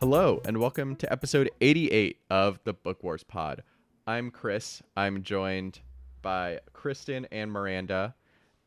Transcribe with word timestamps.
Hello, 0.00 0.40
and 0.44 0.58
welcome 0.58 0.94
to 0.96 1.12
episode 1.12 1.50
88 1.60 2.18
of 2.30 2.60
the 2.64 2.72
Book 2.72 3.02
Wars 3.02 3.24
Pod. 3.24 3.64
I'm 4.06 4.30
Chris. 4.30 4.82
I'm 4.96 5.22
joined 5.22 5.80
by 6.22 6.60
Kristen 6.72 7.26
and 7.32 7.50
Miranda. 7.50 8.14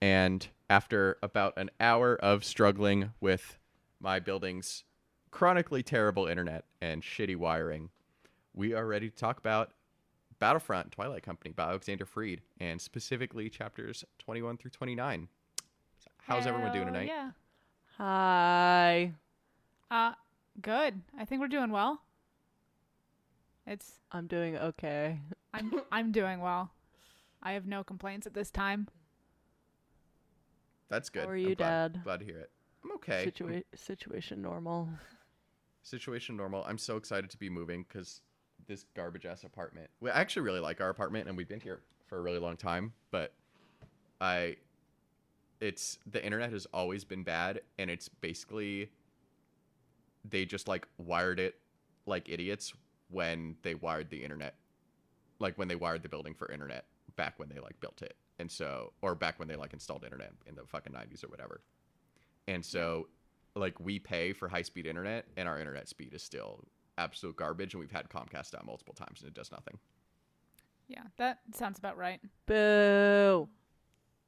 And 0.03 0.45
after 0.69 1.17
about 1.23 1.53
an 1.55 1.71
hour 1.79 2.17
of 2.17 2.43
struggling 2.43 3.13
with 3.21 3.57
my 4.01 4.19
building's 4.19 4.83
chronically 5.31 5.81
terrible 5.81 6.27
internet 6.27 6.65
and 6.81 7.01
shitty 7.01 7.37
wiring, 7.37 7.89
we 8.53 8.73
are 8.73 8.85
ready 8.85 9.09
to 9.09 9.15
talk 9.15 9.37
about 9.37 9.71
Battlefront 10.39 10.91
Twilight 10.91 11.23
Company 11.23 11.53
by 11.53 11.69
Alexander 11.69 12.05
Freed, 12.05 12.41
and 12.59 12.81
specifically 12.81 13.49
chapters 13.49 14.03
21 14.19 14.57
through 14.57 14.71
29. 14.71 15.29
How's 16.17 16.47
everyone 16.47 16.73
doing 16.73 16.87
tonight? 16.87 17.07
Yeah. 17.07 17.31
Hi. 17.97 19.13
Uh, 19.89 20.15
good. 20.61 21.01
I 21.17 21.23
think 21.23 21.39
we're 21.39 21.47
doing 21.47 21.71
well. 21.71 22.01
It's 23.65 23.99
I'm 24.11 24.27
doing 24.27 24.57
okay. 24.57 25.21
I'm 25.53 25.71
I'm 25.93 26.11
doing 26.11 26.41
well. 26.41 26.71
I 27.41 27.53
have 27.53 27.65
no 27.65 27.85
complaints 27.85 28.27
at 28.27 28.33
this 28.33 28.51
time. 28.51 28.89
That's 30.89 31.09
good. 31.09 31.23
How 31.23 31.29
are 31.29 31.33
I'm 31.33 31.39
you, 31.39 31.55
glad, 31.55 31.93
Dad? 31.93 32.03
Glad 32.03 32.19
to 32.19 32.25
hear 32.25 32.39
it. 32.39 32.51
I'm 32.83 32.91
okay. 32.93 33.31
Situa- 33.31 33.63
situation 33.75 34.41
normal. 34.41 34.89
situation 35.81 36.35
normal. 36.37 36.63
I'm 36.67 36.77
so 36.77 36.97
excited 36.97 37.29
to 37.29 37.37
be 37.37 37.49
moving 37.49 37.85
because 37.87 38.21
this 38.67 38.85
garbage 38.95 39.25
ass 39.25 39.43
apartment. 39.43 39.89
We 39.99 40.09
I 40.09 40.19
actually 40.19 40.43
really 40.43 40.59
like 40.59 40.81
our 40.81 40.89
apartment, 40.89 41.27
and 41.27 41.37
we've 41.37 41.47
been 41.47 41.59
here 41.59 41.81
for 42.07 42.17
a 42.17 42.21
really 42.21 42.39
long 42.39 42.57
time. 42.57 42.93
But 43.11 43.33
I, 44.21 44.57
it's 45.59 45.97
the 46.09 46.23
internet 46.23 46.51
has 46.51 46.67
always 46.73 47.03
been 47.03 47.23
bad, 47.23 47.61
and 47.77 47.89
it's 47.89 48.07
basically 48.07 48.89
they 50.29 50.45
just 50.45 50.67
like 50.67 50.87
wired 50.97 51.39
it 51.39 51.55
like 52.05 52.29
idiots 52.29 52.73
when 53.09 53.55
they 53.61 53.75
wired 53.75 54.09
the 54.09 54.23
internet, 54.23 54.55
like 55.39 55.57
when 55.57 55.67
they 55.67 55.75
wired 55.75 56.03
the 56.03 56.09
building 56.09 56.33
for 56.33 56.51
internet 56.51 56.85
back 57.15 57.37
when 57.37 57.49
they 57.49 57.59
like 57.59 57.79
built 57.79 58.01
it, 58.01 58.15
and 58.39 58.51
so 58.51 58.93
or 59.01 59.15
back 59.15 59.39
when 59.39 59.47
they 59.47 59.55
like 59.55 59.73
installed 59.73 60.03
internet 60.03 60.33
in 60.45 60.55
the 60.55 60.63
fucking 60.65 60.93
90s 60.93 61.23
or 61.23 61.27
whatever. 61.27 61.61
And 62.47 62.63
so 62.65 63.07
like 63.55 63.79
we 63.79 63.99
pay 63.99 64.33
for 64.33 64.47
high 64.47 64.61
speed 64.61 64.85
internet 64.85 65.25
and 65.37 65.47
our 65.47 65.59
internet 65.59 65.87
speed 65.87 66.13
is 66.13 66.23
still 66.23 66.63
absolute 66.97 67.35
garbage 67.35 67.73
and 67.73 67.81
we've 67.81 67.91
had 67.91 68.09
Comcast 68.09 68.51
down 68.51 68.63
multiple 68.65 68.93
times 68.93 69.21
and 69.21 69.27
it 69.27 69.33
does 69.33 69.51
nothing. 69.51 69.77
Yeah, 70.87 71.03
that 71.17 71.39
sounds 71.53 71.79
about 71.79 71.97
right. 71.97 72.19
Boo. 72.45 73.47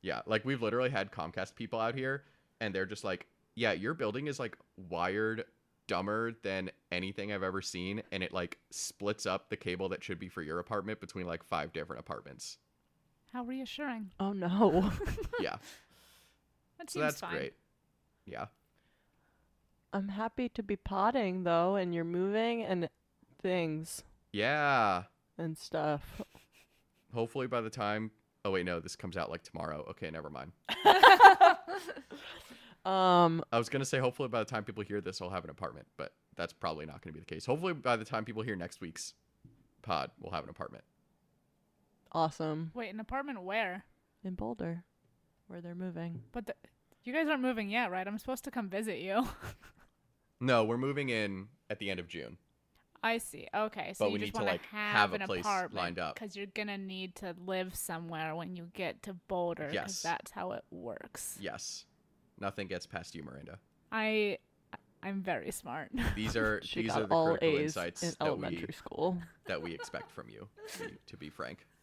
Yeah, 0.02 0.22
like 0.26 0.46
we've 0.46 0.62
literally 0.62 0.90
had 0.90 1.12
Comcast 1.12 1.56
people 1.56 1.80
out 1.80 1.96
here 1.96 2.24
and 2.62 2.74
they're 2.74 2.86
just 2.86 3.04
like, 3.04 3.28
"Yeah, 3.56 3.74
your 3.74 3.94
building 3.94 4.28
is 4.28 4.40
like 4.40 4.58
wired 4.90 5.46
dumber 5.88 6.34
than 6.44 6.72
anything 6.92 7.32
I've 7.32 7.44
ever 7.44 7.62
seen 7.62 8.02
and 8.12 8.24
it 8.24 8.32
like 8.32 8.58
splits 8.72 9.26
up 9.26 9.50
the 9.50 9.58
cable 9.58 9.90
that 9.90 10.04
should 10.04 10.20
be 10.20 10.30
for 10.30 10.42
your 10.42 10.60
apartment 10.60 11.00
between 11.00 11.26
like 11.26 11.44
five 11.44 11.74
different 11.74 12.00
apartments." 12.00 12.58
How 13.36 13.44
reassuring. 13.44 14.12
Oh 14.18 14.32
no. 14.32 14.90
Yeah. 15.42 15.58
That 16.78 16.90
so 16.90 17.02
seems 17.02 17.04
that's 17.06 17.20
fine. 17.20 17.32
great. 17.32 17.54
Yeah. 18.26 18.46
I'm 19.92 20.08
happy 20.08 20.48
to 20.48 20.64
be 20.64 20.78
potting 20.78 21.44
though, 21.44 21.76
and 21.76 21.94
you're 21.94 22.06
moving 22.06 22.64
and 22.64 22.88
things 23.42 24.06
Yeah. 24.32 25.04
and 25.38 25.58
stuff. 25.58 26.22
Hopefully 27.14 27.48
by 27.48 27.60
the 27.60 27.70
time 27.70 28.12
Oh 28.46 28.52
wait, 28.52 28.66
no, 28.66 28.80
this 28.80 28.96
comes 28.96 29.18
out 29.18 29.30
like 29.30 29.44
tomorrow. 29.44 29.86
Okay, 29.90 30.10
never 30.10 30.30
mind. 30.30 30.54
Um, 32.86 33.44
I 33.52 33.58
was 33.58 33.68
gonna 33.68 33.84
say 33.84 33.98
hopefully 33.98 34.30
by 34.30 34.40
the 34.40 34.46
time 34.46 34.64
people 34.64 34.84
hear 34.84 35.02
this, 35.02 35.20
I'll 35.22 35.32
have 35.32 35.44
an 35.44 35.50
apartment, 35.50 35.88
but 35.98 36.14
that's 36.38 36.54
probably 36.54 36.86
not 36.86 37.02
gonna 37.02 37.14
be 37.14 37.20
the 37.20 37.26
case. 37.26 37.46
Hopefully 37.46 37.74
by 37.74 37.96
the 37.98 38.06
time 38.06 38.24
people 38.24 38.44
hear 38.44 38.56
next 38.56 38.80
week's 38.80 39.16
pod, 39.82 40.12
we'll 40.22 40.32
have 40.32 40.44
an 40.46 40.52
apartment. 40.52 40.84
Awesome 42.16 42.72
Wait, 42.74 42.92
an 42.94 43.00
apartment 43.00 43.44
where? 43.44 43.84
in 44.24 44.34
Boulder, 44.34 44.84
where 45.48 45.62
they're 45.62 45.76
moving. 45.76 46.24
But 46.32 46.48
the, 46.48 46.56
you 47.04 47.14
guys 47.14 47.28
aren't 47.28 47.44
moving 47.44 47.70
yet, 47.70 47.92
right? 47.92 48.08
I'm 48.08 48.18
supposed 48.18 48.44
to 48.46 48.52
come 48.52 48.70
visit 48.70 49.00
you. 49.00 49.28
No, 50.42 50.66
we're 50.66 50.78
moving 50.78 51.10
in 51.10 51.48
at 51.70 51.80
the 51.80 51.90
end 51.90 52.00
of 52.00 52.08
June. 52.08 52.38
I 53.02 53.20
see. 53.20 53.48
Okay, 53.56 53.94
so 53.94 54.06
But 54.06 54.08
you 54.12 54.14
we 54.14 54.20
just 54.20 54.34
want 54.34 54.48
to, 54.48 54.52
like, 54.52 54.66
have, 54.66 55.12
have 55.12 55.12
a 55.14 55.16
an 55.16 55.22
place 55.28 55.42
apartment 55.46 55.76
lined 55.76 55.98
up. 56.00 56.16
because 56.16 56.36
you're 56.36 56.48
gonna 56.48 56.78
need 56.78 57.16
to 57.16 57.36
live 57.46 57.74
somewhere 57.76 58.36
when 58.36 58.56
you 58.56 58.70
get 58.74 59.02
to 59.04 59.14
Boulder. 59.14 59.70
Yes. 59.72 60.02
that's 60.02 60.32
how 60.32 60.52
it 60.52 60.64
works. 60.72 61.38
Yes. 61.40 61.86
Nothing 62.40 62.68
gets 62.68 62.86
past 62.86 63.16
you, 63.16 63.24
Miranda. 63.24 63.60
I, 63.92 64.40
I'm 65.02 65.22
very 65.22 65.52
smart. 65.52 65.92
These 66.16 66.36
are 66.36 66.60
She 66.64 66.82
these 66.82 66.92
got 66.92 67.04
are 67.04 67.08
the 67.08 67.14
all 67.16 67.26
critical 67.28 67.58
A's 67.60 67.62
insights 67.64 68.04
in 68.04 68.10
that 68.10 68.18
elementary 68.22 68.66
we 68.68 68.74
school. 68.74 69.18
that 69.46 69.62
we 69.62 69.74
expect 69.74 70.12
from 70.12 70.28
you, 70.30 70.48
to 70.74 70.80
be, 70.80 70.98
to 71.08 71.18
be 71.18 71.30
frank. 71.30 71.66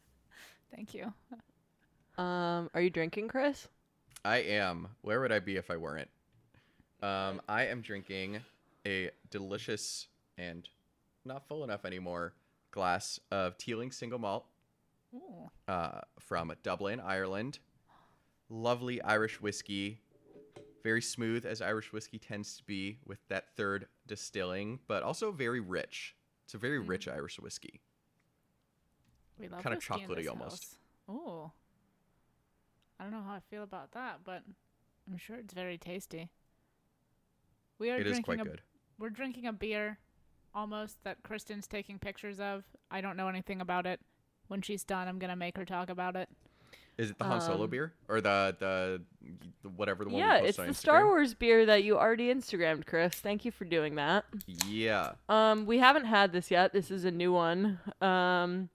Thank 0.74 0.94
you. 0.94 1.12
Um, 2.18 2.70
are 2.74 2.80
you 2.80 2.90
drinking, 2.90 3.28
Chris? 3.28 3.68
I 4.24 4.38
am. 4.38 4.88
Where 5.02 5.20
would 5.20 5.32
I 5.32 5.38
be 5.38 5.56
if 5.56 5.70
I 5.70 5.76
weren't? 5.76 6.08
Um, 7.02 7.40
I 7.48 7.66
am 7.66 7.80
drinking 7.80 8.40
a 8.86 9.10
delicious 9.30 10.08
and 10.38 10.68
not 11.24 11.46
full 11.48 11.64
enough 11.64 11.84
anymore 11.84 12.34
glass 12.70 13.20
of 13.30 13.58
Teeling 13.58 13.92
single 13.92 14.18
malt 14.18 14.46
uh, 15.68 16.00
from 16.18 16.52
Dublin, 16.62 17.00
Ireland. 17.00 17.58
Lovely 18.48 19.00
Irish 19.02 19.40
whiskey, 19.40 20.00
very 20.82 21.00
smooth 21.02 21.46
as 21.46 21.62
Irish 21.62 21.92
whiskey 21.92 22.18
tends 22.18 22.56
to 22.58 22.64
be 22.64 22.98
with 23.06 23.18
that 23.28 23.56
third 23.56 23.86
distilling, 24.06 24.78
but 24.88 25.02
also 25.02 25.32
very 25.32 25.60
rich. 25.60 26.14
It's 26.44 26.54
a 26.54 26.58
very 26.58 26.78
rich 26.78 27.08
Irish 27.08 27.38
whiskey. 27.38 27.80
We 29.42 29.48
love 29.48 29.62
Kinda 29.62 29.76
whiskey 29.76 30.00
in 30.02 30.08
chocolatey 30.08 30.16
this 30.16 30.28
almost. 30.28 30.78
house. 31.08 31.16
Ooh. 31.16 31.50
I 32.98 33.02
don't 33.04 33.12
know 33.12 33.22
how 33.22 33.34
I 33.34 33.40
feel 33.50 33.64
about 33.64 33.90
that, 33.92 34.20
but 34.24 34.42
I'm 35.10 35.16
sure 35.18 35.36
it's 35.36 35.52
very 35.52 35.76
tasty. 35.76 36.30
We 37.78 37.90
are 37.90 37.96
It 37.96 38.06
is 38.06 38.12
drinking 38.12 38.22
quite 38.24 38.40
a 38.40 38.44
good. 38.44 38.62
we're 38.98 39.10
drinking 39.10 39.46
a 39.48 39.52
beer 39.52 39.98
almost 40.54 41.02
that 41.02 41.22
Kristen's 41.24 41.66
taking 41.66 41.98
pictures 41.98 42.38
of. 42.38 42.62
I 42.90 43.00
don't 43.00 43.16
know 43.16 43.26
anything 43.28 43.60
about 43.60 43.86
it. 43.86 44.00
When 44.46 44.62
she's 44.62 44.84
done, 44.84 45.08
I'm 45.08 45.18
gonna 45.18 45.34
make 45.36 45.56
her 45.56 45.64
talk 45.64 45.90
about 45.90 46.14
it. 46.14 46.28
Is 46.98 47.10
it 47.10 47.18
the 47.18 47.24
Han 47.24 47.40
Solo 47.40 47.64
Um, 47.64 47.70
beer 47.70 47.94
or 48.06 48.20
the, 48.20 48.54
the 48.60 49.02
the 49.62 49.68
whatever 49.70 50.04
the 50.04 50.10
one? 50.10 50.16
we 50.16 50.20
yeah, 50.20 50.36
it's 50.36 50.58
on 50.58 50.68
the 50.68 50.74
Star 50.74 51.06
Wars 51.06 51.32
beer 51.34 51.64
that 51.66 51.82
you 51.84 51.98
already 51.98 52.32
Instagrammed, 52.32 52.86
Chris. 52.86 53.14
Thank 53.14 53.44
you 53.44 53.50
for 53.50 53.64
doing 53.64 53.94
that. 53.96 54.24
Yeah. 54.68 55.14
Um, 55.28 55.64
we 55.66 55.78
haven't 55.78 56.04
had 56.04 56.32
this 56.32 56.50
yet. 56.50 56.72
This 56.74 56.90
is 56.90 57.04
a 57.04 57.10
new 57.10 57.32
one. 57.32 57.80
Um, 58.02 58.68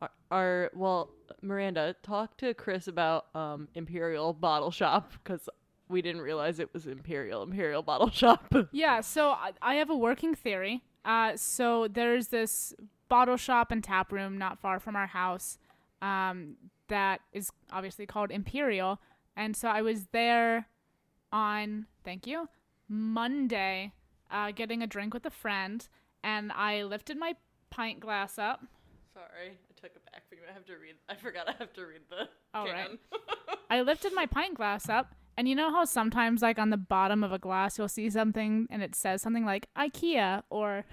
our, 0.00 0.10
our 0.30 0.70
well, 0.74 1.10
Miranda, 1.42 1.94
talk 2.02 2.36
to 2.38 2.54
Chris 2.54 2.88
about 2.88 3.26
um 3.34 3.68
Imperial 3.74 4.32
Bottle 4.32 4.70
Shop 4.70 5.12
because 5.22 5.48
we 5.88 6.02
didn't 6.02 6.22
realize 6.22 6.58
it 6.58 6.72
was 6.72 6.86
Imperial 6.86 7.42
Imperial 7.42 7.82
Bottle 7.82 8.10
Shop. 8.10 8.54
Yeah, 8.72 9.00
so 9.00 9.30
I, 9.30 9.52
I 9.60 9.74
have 9.74 9.90
a 9.90 9.96
working 9.96 10.34
theory. 10.34 10.82
Uh, 11.04 11.36
so 11.36 11.88
there's 11.88 12.28
this 12.28 12.74
bottle 13.08 13.36
shop 13.36 13.72
and 13.72 13.82
tap 13.82 14.12
room 14.12 14.38
not 14.38 14.60
far 14.60 14.78
from 14.78 14.94
our 14.94 15.06
house 15.06 15.58
um, 16.02 16.56
that 16.88 17.20
is 17.32 17.50
obviously 17.72 18.06
called 18.06 18.30
Imperial. 18.30 19.00
And 19.36 19.56
so 19.56 19.68
I 19.68 19.82
was 19.82 20.06
there 20.12 20.66
on, 21.32 21.86
thank 22.04 22.26
you, 22.26 22.48
Monday, 22.88 23.92
uh, 24.30 24.52
getting 24.52 24.82
a 24.82 24.86
drink 24.86 25.14
with 25.14 25.24
a 25.26 25.30
friend, 25.30 25.86
and 26.22 26.52
I 26.52 26.82
lifted 26.82 27.18
my 27.18 27.34
pint 27.70 28.00
glass 28.00 28.38
up. 28.38 28.64
Sorry, 29.14 29.56
I 30.50 30.58
took 30.58 30.66
it 30.66 30.66
back 30.66 30.66
from 30.66 30.66
you. 30.66 30.66
I 30.66 30.66
have 30.66 30.66
to 30.66 30.72
read. 30.74 30.94
I 31.08 31.14
forgot 31.16 31.48
I 31.48 31.54
have 31.58 31.72
to 31.74 31.86
read 31.86 32.00
the. 32.08 32.28
All 32.54 32.66
right. 32.66 32.98
I 33.70 33.82
lifted 33.82 34.12
my 34.12 34.26
pint 34.26 34.54
glass 34.54 34.88
up, 34.88 35.14
and 35.36 35.48
you 35.48 35.54
know 35.54 35.70
how 35.70 35.84
sometimes, 35.84 36.42
like 36.42 36.58
on 36.58 36.70
the 36.70 36.76
bottom 36.76 37.22
of 37.22 37.32
a 37.32 37.38
glass, 37.38 37.78
you'll 37.78 37.88
see 37.88 38.10
something 38.10 38.66
and 38.70 38.82
it 38.82 38.94
says 38.94 39.22
something 39.22 39.44
like 39.44 39.68
IKEA 39.76 40.42
or 40.50 40.84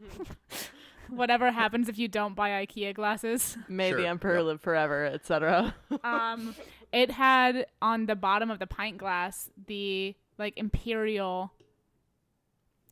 whatever 1.08 1.50
happens 1.50 1.88
if 1.88 1.98
you 1.98 2.08
don't 2.08 2.34
buy 2.34 2.64
IKEA 2.64 2.94
glasses. 2.94 3.56
Maybe 3.68 3.98
Sure, 4.02 4.06
Emperor 4.06 4.36
yep. 4.36 4.44
live 4.44 4.60
forever, 4.60 5.04
etc. 5.06 5.74
Um, 6.04 6.54
it 6.92 7.10
had 7.10 7.66
on 7.82 8.06
the 8.06 8.16
bottom 8.16 8.50
of 8.50 8.58
the 8.58 8.66
pint 8.66 8.98
glass 8.98 9.50
the 9.66 10.14
like 10.38 10.54
imperial 10.56 11.52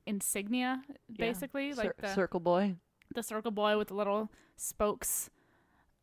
insignia, 0.06 0.82
basically, 1.12 1.72
like 1.72 1.96
the 1.96 2.14
Circle 2.14 2.40
Boy. 2.40 2.76
the 3.14 3.22
circle 3.22 3.50
boy 3.50 3.76
with 3.78 3.88
the 3.88 3.94
little 3.94 4.30
spokes. 4.56 5.30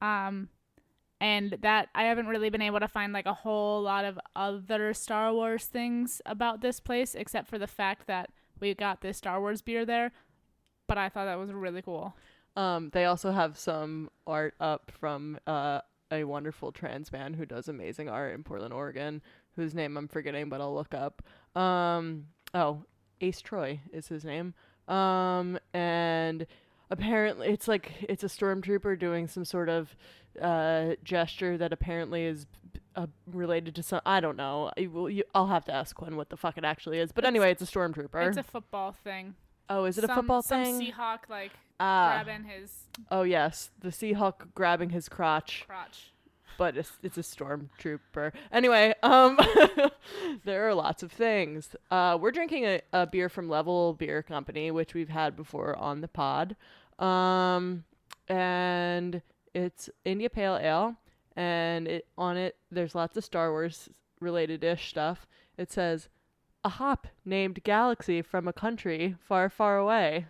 Um, 0.01 0.49
and 1.21 1.57
that 1.61 1.89
I 1.95 2.03
haven't 2.03 2.27
really 2.27 2.49
been 2.49 2.61
able 2.61 2.79
to 2.79 2.87
find 2.87 3.13
like 3.13 3.25
a 3.25 3.33
whole 3.33 3.81
lot 3.81 4.05
of 4.05 4.19
other 4.35 4.93
Star 4.93 5.33
Wars 5.33 5.65
things 5.65 6.21
about 6.25 6.61
this 6.61 6.79
place 6.79 7.15
except 7.15 7.47
for 7.47 7.57
the 7.57 7.67
fact 7.67 8.07
that 8.07 8.29
we 8.59 8.73
got 8.73 9.01
this 9.01 9.17
Star 9.17 9.39
Wars 9.39 9.61
beer 9.61 9.85
there. 9.85 10.11
But 10.87 10.97
I 10.97 11.09
thought 11.09 11.25
that 11.25 11.39
was 11.39 11.51
really 11.51 11.81
cool. 11.81 12.15
Um, 12.55 12.89
they 12.93 13.05
also 13.05 13.31
have 13.31 13.57
some 13.57 14.09
art 14.27 14.53
up 14.59 14.91
from 14.99 15.37
uh, 15.47 15.81
a 16.11 16.23
wonderful 16.23 16.71
trans 16.71 17.11
man 17.11 17.33
who 17.33 17.45
does 17.45 17.67
amazing 17.67 18.07
art 18.07 18.33
in 18.33 18.43
Portland, 18.43 18.73
Oregon, 18.73 19.21
whose 19.55 19.73
name 19.73 19.97
I'm 19.97 20.07
forgetting, 20.07 20.49
but 20.49 20.61
I'll 20.61 20.73
look 20.73 20.93
up. 20.93 21.21
Um, 21.59 22.27
oh, 22.53 22.83
Ace 23.21 23.41
Troy 23.41 23.79
is 23.91 24.07
his 24.07 24.23
name. 24.23 24.53
Um, 24.87 25.57
and 25.73 26.45
apparently 26.89 27.47
it's 27.49 27.67
like 27.67 27.91
it's 28.07 28.23
a 28.23 28.27
stormtrooper 28.27 28.97
doing 28.99 29.27
some 29.27 29.45
sort 29.45 29.69
of 29.69 29.95
uh, 30.41 30.95
gesture 31.03 31.57
that 31.57 31.71
apparently 31.73 32.25
is 32.25 32.45
uh, 32.95 33.07
related 33.27 33.75
to 33.75 33.83
some. 33.83 34.01
I 34.05 34.19
don't 34.19 34.37
know. 34.37 34.71
I 34.77 34.87
will, 34.87 35.09
you, 35.09 35.23
I'll 35.33 35.47
have 35.47 35.65
to 35.65 35.73
ask 35.73 35.95
Quinn 35.95 36.15
what 36.17 36.29
the 36.29 36.37
fuck 36.37 36.57
it 36.57 36.63
actually 36.65 36.99
is. 36.99 37.11
But 37.11 37.23
It's- 37.23 37.29
anyway, 37.31 37.51
it's 37.51 37.61
a 37.61 37.65
stormtrooper. 37.65 38.27
It's 38.27 38.37
a 38.37 38.43
football 38.43 38.91
thing. 39.03 39.35
oh, 39.69 39.85
is 39.85 39.97
it 39.97 40.03
a 40.03 40.07
Some- 40.07 40.15
football 40.17 40.41
some 40.41 40.63
thing? 40.63 40.79
Seahawk 40.91 41.29
like 41.29 41.51
Ah. 41.79 42.21
grabbing 42.23 42.45
his 42.45 42.85
Oh 43.11 43.23
yes, 43.23 43.71
the 43.79 43.89
Seahawk 43.89 44.53
grabbing 44.55 44.91
his 44.91 45.09
crotch, 45.09 45.65
crotch. 45.67 46.13
But 46.57 46.77
it's 46.77 46.91
it's 47.03 47.17
a 47.17 47.21
stormtrooper. 47.21 48.31
Anyway, 48.51 48.93
um, 49.03 49.37
there 50.45 50.67
are 50.67 50.73
lots 50.73 51.03
of 51.03 51.11
things. 51.11 51.75
Uh, 51.91 52.17
we're 52.19 52.31
drinking 52.31 52.65
a, 52.65 52.81
a 52.93 53.07
beer 53.07 53.29
from 53.29 53.49
Level 53.49 53.93
Beer 53.93 54.23
Company, 54.23 54.71
which 54.71 54.93
we've 54.93 55.09
had 55.09 55.35
before 55.35 55.77
on 55.77 56.01
the 56.01 56.07
pod, 56.07 56.55
um, 56.99 57.83
and 58.27 59.21
it's 59.53 59.89
India 60.03 60.29
Pale 60.29 60.59
Ale, 60.61 60.95
and 61.35 61.87
it 61.87 62.07
on 62.17 62.37
it 62.37 62.57
there's 62.71 62.95
lots 62.95 63.17
of 63.17 63.23
Star 63.23 63.51
Wars 63.51 63.89
related 64.19 64.63
ish 64.63 64.89
stuff. 64.89 65.27
It 65.57 65.71
says 65.71 66.09
a 66.65 66.69
hop 66.69 67.07
named 67.23 67.63
Galaxy 67.63 68.21
from 68.21 68.47
a 68.47 68.53
country 68.53 69.15
far, 69.19 69.49
far 69.49 69.77
away. 69.77 70.25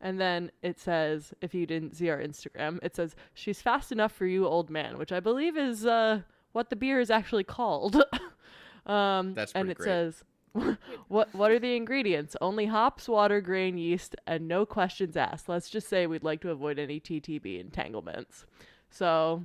And 0.00 0.20
then 0.20 0.50
it 0.62 0.78
says, 0.78 1.32
if 1.40 1.54
you 1.54 1.66
didn't 1.66 1.96
see 1.96 2.10
our 2.10 2.20
Instagram, 2.20 2.78
it 2.82 2.94
says, 2.94 3.16
She's 3.34 3.62
fast 3.62 3.92
enough 3.92 4.12
for 4.12 4.26
you, 4.26 4.46
old 4.46 4.68
man, 4.70 4.98
which 4.98 5.12
I 5.12 5.20
believe 5.20 5.56
is 5.56 5.86
uh, 5.86 6.20
what 6.52 6.70
the 6.70 6.76
beer 6.76 7.00
is 7.00 7.10
actually 7.10 7.44
called. 7.44 7.96
um, 8.86 9.34
That's 9.34 9.52
and 9.52 9.70
it 9.70 9.78
great. 9.78 9.86
says, 9.86 10.22
what 11.08 11.34
what 11.34 11.50
are 11.50 11.58
the 11.58 11.76
ingredients? 11.76 12.36
Only 12.40 12.66
hops, 12.66 13.08
water, 13.08 13.40
grain, 13.40 13.76
yeast, 13.78 14.16
and 14.26 14.48
no 14.48 14.64
questions 14.64 15.16
asked. 15.16 15.48
Let's 15.48 15.68
just 15.68 15.88
say 15.88 16.06
we'd 16.06 16.24
like 16.24 16.40
to 16.42 16.50
avoid 16.50 16.78
any 16.78 16.98
TTB 17.00 17.60
entanglements. 17.60 18.46
So, 18.90 19.44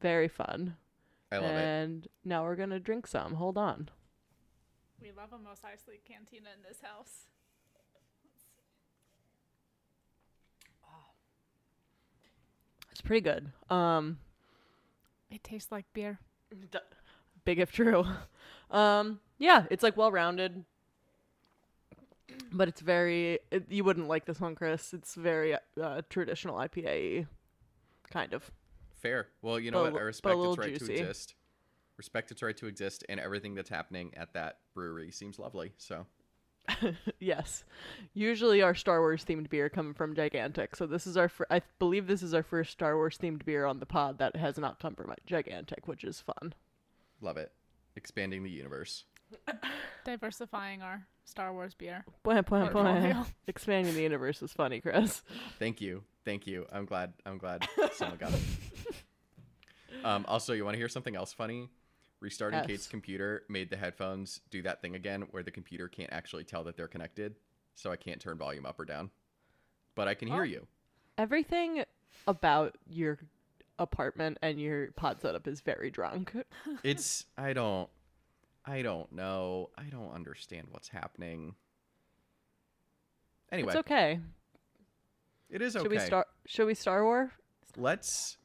very 0.00 0.28
fun. 0.28 0.76
I 1.30 1.36
love 1.38 1.50
it. 1.50 1.54
and 1.54 2.08
now 2.24 2.44
we're 2.44 2.56
gonna 2.56 2.80
drink 2.80 3.06
some. 3.06 3.34
Hold 3.34 3.58
on. 3.58 3.90
We 5.02 5.12
love 5.12 5.32
a 5.32 5.38
Mos 5.38 5.60
Eisley 5.60 6.02
Cantina 6.04 6.48
in 6.56 6.62
this 6.66 6.80
house. 6.82 7.26
It's 12.96 13.02
pretty 13.02 13.20
good. 13.20 13.52
Um, 13.68 14.16
It 15.30 15.44
tastes 15.44 15.70
like 15.70 15.84
beer. 15.92 16.18
big 17.44 17.58
if 17.58 17.70
true. 17.70 18.04
Um, 18.70 19.20
yeah, 19.38 19.66
it's 19.70 19.84
like 19.84 19.96
well 19.96 20.10
rounded, 20.10 20.64
but 22.50 22.66
it's 22.66 22.80
very. 22.80 23.38
It, 23.52 23.70
you 23.70 23.84
wouldn't 23.84 24.08
like 24.08 24.24
this 24.24 24.40
one, 24.40 24.56
Chris. 24.56 24.92
It's 24.92 25.14
very 25.14 25.54
uh, 25.80 26.02
traditional 26.10 26.56
IPA, 26.56 27.28
kind 28.10 28.32
of. 28.32 28.50
Fair. 29.00 29.28
Well, 29.40 29.60
you 29.60 29.70
know 29.70 29.84
But 29.84 29.92
what? 29.92 30.02
I 30.02 30.04
li- 30.06 30.12
but 30.20 30.30
a 30.32 30.36
respect 30.36 30.36
its 30.48 30.58
right 30.58 30.68
juicy. 30.78 30.86
to 30.96 31.00
exist. 31.00 31.34
Respect 31.96 32.30
its 32.32 32.42
right 32.42 32.56
to 32.56 32.66
exist, 32.66 33.04
and 33.08 33.20
everything 33.20 33.54
that's 33.54 33.70
happening 33.70 34.12
at 34.16 34.32
that 34.32 34.58
brewery 34.74 35.12
seems 35.12 35.38
lovely. 35.38 35.72
So 35.78 36.06
yes, 37.20 37.64
usually 38.14 38.62
our 38.62 38.74
Star 38.74 39.00
Wars 39.00 39.24
themed 39.24 39.48
beer 39.50 39.68
coming 39.68 39.94
from 39.94 40.14
Gigantic. 40.14 40.76
So 40.76 40.86
this 40.86 41.06
is 41.06 41.16
our. 41.16 41.28
Fir- 41.28 41.46
I 41.50 41.62
believe 41.78 42.06
this 42.06 42.22
is 42.22 42.34
our 42.34 42.42
first 42.42 42.72
Star 42.72 42.96
Wars 42.96 43.18
themed 43.18 43.44
beer 43.44 43.64
on 43.66 43.78
the 43.80 43.86
pod 43.86 44.18
that 44.18 44.36
has 44.36 44.58
not 44.58 44.80
come 44.80 44.94
from 44.94 45.12
Gigantic, 45.26 45.86
which 45.88 46.04
is 46.04 46.20
fun. 46.20 46.54
love 47.20 47.36
it. 47.36 47.52
Expanding 47.96 48.42
the 48.42 48.50
universe. 48.50 49.04
Diversifying 50.04 50.82
our 50.82 51.06
Star 51.24 51.52
Wars 51.52 51.74
beer. 51.74 52.04
Point, 52.22 52.46
point, 52.46 52.70
point. 52.70 52.72
Portfolio. 52.72 53.26
Expanding 53.48 53.94
the 53.94 54.02
universe 54.02 54.42
is 54.42 54.52
funny, 54.52 54.80
Chris. 54.80 55.22
Thank 55.58 55.80
you. 55.80 56.02
Thank 56.24 56.46
you. 56.46 56.66
I'm 56.72 56.84
glad. 56.84 57.12
I'm 57.24 57.38
glad 57.38 57.66
someone 57.92 58.18
got 58.18 58.32
it. 58.32 58.40
Um, 60.04 60.24
also, 60.28 60.52
you 60.52 60.64
want 60.64 60.74
to 60.74 60.78
hear 60.78 60.88
something 60.88 61.16
else 61.16 61.32
funny? 61.32 61.68
Restarting. 62.20 62.62
Kate's 62.64 62.86
computer 62.86 63.42
made 63.48 63.68
the 63.70 63.76
headphones 63.76 64.40
do 64.50 64.62
that 64.62 64.80
thing 64.80 64.94
again 64.94 65.22
where 65.32 65.42
the 65.42 65.50
computer 65.50 65.86
can't 65.88 66.12
actually 66.12 66.44
tell 66.44 66.64
that 66.64 66.76
they're 66.76 66.88
connected, 66.88 67.34
so 67.74 67.90
I 67.92 67.96
can't 67.96 68.20
turn 68.20 68.38
volume 68.38 68.64
up 68.64 68.80
or 68.80 68.84
down. 68.86 69.10
But 69.94 70.08
I 70.08 70.14
can 70.14 70.28
hear 70.28 70.40
Oh. 70.40 70.44
you. 70.44 70.66
Everything 71.18 71.84
about 72.26 72.76
your 72.88 73.18
apartment 73.78 74.38
and 74.42 74.58
your 74.60 74.90
pod 74.92 75.20
setup 75.20 75.46
is 75.46 75.60
very 75.60 75.90
drunk. 75.90 76.34
It's 76.82 77.26
I 77.36 77.52
don't 77.52 77.90
I 78.64 78.82
don't 78.82 79.12
know. 79.12 79.70
I 79.76 79.84
don't 79.84 80.12
understand 80.12 80.68
what's 80.70 80.88
happening. 80.88 81.54
Anyway, 83.52 83.68
It's 83.68 83.76
okay. 83.76 84.20
it 85.50 85.62
is 85.62 85.76
okay. 85.76 85.84
Should 85.84 85.90
we 85.92 85.98
start? 85.98 86.26
Should 86.46 86.66
we 86.66 86.74
Star 86.74 87.04
War? 87.04 87.32
Let's 87.76 88.38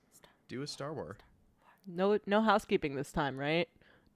do 0.47 0.61
a 0.61 0.67
Star 0.67 0.93
Wars. 0.93 1.17
No, 1.87 2.17
no 2.25 2.41
housekeeping 2.41 2.95
this 2.95 3.11
time, 3.11 3.37
right? 3.37 3.67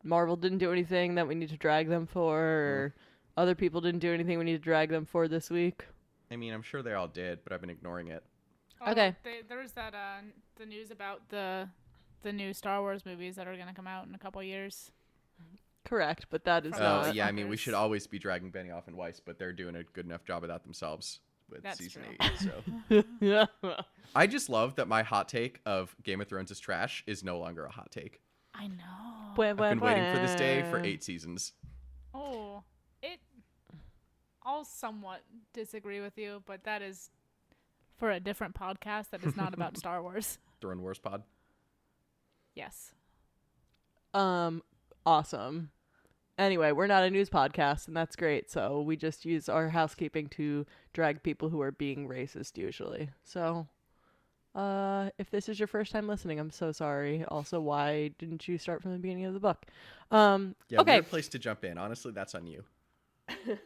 Marvel 0.04 0.36
didn't 0.36 0.60
do 0.60 0.72
anything 0.72 1.16
that 1.16 1.28
we 1.28 1.36
need 1.36 1.50
to 1.50 1.58
drag 1.58 1.90
them 1.90 2.06
for, 2.06 2.38
or 2.40 2.94
other 3.38 3.56
people 3.56 3.82
didn't 3.82 4.00
do 4.02 4.14
anything 4.14 4.38
we 4.38 4.46
need 4.46 4.54
to 4.54 4.58
drag 4.60 4.90
them 4.90 5.06
for 5.06 5.28
this 5.28 5.50
week. 5.50 5.86
I 6.32 6.36
mean, 6.36 6.54
I'm 6.54 6.62
sure 6.62 6.82
they 6.84 6.94
all 6.94 7.08
did, 7.08 7.40
but 7.44 7.54
I've 7.54 7.62
been 7.62 7.70
ignoring 7.70 8.08
it. 8.10 8.24
Oh, 8.82 8.92
Okay. 8.92 9.16
They, 9.24 9.40
there's 9.48 9.72
that 9.74 9.94
uh, 9.96 10.22
the 10.58 10.66
news 10.66 10.92
about 10.92 11.30
the 11.30 11.70
the 12.22 12.34
new 12.34 12.54
Star 12.54 12.82
Wars 12.82 13.06
movies 13.06 13.36
that 13.36 13.48
are 13.48 13.56
gonna 13.56 13.74
come 13.74 13.88
out 13.88 14.08
in 14.08 14.16
a 14.16 14.18
couple 14.20 14.42
years. 14.44 14.92
Correct, 15.84 16.26
but 16.32 16.44
that 16.46 16.66
is 16.66 16.74
Oh, 16.76 16.80
those 16.80 17.06
not. 17.08 17.16
yeah, 17.16 17.28
I 17.28 17.32
mean, 17.32 17.48
we 17.48 17.58
should 17.58 17.76
always 17.76 18.08
be 18.08 18.18
dragging 18.18 18.52
Benioff 18.52 18.88
and 18.88 18.98
Weiss, 18.98 19.20
but 19.20 19.38
they're 19.38 19.54
doing 19.54 19.76
a 19.76 19.84
good 19.84 20.06
enough 20.06 20.24
job 20.26 20.44
of 20.44 20.50
that 20.50 20.64
themselves 20.64 21.20
with 21.50 21.64
That's 21.64 21.78
season 21.80 22.04
true. 22.04 22.28
eight. 22.28 22.38
So 22.90 23.04
yeah. 23.20 23.46
I 24.16 24.28
just 24.28 24.50
love 24.50 24.76
that 24.76 24.88
my 24.88 25.04
hot 25.04 25.28
take 25.28 25.60
of 25.66 25.96
Game 26.04 26.22
of 26.22 26.28
Thrones 26.28 26.52
is 26.52 26.60
trash 26.60 27.04
is 27.08 27.24
no 27.24 27.38
longer 27.40 27.66
a 27.66 27.72
hot 27.72 27.92
take. 27.92 28.22
I 28.54 28.68
know. 28.68 29.44
I've 29.44 29.58
been 29.58 29.80
waiting 29.80 30.14
for 30.14 30.20
this 30.20 30.36
day 30.36 30.64
for 30.70 30.80
eight 30.80 31.04
seasons. 31.04 31.54
Oh, 32.14 32.64
it. 33.04 33.20
I'll 34.44 34.64
somewhat 34.64 35.22
disagree 35.54 36.00
with 36.00 36.18
you, 36.18 36.42
but 36.46 36.64
that 36.64 36.82
is 36.82 37.10
for 37.98 38.12
a 38.12 38.20
different 38.20 38.56
podcast 38.56 39.10
that 39.10 39.24
is 39.24 39.36
not 39.36 39.54
about 39.54 39.78
Star 39.78 40.02
Wars. 40.02 40.38
Throne 40.62 40.82
Wars 40.82 41.00
pod. 41.00 41.24
Yes. 42.54 42.94
Um, 44.14 44.64
awesome. 45.06 45.72
Anyway, 46.38 46.72
we're 46.72 46.88
not 46.88 47.04
a 47.04 47.10
news 47.10 47.30
podcast, 47.30 47.88
and 47.88 47.96
that's 47.96 48.16
great. 48.16 48.52
So 48.52 48.82
we 48.82 48.98
just 48.98 49.24
use 49.26 49.48
our 49.48 49.70
housekeeping 49.70 50.28
to 50.30 50.66
drag 50.94 51.24
people 51.24 51.50
who 51.50 51.62
are 51.62 51.72
being 51.72 52.10
racist 52.10 52.58
usually. 52.58 53.10
So, 53.24 53.68
uh, 54.54 55.10
if 55.18 55.30
this 55.30 55.48
is 55.48 55.60
your 55.60 55.68
first 55.68 55.92
time 55.94 56.08
listening, 56.08 56.40
I'm 56.40 56.52
so 56.52 56.72
sorry. 56.72 57.24
Also, 57.30 57.62
why 57.62 58.10
didn't 58.18 58.48
you 58.48 58.58
start 58.58 58.82
from 58.82 58.92
the 58.92 59.00
beginning 59.00 59.26
of 59.26 59.34
the 59.34 59.40
book? 59.40 59.66
Um, 60.12 60.56
Yeah, 60.70 60.82
okay. 60.82 60.96
weird 60.96 61.10
place 61.10 61.28
to 61.30 61.40
jump 61.40 61.64
in. 61.64 61.78
Honestly, 61.78 62.12
that's 62.12 62.36
on 62.36 62.48
you. 62.48 62.64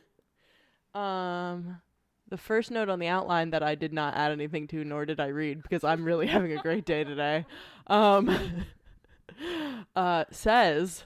Um, 0.93 1.81
the 2.29 2.37
first 2.37 2.71
note 2.71 2.89
on 2.89 2.99
the 2.99 3.07
outline 3.07 3.51
that 3.51 3.63
I 3.63 3.75
did 3.75 3.93
not 3.93 4.15
add 4.15 4.31
anything 4.31 4.67
to, 4.69 4.83
nor 4.83 5.05
did 5.05 5.19
I 5.19 5.27
read 5.27 5.61
because 5.61 5.83
I'm 5.83 6.03
really 6.03 6.27
having 6.27 6.51
a 6.51 6.61
great 6.61 6.85
day 6.85 7.03
today. 7.03 7.45
Um, 7.87 8.65
uh, 9.95 10.25
says 10.31 11.05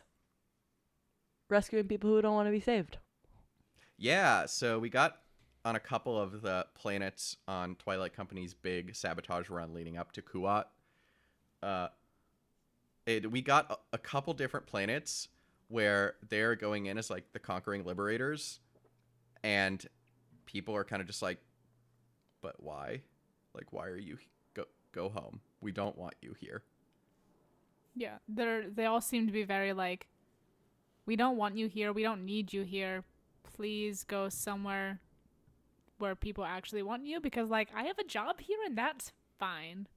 rescuing 1.53 1.87
people 1.87 2.09
who 2.09 2.21
don't 2.21 2.35
want 2.35 2.47
to 2.47 2.51
be 2.51 2.59
saved. 2.59 2.97
Yeah, 3.97 4.47
so 4.47 4.79
we 4.79 4.89
got 4.89 5.19
on 5.63 5.75
a 5.75 5.79
couple 5.79 6.19
of 6.19 6.41
the 6.41 6.65
planets 6.75 7.37
on 7.47 7.75
Twilight 7.75 8.13
Company's 8.13 8.53
big 8.53 8.95
sabotage 8.95 9.49
run 9.49 9.73
leading 9.73 9.97
up 9.97 10.11
to 10.13 10.21
Kuat. 10.21 10.65
Uh, 11.61 11.87
it, 13.05 13.31
we 13.31 13.41
got 13.41 13.71
a, 13.71 13.95
a 13.95 13.97
couple 13.97 14.33
different 14.33 14.65
planets 14.65 15.29
where 15.69 16.15
they're 16.27 16.55
going 16.55 16.87
in 16.87 16.97
as 16.97 17.09
like 17.09 17.31
the 17.31 17.39
conquering 17.39 17.85
liberators, 17.85 18.59
and 19.43 19.85
people 20.45 20.75
are 20.75 20.83
kind 20.83 21.01
of 21.01 21.07
just 21.07 21.21
like, 21.21 21.37
"But 22.41 22.61
why? 22.61 23.01
Like, 23.53 23.71
why 23.71 23.87
are 23.87 23.97
you 23.97 24.17
go 24.53 24.65
go 24.91 25.09
home? 25.09 25.39
We 25.61 25.71
don't 25.71 25.97
want 25.97 26.15
you 26.21 26.35
here." 26.39 26.63
Yeah, 27.95 28.17
they're 28.27 28.69
they 28.69 28.85
all 28.85 29.01
seem 29.01 29.27
to 29.27 29.33
be 29.33 29.43
very 29.43 29.73
like, 29.73 30.07
we 31.05 31.15
don't 31.15 31.37
want 31.37 31.57
you 31.57 31.67
here. 31.67 31.91
We 31.93 32.03
don't 32.03 32.25
need 32.25 32.53
you 32.53 32.63
here. 32.63 33.03
Please 33.55 34.03
go 34.03 34.29
somewhere 34.29 34.99
where 35.99 36.15
people 36.15 36.43
actually 36.43 36.81
want 36.83 37.05
you 37.05 37.19
because 37.21 37.49
like 37.49 37.69
I 37.75 37.83
have 37.83 37.97
a 37.99 38.03
job 38.03 38.39
here 38.39 38.57
and 38.65 38.77
that's 38.77 39.11
fine. 39.39 39.87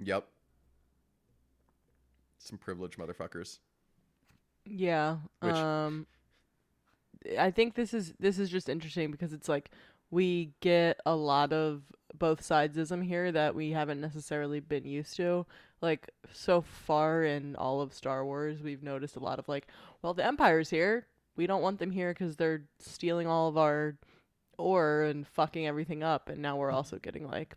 Yep. 0.00 0.26
some 2.40 2.58
privileged 2.58 2.98
motherfuckers. 2.98 3.58
Yeah. 4.64 5.18
Which- 5.40 5.54
Um 5.54 6.06
I 7.38 7.50
think 7.50 7.74
this 7.74 7.92
is 7.92 8.14
this 8.20 8.38
is 8.38 8.48
just 8.48 8.68
interesting 8.68 9.10
because 9.10 9.32
it's 9.32 9.48
like 9.48 9.70
we 10.10 10.52
get 10.60 11.00
a 11.04 11.14
lot 11.16 11.52
of 11.52 11.82
both 12.16 12.40
sidesism 12.42 13.04
here 13.04 13.30
that 13.32 13.54
we 13.54 13.72
haven't 13.72 14.00
necessarily 14.00 14.60
been 14.60 14.84
used 14.86 15.16
to. 15.16 15.44
Like 15.80 16.10
so 16.32 16.60
far 16.60 17.24
in 17.24 17.56
all 17.56 17.80
of 17.80 17.94
Star 17.94 18.24
Wars, 18.24 18.60
we've 18.62 18.82
noticed 18.82 19.16
a 19.16 19.20
lot 19.20 19.38
of 19.38 19.48
like, 19.48 19.66
well, 20.02 20.14
the 20.14 20.24
Empire's 20.24 20.70
here. 20.70 21.06
We 21.36 21.46
don't 21.46 21.62
want 21.62 21.78
them 21.78 21.92
here 21.92 22.12
because 22.12 22.36
they're 22.36 22.62
stealing 22.80 23.28
all 23.28 23.48
of 23.48 23.56
our 23.56 23.96
ore 24.58 25.02
and 25.02 25.26
fucking 25.26 25.66
everything 25.66 26.02
up. 26.02 26.28
And 26.28 26.42
now 26.42 26.56
we're 26.56 26.72
also 26.72 26.98
getting 26.98 27.28
like, 27.28 27.54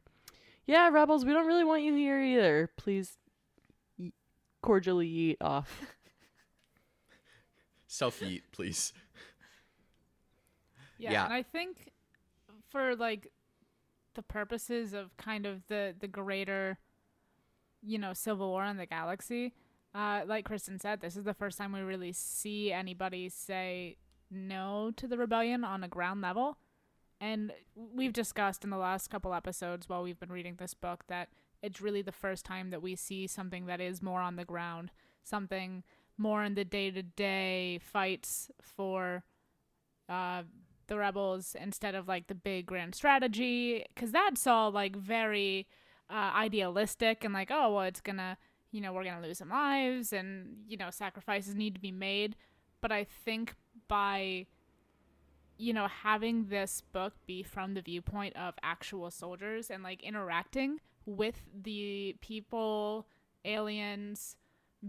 yeah, 0.68 0.88
rebels, 0.90 1.26
we 1.26 1.34
don't 1.34 1.48
really 1.48 1.64
want 1.64 1.82
you 1.82 1.96
here 1.96 2.22
either. 2.22 2.70
Please 2.78 3.18
y- 3.98 4.12
cordially 4.62 5.08
eat 5.08 5.38
off. 5.42 5.82
Self 7.88 8.20
yeet, 8.22 8.44
please. 8.52 8.94
Yeah, 10.98 11.12
Yeah. 11.12 11.26
and 11.26 11.34
I 11.34 11.44
think 11.44 11.92
for 12.70 12.96
like 12.96 13.28
the 14.14 14.22
purposes 14.22 14.94
of 14.94 15.16
kind 15.18 15.46
of 15.46 15.66
the 15.68 15.96
the 16.00 16.08
greater, 16.08 16.78
you 17.82 17.98
know, 17.98 18.14
civil 18.14 18.50
war 18.50 18.66
in 18.66 18.78
the 18.78 18.86
galaxy, 18.86 19.54
uh, 19.94 20.22
like 20.26 20.46
Kristen 20.46 20.80
said, 20.80 21.02
this 21.02 21.18
is 21.18 21.24
the 21.24 21.34
first 21.34 21.58
time 21.58 21.74
we 21.74 21.82
really 21.82 22.14
see 22.14 22.72
anybody 22.72 23.30
say 23.30 23.98
no 24.30 24.92
to 24.96 25.08
the 25.08 25.18
rebellion 25.18 25.64
on 25.64 25.84
a 25.84 25.88
ground 25.88 26.22
level. 26.22 26.58
And 27.20 27.52
we've 27.76 28.14
discussed 28.14 28.64
in 28.64 28.70
the 28.70 28.78
last 28.78 29.10
couple 29.10 29.34
episodes 29.34 29.88
while 29.88 30.02
we've 30.02 30.20
been 30.20 30.32
reading 30.32 30.56
this 30.58 30.74
book 30.74 31.04
that 31.08 31.30
it's 31.62 31.82
really 31.82 32.02
the 32.02 32.12
first 32.12 32.46
time 32.46 32.72
that 32.72 32.82
we 32.82 32.96
see 32.96 33.28
something 33.28 33.66
that 33.68 33.82
is 33.82 34.02
more 34.02 34.22
on 34.22 34.38
the 34.38 34.46
ground, 34.46 34.92
something 35.24 35.84
more 36.18 36.44
in 36.44 36.56
the 36.56 36.66
day 36.66 36.90
to 36.90 37.04
day 37.04 37.80
fights 37.84 38.50
for 38.62 39.24
uh, 40.10 40.44
the 40.88 40.98
rebels 40.98 41.56
instead 41.60 41.96
of 41.96 42.08
like 42.08 42.28
the 42.28 42.36
big 42.36 42.66
grand 42.66 42.96
strategy 42.96 43.86
because 43.94 44.12
that's 44.12 44.46
all 44.46 44.72
like 44.72 44.96
very 44.96 45.68
uh, 46.12 46.32
idealistic 46.36 47.24
and 47.24 47.34
like 47.34 47.50
oh 47.52 47.74
well 47.74 47.86
it's 47.86 48.02
gonna 48.02 48.38
you 48.72 48.82
know 48.82 48.94
we're 48.94 49.04
gonna 49.04 49.26
lose 49.26 49.38
some 49.38 49.50
lives 49.50 50.14
and 50.14 50.58
you 50.68 50.78
know 50.78 50.90
sacrifices 50.90 51.56
need 51.56 51.74
to 51.76 51.82
be 51.82 51.92
made. 51.92 52.36
But 52.82 52.92
i 52.92 53.04
think 53.04 53.56
by 53.88 54.48
you 55.58 55.74
know 55.74 55.88
having 55.88 56.48
this 56.48 56.82
book 56.92 57.14
be 57.28 57.44
from 57.44 57.76
the 57.76 57.82
viewpoint 57.82 58.36
of 58.36 58.56
actual 58.64 59.12
soldiers 59.12 59.70
and 59.70 59.84
like 59.84 60.02
interacting 60.02 60.80
with 61.06 61.44
the 61.64 62.16
people 62.22 63.06
aliens 63.46 64.36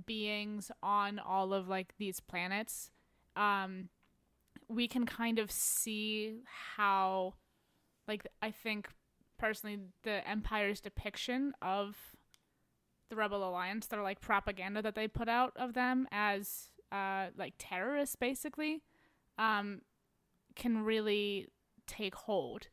beings 0.07 0.71
on 0.83 1.19
all 1.19 1.52
of 1.52 1.69
like 1.69 1.95
these 1.99 2.21
planets 2.21 2.91
um 3.37 3.91
we 4.69 4.88
can 4.88 5.05
kind 5.05 5.38
of 5.38 5.50
see 5.50 6.38
how 6.76 7.35
like 8.09 8.26
i 8.41 8.50
think 8.50 8.88
personally 9.42 9.78
the 10.04 10.26
empire's 10.28 10.80
depiction 10.80 11.52
of 11.61 11.96
the 13.11 13.16
rebel 13.16 13.42
alliance 13.49 13.87
their 13.87 14.02
like 14.02 14.20
propaganda 14.20 14.80
that 14.80 14.94
they 14.94 15.08
put 15.08 15.28
out 15.28 15.52
of 15.56 15.75
them 15.75 16.06
as 16.12 16.70
uh 16.92 17.26
like 17.37 17.54
terrorists 17.58 18.14
basically 18.14 18.82
um 19.38 19.80
can 20.54 20.84
really 20.84 21.49
take 21.88 22.14
hold 22.14 22.68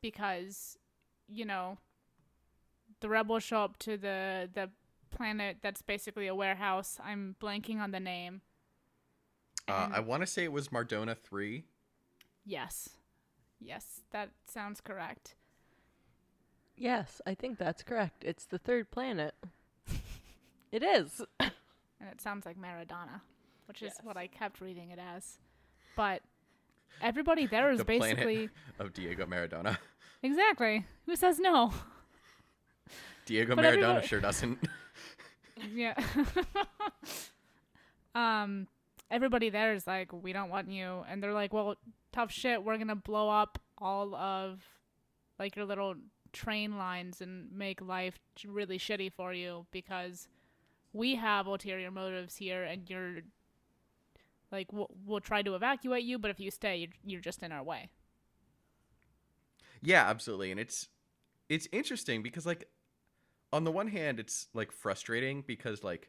because 0.00 0.78
you 1.28 1.44
know 1.44 1.76
the 3.00 3.08
rebels 3.08 3.42
show 3.42 3.58
up 3.58 3.76
to 3.78 3.98
the 3.98 4.48
the 4.54 4.70
planet 5.10 5.58
that's 5.60 5.82
basically 5.82 6.26
a 6.26 6.34
warehouse 6.34 6.98
i'm 7.04 7.36
blanking 7.40 7.78
on 7.78 7.90
the 7.90 8.00
name 8.00 8.40
Uh, 9.68 9.88
I 9.92 10.00
want 10.00 10.22
to 10.22 10.26
say 10.26 10.42
it 10.44 10.52
was 10.52 10.68
Mardona 10.68 11.14
3. 11.16 11.64
Yes. 12.44 12.88
Yes, 13.60 14.00
that 14.10 14.30
sounds 14.46 14.80
correct. 14.80 15.36
Yes, 16.76 17.20
I 17.26 17.34
think 17.34 17.58
that's 17.58 17.82
correct. 17.82 18.24
It's 18.24 18.44
the 18.46 18.58
third 18.58 18.90
planet. 18.90 19.34
it 20.72 20.82
is. 20.82 21.22
And 22.00 22.10
it 22.10 22.20
sounds 22.20 22.44
like 22.44 22.56
Maradona, 22.60 23.20
which 23.66 23.76
is 23.80 23.92
Yes. 23.96 24.00
what 24.02 24.16
I 24.16 24.26
kept 24.26 24.60
reading 24.60 24.90
it 24.90 24.98
as. 24.98 25.38
But 25.94 26.20
everybody 27.00 27.46
there 27.46 27.70
is 27.70 27.78
The 27.78 27.84
basically 27.84 28.48
planet 28.48 28.50
of 28.80 28.92
Diego 28.92 29.24
Maradona. 29.24 29.78
exactly. 30.20 30.84
Who 31.06 31.14
says 31.14 31.38
no? 31.38 31.72
Diego 33.24 33.54
But 33.54 33.64
Maradona 33.64 33.68
everybody- 33.68 34.06
sure 34.08 34.20
doesn't. 34.20 34.58
yeah. 35.72 35.94
um 38.16 38.66
everybody 39.10 39.48
there 39.50 39.74
is 39.74 39.86
like 39.86 40.12
we 40.12 40.32
don't 40.32 40.50
want 40.50 40.68
you 40.70 41.04
and 41.08 41.22
they're 41.22 41.32
like, 41.32 41.52
"Well, 41.52 41.76
tough 42.12 42.32
shit. 42.32 42.64
We're 42.64 42.76
going 42.76 42.88
to 42.88 42.96
blow 42.96 43.28
up 43.30 43.60
all 43.78 44.12
of 44.16 44.60
like 45.38 45.54
your 45.54 45.66
little 45.66 45.94
train 46.32 46.78
lines 46.78 47.20
and 47.20 47.50
make 47.52 47.80
life 47.80 48.18
really 48.46 48.78
shitty 48.78 49.12
for 49.12 49.32
you 49.32 49.66
because 49.70 50.28
we 50.92 51.14
have 51.14 51.46
ulterior 51.46 51.90
motives 51.90 52.36
here 52.36 52.62
and 52.62 52.88
you're 52.88 53.18
like 54.50 54.72
we'll, 54.72 54.90
we'll 55.04 55.20
try 55.20 55.42
to 55.42 55.54
evacuate 55.54 56.04
you 56.04 56.18
but 56.18 56.30
if 56.30 56.40
you 56.40 56.50
stay 56.50 56.76
you're, 56.76 56.90
you're 57.04 57.20
just 57.20 57.42
in 57.42 57.52
our 57.52 57.62
way 57.62 57.90
Yeah, 59.82 60.08
absolutely. 60.08 60.52
And 60.52 60.60
it's 60.60 60.88
it's 61.48 61.68
interesting 61.72 62.22
because 62.22 62.46
like 62.46 62.68
on 63.52 63.64
the 63.64 63.72
one 63.72 63.88
hand 63.88 64.18
it's 64.18 64.46
like 64.54 64.72
frustrating 64.72 65.42
because 65.46 65.82
like 65.82 66.08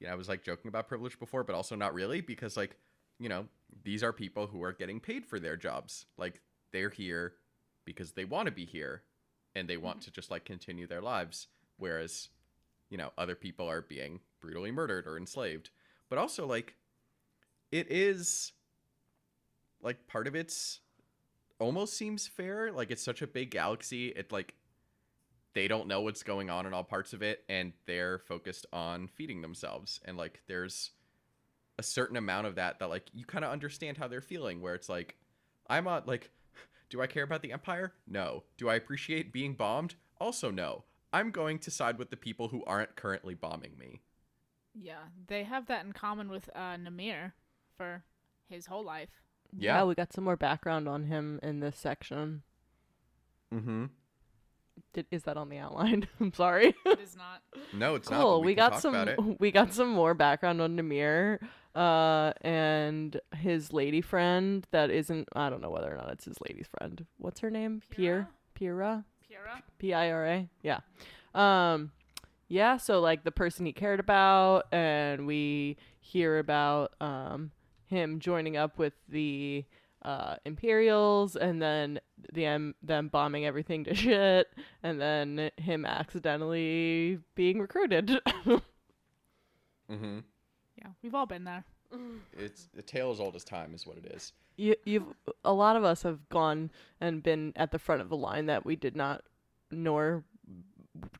you 0.00 0.06
know, 0.06 0.12
I 0.12 0.16
was 0.16 0.28
like 0.28 0.42
joking 0.42 0.68
about 0.68 0.88
privilege 0.88 1.18
before, 1.18 1.44
but 1.44 1.54
also 1.54 1.76
not 1.76 1.94
really 1.94 2.20
because 2.20 2.56
like, 2.56 2.76
you 3.20 3.28
know, 3.28 3.46
these 3.84 4.02
are 4.02 4.12
people 4.12 4.48
who 4.48 4.62
are 4.64 4.72
getting 4.72 4.98
paid 4.98 5.24
for 5.24 5.38
their 5.38 5.56
jobs. 5.56 6.06
Like 6.16 6.40
they're 6.72 6.90
here 6.90 7.34
because 7.84 8.12
they 8.12 8.24
want 8.24 8.46
to 8.46 8.52
be 8.52 8.64
here 8.64 9.02
and 9.54 9.68
they 9.68 9.76
want 9.76 9.98
mm-hmm. 9.98 10.04
to 10.04 10.10
just 10.10 10.30
like 10.30 10.44
continue 10.44 10.86
their 10.86 11.02
lives 11.02 11.48
whereas 11.78 12.28
you 12.92 12.98
know, 12.98 13.10
other 13.16 13.34
people 13.34 13.66
are 13.70 13.80
being 13.80 14.20
brutally 14.38 14.70
murdered 14.70 15.06
or 15.06 15.16
enslaved. 15.16 15.70
But 16.10 16.18
also 16.18 16.46
like 16.46 16.76
it 17.72 17.90
is 17.90 18.52
like 19.80 20.06
part 20.06 20.26
of 20.26 20.36
it's 20.36 20.80
almost 21.58 21.96
seems 21.96 22.28
fair. 22.28 22.70
Like 22.70 22.90
it's 22.90 23.02
such 23.02 23.22
a 23.22 23.26
big 23.26 23.50
galaxy. 23.50 24.08
It 24.08 24.30
like 24.30 24.54
they 25.54 25.68
don't 25.68 25.88
know 25.88 26.02
what's 26.02 26.22
going 26.22 26.50
on 26.50 26.66
in 26.66 26.74
all 26.74 26.84
parts 26.84 27.14
of 27.14 27.22
it 27.22 27.44
and 27.48 27.72
they're 27.86 28.18
focused 28.18 28.66
on 28.74 29.08
feeding 29.08 29.40
themselves. 29.40 29.98
And 30.04 30.18
like 30.18 30.42
there's 30.46 30.90
a 31.78 31.82
certain 31.82 32.18
amount 32.18 32.46
of 32.46 32.56
that 32.56 32.78
that 32.78 32.90
like 32.90 33.06
you 33.14 33.24
kind 33.24 33.42
of 33.42 33.50
understand 33.50 33.96
how 33.96 34.06
they're 34.06 34.20
feeling 34.20 34.60
where 34.60 34.74
it's 34.74 34.90
like 34.90 35.16
I'm 35.66 35.86
a 35.86 36.02
like 36.04 36.30
do 36.92 37.00
I 37.02 37.06
care 37.08 37.24
about 37.24 37.42
the 37.42 37.52
empire? 37.52 37.94
No. 38.06 38.44
Do 38.58 38.68
I 38.68 38.74
appreciate 38.76 39.32
being 39.32 39.54
bombed? 39.54 39.94
Also 40.20 40.50
no. 40.52 40.84
I'm 41.12 41.30
going 41.30 41.58
to 41.60 41.70
side 41.70 41.98
with 41.98 42.10
the 42.10 42.16
people 42.16 42.48
who 42.48 42.62
aren't 42.66 42.94
currently 42.96 43.34
bombing 43.34 43.72
me. 43.78 44.00
yeah 44.74 45.04
they 45.26 45.42
have 45.44 45.66
that 45.66 45.84
in 45.84 45.92
common 45.92 46.28
with 46.30 46.48
uh 46.54 46.76
namir 46.84 47.32
for 47.76 48.04
his 48.48 48.66
whole 48.66 48.84
life 48.84 49.10
Yeah. 49.56 49.84
we 49.84 49.94
got 49.94 50.12
some 50.12 50.24
more 50.24 50.36
background 50.36 50.88
on 50.88 51.04
him 51.04 51.40
in 51.42 51.60
this 51.60 51.76
section. 51.88 52.42
Mm 53.52 53.64
Mhm. 53.64 53.90
Did, 54.94 55.06
is 55.10 55.22
that 55.24 55.36
on 55.36 55.48
the 55.50 55.58
outline? 55.58 56.06
I'm 56.20 56.32
sorry. 56.32 56.74
it 56.86 57.00
is 57.00 57.16
not 57.16 57.42
No, 57.74 57.94
it's 57.94 58.08
not. 58.10 58.20
cool. 58.20 58.38
but 58.38 58.40
We, 58.40 58.46
we, 58.52 58.54
got 58.54 58.72
talk 58.72 58.84
about 58.84 59.08
it. 59.08 59.16
some. 59.16 59.36
We 59.44 59.50
got 59.50 59.72
some 59.74 59.90
more 59.90 60.14
background 60.14 60.60
on 60.62 60.76
Namir, 60.76 61.38
uh, 61.74 62.32
and 62.42 63.20
his 63.36 63.72
lady 63.72 64.00
friend. 64.00 64.66
That 64.70 64.90
isn't. 64.90 65.28
I 65.34 65.50
don't 65.50 65.60
know 65.60 65.70
whether 65.70 65.92
or 65.92 65.96
not 65.96 66.10
it's 66.10 66.24
his 66.24 66.38
lady's 66.46 66.68
friend. 66.78 67.06
What's 67.18 67.40
her 67.40 67.50
name? 67.50 67.82
Pira. 67.90 68.28
Pira. 68.54 69.04
Pira? 69.28 69.62
P 69.78 69.94
I 69.94 70.10
R 70.10 70.26
A. 70.26 70.48
Yeah. 70.62 70.80
Um 71.34 71.92
yeah, 72.48 72.76
so 72.76 73.00
like 73.00 73.24
the 73.24 73.32
person 73.32 73.64
he 73.64 73.72
cared 73.72 73.98
about 73.98 74.66
and 74.72 75.26
we 75.26 75.78
hear 76.00 76.38
about 76.38 76.92
um 77.00 77.50
him 77.86 78.20
joining 78.20 78.56
up 78.58 78.78
with 78.78 78.92
the 79.08 79.64
uh 80.02 80.36
Imperials 80.44 81.34
and 81.34 81.62
then 81.62 82.00
the 82.32 82.46
um, 82.46 82.74
them 82.82 83.08
bombing 83.08 83.46
everything 83.46 83.84
to 83.84 83.94
shit 84.02 84.48
and 84.82 85.00
then 85.00 85.50
him 85.56 85.86
accidentally 85.86 87.18
being 87.34 87.58
recruited. 87.60 88.20
Mm-hmm. 89.90 90.20
Yeah 90.82 90.90
we've 91.02 91.14
all 91.14 91.26
been 91.26 91.44
there 91.44 91.64
It's 92.36 92.68
a 92.76 92.82
tale 92.82 93.10
as 93.10 93.20
old 93.20 93.36
as 93.36 93.44
time, 93.44 93.74
is 93.74 93.86
what 93.86 93.98
it 93.98 94.06
is. 94.06 94.32
you 94.56 94.74
you've 94.84 95.04
a 95.44 95.52
lot 95.52 95.76
of 95.76 95.84
us 95.84 96.02
have 96.04 96.28
gone 96.30 96.70
and 97.00 97.22
been 97.22 97.52
at 97.56 97.70
the 97.70 97.78
front 97.78 98.00
of 98.00 98.08
the 98.08 98.16
line 98.16 98.46
that 98.46 98.64
we 98.64 98.76
did 98.76 98.96
not 98.96 99.22
nor 99.70 100.24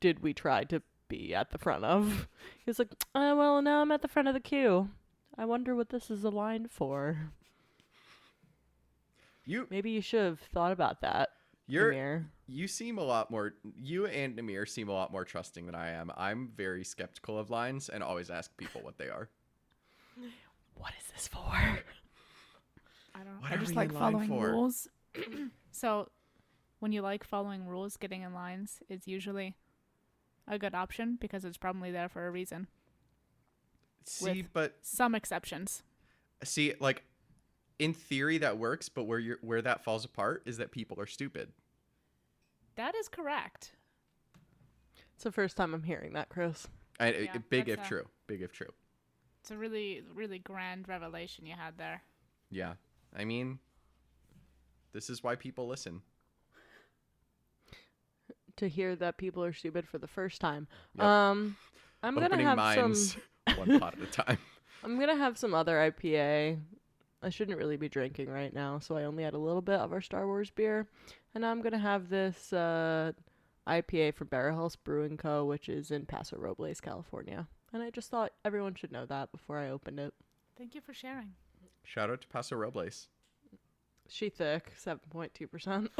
did 0.00 0.20
we 0.22 0.32
try 0.34 0.64
to 0.64 0.80
be 1.08 1.34
at 1.34 1.50
the 1.50 1.58
front 1.58 1.84
of. 1.84 2.26
He's 2.66 2.78
like, 2.78 2.92
uh, 3.14 3.34
well, 3.36 3.60
now 3.62 3.80
I'm 3.82 3.92
at 3.92 4.00
the 4.02 4.08
front 4.08 4.28
of 4.28 4.34
the 4.34 4.40
queue. 4.40 4.88
I 5.36 5.44
wonder 5.44 5.74
what 5.74 5.90
this 5.90 6.10
is 6.10 6.24
a 6.24 6.30
line 6.30 6.68
for. 6.70 7.32
You 9.44 9.66
Maybe 9.70 9.90
you 9.90 10.00
should 10.00 10.24
have 10.24 10.40
thought 10.40 10.72
about 10.72 11.00
that. 11.00 11.30
you're 11.66 11.90
Amir. 11.90 12.26
you 12.46 12.68
seem 12.68 12.98
a 12.98 13.02
lot 13.04 13.30
more. 13.30 13.54
You 13.76 14.06
and 14.06 14.36
Namir 14.36 14.68
seem 14.68 14.88
a 14.88 14.92
lot 14.92 15.10
more 15.12 15.24
trusting 15.24 15.66
than 15.66 15.74
I 15.74 15.90
am. 15.90 16.10
I'm 16.16 16.50
very 16.56 16.84
skeptical 16.84 17.38
of 17.38 17.50
lines 17.50 17.88
and 17.88 18.02
always 18.02 18.30
ask 18.30 18.56
people 18.56 18.80
what 18.82 18.98
they 18.98 19.08
are. 19.08 19.28
What 20.74 20.92
is 20.98 21.06
this 21.12 21.28
for? 21.28 21.40
I 21.40 21.78
don't. 23.24 23.40
What 23.40 23.52
I 23.52 23.56
just 23.56 23.74
like 23.74 23.92
following 23.92 24.28
for? 24.28 24.48
rules. 24.50 24.88
so, 25.70 26.08
when 26.80 26.92
you 26.92 27.02
like 27.02 27.24
following 27.24 27.66
rules, 27.66 27.96
getting 27.96 28.22
in 28.22 28.32
lines 28.34 28.80
is 28.88 29.06
usually 29.06 29.54
a 30.48 30.58
good 30.58 30.74
option 30.74 31.18
because 31.20 31.44
it's 31.44 31.58
probably 31.58 31.90
there 31.92 32.08
for 32.08 32.26
a 32.26 32.30
reason. 32.30 32.66
See, 34.04 34.24
With- 34.42 34.52
but 34.52 34.78
Some 34.82 35.14
exceptions. 35.14 35.82
see, 36.42 36.74
like 36.80 37.04
in 37.78 37.92
theory 37.94 38.38
that 38.38 38.58
works, 38.58 38.88
but 38.88 39.04
where 39.04 39.18
you 39.18 39.36
where 39.42 39.62
that 39.62 39.84
falls 39.84 40.04
apart 40.04 40.42
is 40.46 40.56
that 40.56 40.72
people 40.72 40.98
are 41.00 41.06
stupid. 41.06 41.52
That 42.76 42.94
is 42.94 43.08
correct. 43.08 43.72
It's 45.14 45.24
the 45.24 45.30
first 45.32 45.56
time 45.56 45.74
I'm 45.74 45.82
hearing 45.84 46.14
that, 46.14 46.30
Chris. 46.30 46.66
I, 46.98 47.12
Yeah, 47.12 47.38
big 47.50 47.68
if 47.68 47.84
a- 47.84 47.86
true. 47.86 48.08
Big 48.26 48.42
if 48.42 48.50
true. 48.52 48.72
It's 49.42 49.50
a 49.50 49.56
really, 49.56 50.02
really 50.14 50.38
grand 50.38 50.88
revelation 50.88 51.46
you 51.46 51.54
had 51.58 51.76
there. 51.76 52.00
Yeah. 52.48 52.74
I 53.16 53.24
mean, 53.24 53.58
this 54.92 55.10
is 55.10 55.24
why 55.24 55.34
people 55.34 55.66
listen. 55.66 56.02
To 58.58 58.68
hear 58.68 58.94
that 58.94 59.16
people 59.16 59.42
are 59.42 59.52
stupid 59.52 59.88
for 59.88 59.98
the 59.98 60.06
first 60.06 60.40
time. 60.40 60.68
Yep. 60.94 61.04
Um, 61.04 61.56
I'm 62.04 62.14
gonna 62.14 62.40
have 62.40 62.56
minds 62.56 63.16
some. 63.48 63.56
one 63.66 63.80
pot 63.80 63.94
at 63.94 64.08
a 64.08 64.12
time. 64.12 64.38
I'm 64.84 65.00
gonna 65.00 65.16
have 65.16 65.36
some 65.36 65.54
other 65.54 65.74
IPA. 65.90 66.60
I 67.20 67.28
shouldn't 67.28 67.58
really 67.58 67.76
be 67.76 67.88
drinking 67.88 68.28
right 68.28 68.54
now, 68.54 68.78
so 68.78 68.96
I 68.96 69.04
only 69.04 69.24
had 69.24 69.34
a 69.34 69.38
little 69.38 69.62
bit 69.62 69.80
of 69.80 69.92
our 69.92 70.00
Star 70.00 70.26
Wars 70.26 70.50
beer, 70.50 70.86
and 71.34 71.44
I'm 71.44 71.62
gonna 71.62 71.78
have 71.78 72.10
this 72.10 72.52
uh, 72.52 73.10
IPA 73.66 74.14
from 74.14 74.28
Barrel 74.28 74.56
House 74.56 74.76
Brewing 74.76 75.16
Co., 75.16 75.44
which 75.46 75.68
is 75.68 75.90
in 75.90 76.06
Paso 76.06 76.36
Robles, 76.36 76.80
California. 76.80 77.48
And 77.72 77.82
I 77.82 77.90
just 77.90 78.10
thought 78.10 78.32
everyone 78.44 78.74
should 78.74 78.92
know 78.92 79.06
that 79.06 79.32
before 79.32 79.58
I 79.58 79.70
opened 79.70 79.98
it. 79.98 80.12
Thank 80.58 80.74
you 80.74 80.80
for 80.80 80.92
sharing. 80.92 81.32
Shout 81.84 82.10
out 82.10 82.20
to 82.20 82.28
Paso 82.28 82.54
Robles. 82.56 83.08
She 84.08 84.28
thick, 84.28 84.72
seven 84.76 85.00
point 85.10 85.32
two 85.32 85.46
percent. 85.46 85.90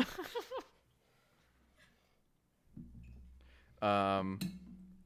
Um, 3.81 4.39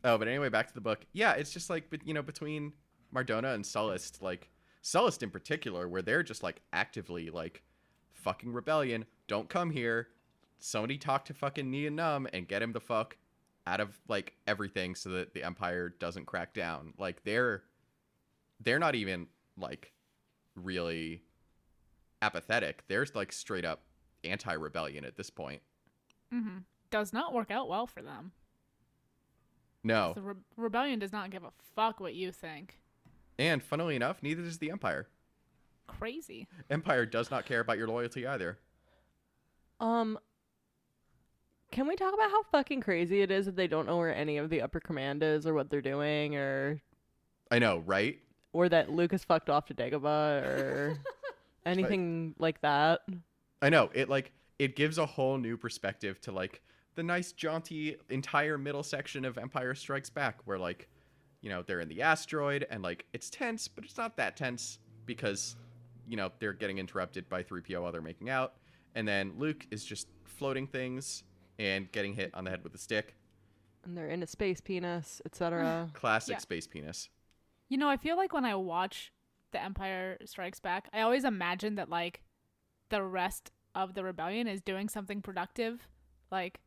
oh, 0.04 0.18
but 0.18 0.28
anyway, 0.28 0.50
back 0.50 0.68
to 0.68 0.74
the 0.74 0.82
book. 0.82 1.06
Yeah, 1.14 1.32
it's 1.32 1.52
just 1.52 1.70
like, 1.70 1.88
bet- 1.88 2.06
you 2.06 2.12
know, 2.12 2.20
between 2.22 2.74
Mardona 3.14 3.54
and 3.54 3.64
Sullust, 3.64 4.20
like, 4.20 4.50
Sullust 4.82 5.22
in 5.22 5.30
particular, 5.30 5.88
where 5.88 6.02
they're 6.02 6.22
just 6.22 6.42
like 6.42 6.60
actively 6.74 7.30
like, 7.30 7.62
fucking 8.12 8.52
rebellion, 8.52 9.06
don't 9.28 9.48
come 9.48 9.70
here. 9.70 10.08
Somebody 10.58 10.98
talk 10.98 11.24
to 11.26 11.34
fucking 11.34 11.70
Nien 11.70 11.96
Nunb 11.96 12.26
and 12.32 12.48
get 12.48 12.60
him 12.60 12.72
the 12.72 12.80
fuck 12.80 13.16
out 13.66 13.80
of 13.80 13.98
like 14.08 14.34
everything 14.46 14.94
so 14.94 15.10
that 15.10 15.34
the 15.34 15.42
Empire 15.42 15.88
doesn't 15.98 16.26
crack 16.26 16.54
down. 16.54 16.94
Like, 16.98 17.24
they're, 17.24 17.62
they're 18.60 18.78
not 18.78 18.94
even 18.94 19.26
like 19.58 19.92
really 20.54 21.22
apathetic. 22.22 22.84
They're 22.88 23.06
like 23.14 23.32
straight 23.32 23.64
up 23.64 23.82
anti 24.24 24.52
rebellion 24.52 25.04
at 25.04 25.16
this 25.16 25.30
point. 25.30 25.62
Mm-hmm. 26.32 26.58
Does 26.90 27.12
not 27.12 27.32
work 27.32 27.50
out 27.50 27.68
well 27.68 27.86
for 27.86 28.02
them. 28.02 28.32
No. 29.84 30.14
The 30.14 30.22
re- 30.22 30.34
rebellion 30.56 30.98
does 30.98 31.12
not 31.12 31.30
give 31.30 31.44
a 31.44 31.52
fuck 31.74 32.00
what 32.00 32.14
you 32.14 32.32
think. 32.32 32.78
And 33.38 33.62
funnily 33.62 33.96
enough, 33.96 34.22
neither 34.22 34.42
does 34.42 34.58
the 34.58 34.70
Empire. 34.70 35.08
Crazy. 35.86 36.48
Empire 36.70 37.06
does 37.06 37.30
not 37.30 37.46
care 37.46 37.60
about 37.60 37.78
your 37.78 37.86
loyalty 37.86 38.26
either. 38.26 38.58
Um, 39.78 40.18
can 41.70 41.86
we 41.86 41.96
talk 41.96 42.14
about 42.14 42.30
how 42.30 42.42
fucking 42.44 42.80
crazy 42.80 43.22
it 43.22 43.30
is 43.30 43.46
that 43.46 43.56
they 43.56 43.66
don't 43.66 43.86
know 43.86 43.98
where 43.98 44.14
any 44.14 44.38
of 44.38 44.50
the 44.50 44.62
upper 44.62 44.80
command 44.80 45.22
is 45.22 45.46
or 45.46 45.54
what 45.54 45.70
they're 45.70 45.80
doing 45.80 46.36
or 46.36 46.80
I 47.50 47.58
know, 47.58 47.82
right? 47.86 48.18
or 48.56 48.70
that 48.70 48.90
Lucas 48.90 49.22
fucked 49.22 49.50
off 49.50 49.66
to 49.66 49.74
Dagobah 49.74 50.42
or 50.42 50.98
anything 51.66 52.34
like 52.38 52.58
that? 52.62 53.00
I 53.60 53.68
know. 53.68 53.90
It 53.92 54.08
like 54.08 54.32
it 54.58 54.76
gives 54.76 54.96
a 54.96 55.04
whole 55.04 55.36
new 55.36 55.58
perspective 55.58 56.20
to 56.22 56.32
like 56.32 56.62
the 56.94 57.02
nice 57.02 57.32
jaunty 57.32 57.96
entire 58.08 58.56
middle 58.56 58.82
section 58.82 59.26
of 59.26 59.36
Empire 59.36 59.74
Strikes 59.74 60.08
Back 60.08 60.38
where 60.46 60.58
like 60.58 60.88
you 61.42 61.50
know, 61.50 61.62
they're 61.62 61.80
in 61.80 61.88
the 61.88 62.00
asteroid 62.00 62.66
and 62.70 62.82
like 62.82 63.04
it's 63.12 63.28
tense, 63.28 63.68
but 63.68 63.84
it's 63.84 63.98
not 63.98 64.16
that 64.16 64.38
tense 64.38 64.78
because 65.04 65.54
you 66.08 66.16
know, 66.16 66.32
they're 66.38 66.54
getting 66.54 66.78
interrupted 66.78 67.28
by 67.28 67.42
3PO 67.42 67.82
while 67.82 67.92
they're 67.92 68.00
making 68.00 68.30
out 68.30 68.54
and 68.94 69.06
then 69.06 69.34
Luke 69.36 69.66
is 69.70 69.84
just 69.84 70.08
floating 70.24 70.66
things 70.66 71.24
and 71.58 71.90
getting 71.92 72.14
hit 72.14 72.30
on 72.34 72.44
the 72.44 72.50
head 72.50 72.62
with 72.64 72.74
a 72.74 72.78
stick. 72.78 73.14
And 73.84 73.96
they're 73.96 74.08
in 74.08 74.22
a 74.22 74.26
space 74.26 74.60
penis, 74.60 75.20
etc. 75.24 75.90
Classic 75.94 76.32
Yeah. 76.34 76.38
space 76.38 76.66
penis. 76.66 77.08
You 77.68 77.78
know, 77.78 77.88
I 77.88 77.96
feel 77.96 78.16
like 78.16 78.32
when 78.32 78.44
I 78.44 78.54
watch 78.54 79.12
The 79.52 79.62
Empire 79.62 80.18
Strikes 80.24 80.60
Back, 80.60 80.88
I 80.92 81.00
always 81.02 81.24
imagine 81.24 81.76
that 81.76 81.88
like 81.88 82.22
the 82.88 83.02
rest 83.02 83.50
of 83.74 83.94
the 83.94 84.02
rebellion 84.04 84.46
is 84.46 84.60
doing 84.60 84.88
something 84.88 85.20
productive, 85.22 85.88
like 86.30 86.60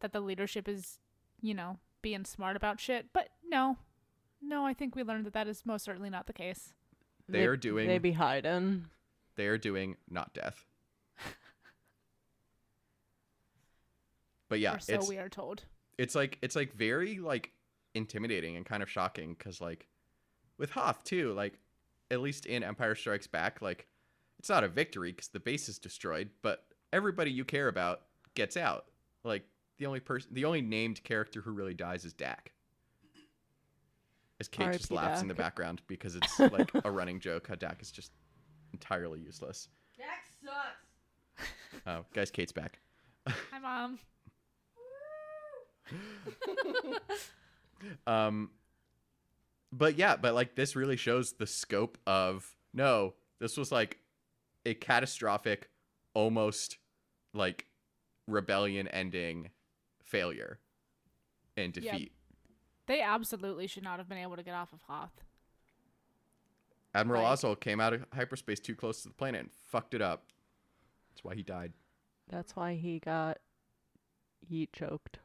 that 0.00 0.12
the 0.12 0.20
leadership 0.20 0.68
is, 0.68 0.98
you 1.40 1.54
know, 1.54 1.78
being 2.02 2.24
smart 2.24 2.56
about 2.56 2.80
shit. 2.80 3.06
But 3.12 3.28
no, 3.46 3.78
no, 4.42 4.64
I 4.66 4.74
think 4.74 4.94
we 4.96 5.02
learned 5.02 5.26
that 5.26 5.32
that 5.34 5.48
is 5.48 5.64
most 5.66 5.84
certainly 5.84 6.10
not 6.10 6.26
the 6.26 6.32
case. 6.32 6.72
They 7.28 7.46
are 7.46 7.56
doing- 7.56 7.86
They 7.88 7.98
be 7.98 8.12
hiding. 8.12 8.86
They 9.36 9.46
are 9.46 9.58
doing 9.58 9.96
not 10.08 10.34
death. 10.34 10.66
But 14.54 14.60
yeah, 14.60 14.76
or 14.76 14.78
so 14.78 14.94
it's 14.94 15.08
we 15.08 15.18
are 15.18 15.28
told. 15.28 15.64
it's 15.98 16.14
like 16.14 16.38
it's 16.40 16.54
like 16.54 16.72
very 16.74 17.18
like 17.18 17.50
intimidating 17.94 18.56
and 18.56 18.64
kind 18.64 18.84
of 18.84 18.88
shocking 18.88 19.34
because 19.36 19.60
like 19.60 19.88
with 20.58 20.70
Hoth 20.70 21.02
too, 21.02 21.32
like 21.32 21.58
at 22.12 22.20
least 22.20 22.46
in 22.46 22.62
Empire 22.62 22.94
Strikes 22.94 23.26
Back, 23.26 23.60
like 23.60 23.88
it's 24.38 24.48
not 24.48 24.62
a 24.62 24.68
victory 24.68 25.10
because 25.10 25.26
the 25.26 25.40
base 25.40 25.68
is 25.68 25.80
destroyed, 25.80 26.30
but 26.42 26.66
everybody 26.92 27.32
you 27.32 27.44
care 27.44 27.66
about 27.66 28.02
gets 28.36 28.56
out. 28.56 28.84
Like 29.24 29.42
the 29.78 29.86
only 29.86 29.98
person, 29.98 30.30
the 30.32 30.44
only 30.44 30.62
named 30.62 31.02
character 31.02 31.40
who 31.40 31.50
really 31.50 31.74
dies 31.74 32.04
is 32.04 32.12
Dak. 32.12 32.52
As 34.38 34.46
Kate 34.46 34.72
just 34.72 34.92
R.I.P. 34.92 35.06
laughs 35.06 35.22
in 35.22 35.26
the 35.28 35.34
background 35.46 35.82
because 35.88 36.14
it's 36.14 36.38
like 36.38 36.70
a 36.84 36.90
running 36.92 37.18
joke 37.18 37.48
how 37.48 37.56
Dak 37.56 37.82
is 37.82 37.90
just 37.90 38.12
entirely 38.72 39.18
useless. 39.18 39.68
Dak 39.98 40.24
sucks. 40.44 41.50
Oh, 41.88 42.04
guys, 42.14 42.30
Kate's 42.30 42.52
back. 42.52 42.78
Hi, 43.26 43.58
mom. 43.60 43.98
Um, 48.06 48.50
but 49.72 49.98
yeah, 49.98 50.16
but 50.16 50.34
like 50.34 50.54
this 50.54 50.74
really 50.74 50.96
shows 50.96 51.32
the 51.34 51.46
scope 51.46 51.98
of 52.06 52.56
no, 52.72 53.12
this 53.40 53.56
was 53.58 53.70
like 53.70 53.98
a 54.64 54.72
catastrophic, 54.74 55.68
almost 56.14 56.78
like 57.34 57.66
rebellion 58.26 58.88
ending 58.88 59.50
failure 60.02 60.60
and 61.58 61.76
Yeah. 61.76 61.92
defeat. 61.92 62.12
They 62.86 63.02
absolutely 63.02 63.66
should 63.66 63.82
not 63.84 63.98
have 63.98 64.08
been 64.08 64.18
able 64.18 64.36
to 64.36 64.42
get 64.42 64.54
off 64.54 64.72
of 64.72 64.80
Hoth. 64.82 65.22
Admiral 66.94 67.22
Right. 67.22 67.32
Ozzel 67.32 67.58
came 67.58 67.80
out 67.80 67.92
of 67.92 68.06
hyperspace 68.14 68.60
too 68.60 68.76
close 68.76 69.02
to 69.02 69.08
the 69.08 69.14
planet 69.14 69.40
and 69.42 69.50
fucked 69.52 69.92
it 69.94 70.00
up. 70.00 70.26
That's 71.10 71.24
why 71.24 71.34
he 71.34 71.42
died. 71.42 71.72
That's 72.28 72.54
why 72.56 72.74
he 72.76 72.98
got 73.00 73.38
yeet 74.50 74.72
choked. 74.72 75.18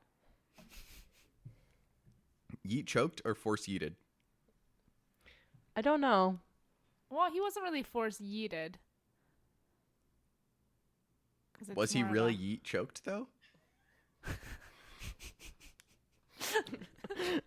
Yeet 2.68 2.86
choked 2.86 3.22
or 3.26 3.34
force 3.36 3.68
yeeted? 3.68 3.94
I 5.76 5.82
don't 5.82 6.02
know. 6.02 6.40
Well, 7.10 7.32
he 7.32 7.40
wasn't 7.42 7.64
really 7.64 7.84
force 7.84 8.18
yeeted. 8.20 8.76
'Cause 11.54 11.70
it's 11.70 11.76
Was 11.76 11.92
he 11.94 12.04
really 12.04 12.34
a- 12.34 12.38
yeet 12.38 12.64
choked 12.64 13.04
though? 13.06 13.28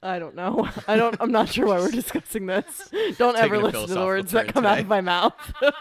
I 0.02 0.18
don't 0.18 0.34
know. 0.34 0.68
I 0.86 0.96
don't. 0.96 1.16
I'm 1.20 1.32
not 1.32 1.48
sure 1.48 1.66
why 1.66 1.78
we're 1.78 1.90
discussing 1.90 2.46
this. 2.46 2.90
Don't 3.16 3.34
Taking 3.34 3.36
ever 3.54 3.58
listen 3.58 3.86
to 3.88 3.94
the 3.94 4.04
words 4.04 4.32
that 4.32 4.44
turn 4.46 4.52
come 4.52 4.66
out 4.66 4.80
of 4.80 4.86
my 4.88 5.00
mouth. 5.00 5.34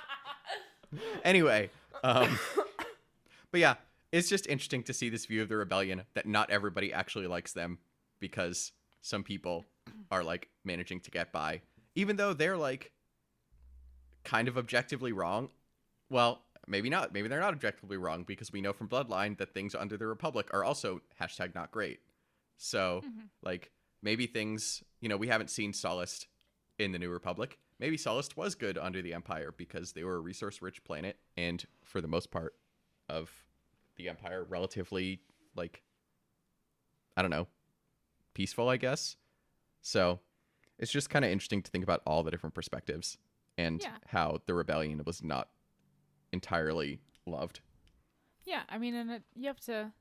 anyway, 1.24 1.70
um, 2.04 2.39
but 3.52 3.60
yeah, 3.60 3.76
it's 4.12 4.30
just 4.30 4.48
interesting 4.48 4.84
to 4.84 4.94
see 4.94 5.10
this 5.10 5.26
view 5.26 5.41
of 5.41 5.50
the 5.50 5.58
rebellion 5.58 6.04
that 6.13 6.26
not 6.26 6.50
everybody 6.50 6.94
actually 6.94 7.28
likes 7.28 7.54
them 7.54 7.80
because 8.20 8.72
some 9.02 9.24
people 9.24 9.66
are 10.12 10.24
like 10.24 10.50
managing 10.64 11.00
to 11.02 11.12
get 11.12 11.32
by, 11.32 11.62
even 11.96 12.16
though 12.16 12.34
they're 12.34 12.58
like 12.58 12.92
kind 14.24 14.48
of 14.48 14.58
objectively 14.58 15.12
wrong. 15.12 15.50
Well, 16.10 16.44
maybe 16.68 16.90
not. 16.90 17.14
Maybe 17.14 17.28
they're 17.28 17.40
not 17.40 17.54
objectively 17.54 17.98
wrong 17.98 18.24
because 18.24 18.52
we 18.52 18.62
know 18.62 18.74
from 18.74 18.88
Bloodline 18.88 19.38
that 19.38 19.54
things 19.54 19.74
under 19.74 19.98
the 19.98 20.06
Republic 20.08 20.50
are 20.54 20.64
also 20.64 21.02
hashtag 21.20 21.56
not 21.56 21.72
great. 21.72 22.02
So, 22.58 23.02
Mhm. 23.04 23.30
like, 23.42 23.72
maybe 24.02 24.28
things, 24.28 24.84
you 25.00 25.10
know, 25.10 25.18
we 25.18 25.28
haven't 25.28 25.50
seen 25.50 25.74
Sullust 25.74 26.28
in 26.78 26.92
the 26.92 27.00
New 27.00 27.10
Republic. 27.10 27.58
Maybe 27.80 27.98
Sullust 27.98 28.38
was 28.38 28.54
good 28.54 28.78
under 28.78 29.02
the 29.02 29.14
Empire 29.14 29.52
because 29.52 29.94
they 29.94 30.04
were 30.04 30.16
a 30.16 30.20
resource 30.20 30.62
rich 30.62 30.84
planet 30.84 31.20
and, 31.36 31.66
for 31.84 32.02
the 32.02 32.08
most 32.08 32.30
part, 32.30 32.56
of 33.10 33.46
the 33.96 34.08
Empire, 34.08 34.44
relatively 34.44 35.22
like 35.56 35.84
I 37.18 37.22
don't 37.22 37.32
know, 37.32 37.48
peaceful, 38.34 38.70
I 38.70 38.78
guess. 38.78 39.17
So 39.82 40.20
it's 40.78 40.91
just 40.91 41.10
kind 41.10 41.26
of 41.26 41.32
interesting 41.32 41.62
to 41.63 41.72
think 41.72 41.84
about 41.84 42.02
all 42.06 42.24
the 42.24 42.32
different 42.32 42.56
perspectives 42.56 43.17
and 43.58 43.82
Yeah. 43.82 43.98
how 44.08 44.39
the 44.46 44.54
rebellion 44.54 45.02
was 45.06 45.24
not 45.24 45.50
entirely 46.32 47.00
loved. 47.26 47.62
Yeah, 48.46 48.63
I 48.70 48.78
mean, 48.78 48.96
and 48.96 49.12
it, 49.12 49.24
you 49.36 49.48
have 49.48 49.60
to 49.62 49.91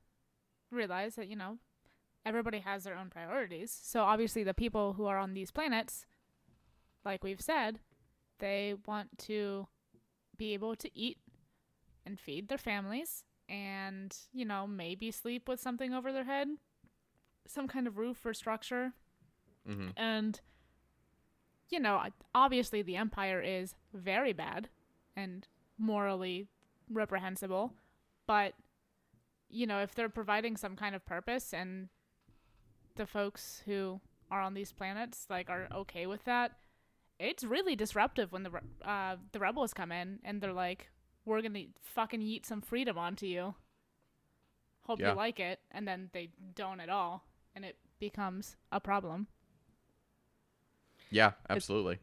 realize 0.71 1.15
that 1.15 1.27
you 1.27 1.35
know 1.35 1.57
everybody 2.25 2.59
has 2.59 2.83
their 2.83 2.95
own 2.97 3.09
priorities. 3.09 3.71
So 3.83 4.01
obviously, 4.03 4.43
the 4.43 4.53
people 4.53 4.93
who 4.93 5.05
are 5.05 5.17
on 5.17 5.33
these 5.33 5.51
planets, 5.51 6.05
like 7.05 7.23
we've 7.23 7.41
said, 7.41 7.79
they 8.39 8.75
want 8.87 9.17
to 9.19 9.67
be 10.37 10.53
able 10.53 10.75
to 10.75 10.89
eat 10.97 11.17
and 12.05 12.19
feed 12.19 12.47
their 12.47 12.57
families, 12.57 13.23
and 13.47 14.15
you 14.33 14.45
know 14.45 14.65
maybe 14.65 15.11
sleep 15.11 15.47
with 15.47 15.59
something 15.59 15.93
over 15.93 16.11
their 16.11 16.23
head, 16.23 16.47
some 17.47 17.67
kind 17.67 17.87
of 17.87 17.97
roof 17.97 18.25
or 18.25 18.33
structure, 18.33 18.93
Mm-hmm. 19.69 19.89
and 19.95 20.41
you 21.69 21.79
know 21.79 22.01
obviously 22.33 22.81
the 22.81 22.95
empire 22.95 23.39
is 23.41 23.75
very 23.93 24.33
bad 24.33 24.69
and 25.15 25.47
morally 25.77 26.47
reprehensible 26.89 27.71
but 28.25 28.53
you 29.49 29.67
know 29.67 29.79
if 29.79 29.93
they're 29.93 30.09
providing 30.09 30.57
some 30.57 30.75
kind 30.75 30.95
of 30.95 31.05
purpose 31.05 31.53
and 31.53 31.89
the 32.95 33.05
folks 33.05 33.61
who 33.67 34.01
are 34.31 34.41
on 34.41 34.55
these 34.55 34.71
planets 34.71 35.27
like 35.29 35.47
are 35.49 35.67
okay 35.71 36.07
with 36.07 36.23
that 36.25 36.53
it's 37.19 37.43
really 37.43 37.75
disruptive 37.75 38.31
when 38.31 38.41
the 38.41 38.51
uh, 38.83 39.15
the 39.31 39.39
rebels 39.39 39.75
come 39.75 39.91
in 39.91 40.17
and 40.23 40.41
they're 40.41 40.51
like 40.53 40.89
we're 41.25 41.41
gonna 41.43 41.65
fucking 41.83 42.21
eat 42.21 42.47
some 42.47 42.61
freedom 42.61 42.97
onto 42.97 43.27
you 43.27 43.53
hope 44.87 44.99
Yeah. 44.99 45.11
you 45.11 45.15
like 45.17 45.39
it 45.39 45.59
and 45.69 45.87
then 45.87 46.09
they 46.13 46.29
don't 46.55 46.79
at 46.79 46.89
all 46.89 47.23
and 47.55 47.65
it 47.65 47.77
becomes 47.99 48.55
a 48.71 48.79
problem 48.79 49.27
Yeah, 51.09 51.31
absolutely. 51.49 51.99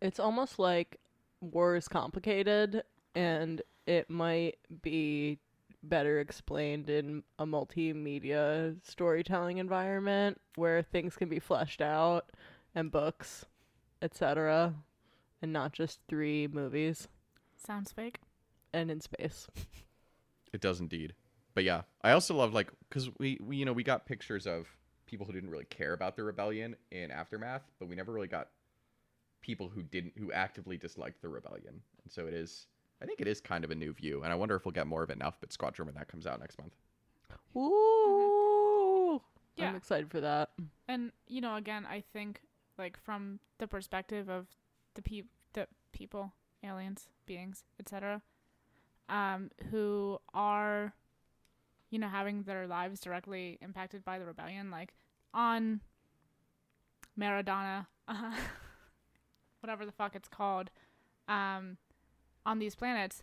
It's 0.00 0.20
almost 0.20 0.58
like 0.58 0.98
war 1.40 1.76
is 1.76 1.88
complicated 1.88 2.82
and 3.14 3.62
it 3.86 4.08
might 4.08 4.58
be 4.82 5.38
better 5.82 6.20
explained 6.20 6.88
in 6.88 7.24
a 7.38 7.46
multimedia 7.46 8.76
storytelling 8.84 9.58
environment 9.58 10.40
where 10.54 10.82
things 10.82 11.16
can 11.16 11.28
be 11.28 11.40
fleshed 11.40 11.82
out 11.82 12.30
and 12.74 12.90
books, 12.90 13.44
etc. 14.00 14.74
and 15.42 15.52
not 15.52 15.72
just 15.72 15.98
three 16.08 16.46
movies 16.46 17.08
sounds 17.56 17.92
fake 17.92 18.18
and 18.72 18.90
in 18.90 19.00
space. 19.00 19.48
It 20.52 20.60
does 20.60 20.80
indeed. 20.80 21.14
But 21.54 21.64
yeah, 21.64 21.82
I 22.02 22.12
also 22.12 22.34
love 22.34 22.52
like 22.52 22.70
because 22.88 23.08
we, 23.18 23.38
we 23.42 23.56
you 23.56 23.64
know 23.64 23.72
we 23.72 23.82
got 23.82 24.04
pictures 24.04 24.46
of 24.46 24.66
people 25.12 25.26
who 25.26 25.32
didn't 25.34 25.50
really 25.50 25.66
care 25.66 25.92
about 25.92 26.16
the 26.16 26.24
rebellion 26.24 26.74
in 26.90 27.10
aftermath, 27.10 27.60
but 27.78 27.86
we 27.86 27.94
never 27.94 28.12
really 28.12 28.28
got 28.28 28.48
people 29.42 29.68
who 29.68 29.82
didn't 29.82 30.14
who 30.16 30.32
actively 30.32 30.78
disliked 30.78 31.20
the 31.20 31.28
rebellion. 31.28 31.82
And 32.02 32.10
so 32.10 32.26
it 32.26 32.32
is. 32.32 32.66
I 33.02 33.04
think 33.04 33.20
it 33.20 33.26
is 33.26 33.40
kind 33.40 33.62
of 33.62 33.70
a 33.70 33.74
new 33.74 33.92
view, 33.92 34.22
and 34.22 34.32
I 34.32 34.36
wonder 34.36 34.54
if 34.54 34.64
we'll 34.64 34.72
get 34.72 34.86
more 34.86 35.02
of 35.02 35.10
it 35.10 35.14
in 35.14 35.22
Alphabet 35.22 35.52
Squadron 35.52 35.86
when 35.86 35.94
that 35.96 36.08
comes 36.08 36.26
out 36.26 36.40
next 36.40 36.56
month. 36.58 36.72
Ooh. 37.56 39.20
Yeah. 39.56 39.68
I'm 39.68 39.76
excited 39.76 40.10
for 40.10 40.20
that. 40.20 40.50
And 40.88 41.12
you 41.26 41.42
know, 41.42 41.56
again, 41.56 41.84
I 41.84 42.02
think 42.12 42.40
like 42.78 42.98
from 43.04 43.38
the 43.58 43.66
perspective 43.66 44.30
of 44.30 44.46
the 44.94 45.02
pe- 45.02 45.24
the 45.52 45.66
people, 45.92 46.32
aliens, 46.64 47.08
beings, 47.26 47.64
etc., 47.78 48.22
um, 49.10 49.50
who 49.70 50.18
are, 50.32 50.94
you 51.90 51.98
know, 51.98 52.08
having 52.08 52.44
their 52.44 52.66
lives 52.66 53.00
directly 53.00 53.58
impacted 53.60 54.04
by 54.04 54.18
the 54.18 54.24
rebellion, 54.24 54.70
like 54.70 54.94
on 55.34 55.80
Maradona, 57.18 57.86
uh, 58.08 58.34
whatever 59.60 59.84
the 59.86 59.92
fuck 59.92 60.14
it's 60.14 60.28
called, 60.28 60.70
um, 61.28 61.76
on 62.44 62.58
these 62.58 62.74
planets. 62.74 63.22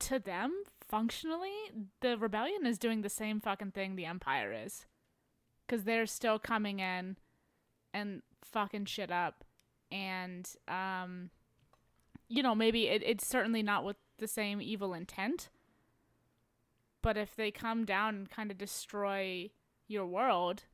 To 0.00 0.18
them, 0.18 0.52
functionally, 0.88 1.70
the 2.00 2.18
rebellion 2.18 2.66
is 2.66 2.78
doing 2.78 3.02
the 3.02 3.08
same 3.08 3.40
fucking 3.40 3.70
thing 3.70 3.96
the 3.96 4.04
Empire 4.04 4.52
is 4.52 4.86
because 5.66 5.84
they're 5.84 6.06
still 6.06 6.38
coming 6.38 6.80
in 6.80 7.16
and 7.92 8.22
fucking 8.42 8.84
shit 8.84 9.10
up 9.10 9.44
and 9.90 10.50
um 10.68 11.30
you 12.28 12.42
know 12.42 12.54
maybe 12.54 12.88
it, 12.88 13.02
it's 13.04 13.26
certainly 13.26 13.62
not 13.62 13.84
with 13.84 13.96
the 14.18 14.26
same 14.26 14.60
evil 14.60 14.92
intent 14.92 15.48
but 17.02 17.16
if 17.16 17.34
they 17.36 17.50
come 17.50 17.84
down 17.84 18.14
and 18.14 18.30
kind 18.30 18.50
of 18.50 18.58
destroy 18.58 19.50
your 19.88 20.06
world 20.06 20.64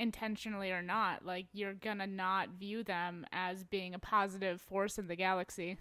intentionally 0.00 0.70
or 0.72 0.82
not 0.82 1.24
like 1.24 1.46
you're 1.52 1.74
gonna 1.74 2.06
not 2.06 2.48
view 2.50 2.82
them 2.82 3.24
as 3.32 3.62
being 3.64 3.94
a 3.94 3.98
positive 3.98 4.60
force 4.60 4.98
in 4.98 5.06
the 5.08 5.16
galaxy 5.16 5.78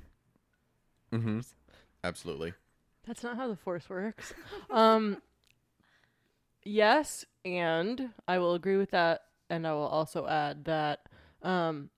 Mm-hmm. 1.14 1.42
Absolutely. 2.04 2.54
That's 3.06 3.24
not 3.24 3.38
how 3.38 3.48
the 3.48 3.56
force 3.56 3.88
works. 3.90 4.34
um 4.72 5.22
yes, 6.64 7.26
and 7.46 8.10
I 8.28 8.40
will 8.40 8.54
agree 8.56 8.78
with 8.78 8.92
that 8.92 9.22
and 9.50 9.68
I 9.68 9.74
will 9.74 9.88
also 9.88 10.28
add 10.28 10.66
that 10.66 11.02
um 11.42 11.90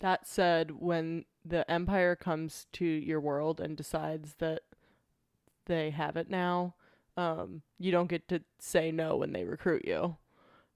that 0.00 0.26
said 0.26 0.72
when 0.72 1.24
the 1.44 1.68
empire 1.70 2.16
comes 2.16 2.66
to 2.74 2.84
your 2.84 3.20
world 3.20 3.60
and 3.60 3.76
decides 3.76 4.34
that 4.38 4.62
they 5.66 5.90
have 5.90 6.16
it 6.16 6.28
now, 6.28 6.74
um 7.16 7.62
you 7.78 7.90
don't 7.90 8.10
get 8.10 8.28
to 8.28 8.42
say 8.58 8.92
no 8.92 9.16
when 9.16 9.32
they 9.32 9.44
recruit 9.44 9.84
you. 9.86 10.16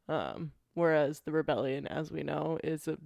Um 0.08 0.52
whereas 0.74 1.20
the 1.20 1.32
rebellion 1.32 1.86
as 1.86 2.10
we 2.10 2.22
know 2.22 2.58
is 2.62 2.86
a 2.86 2.98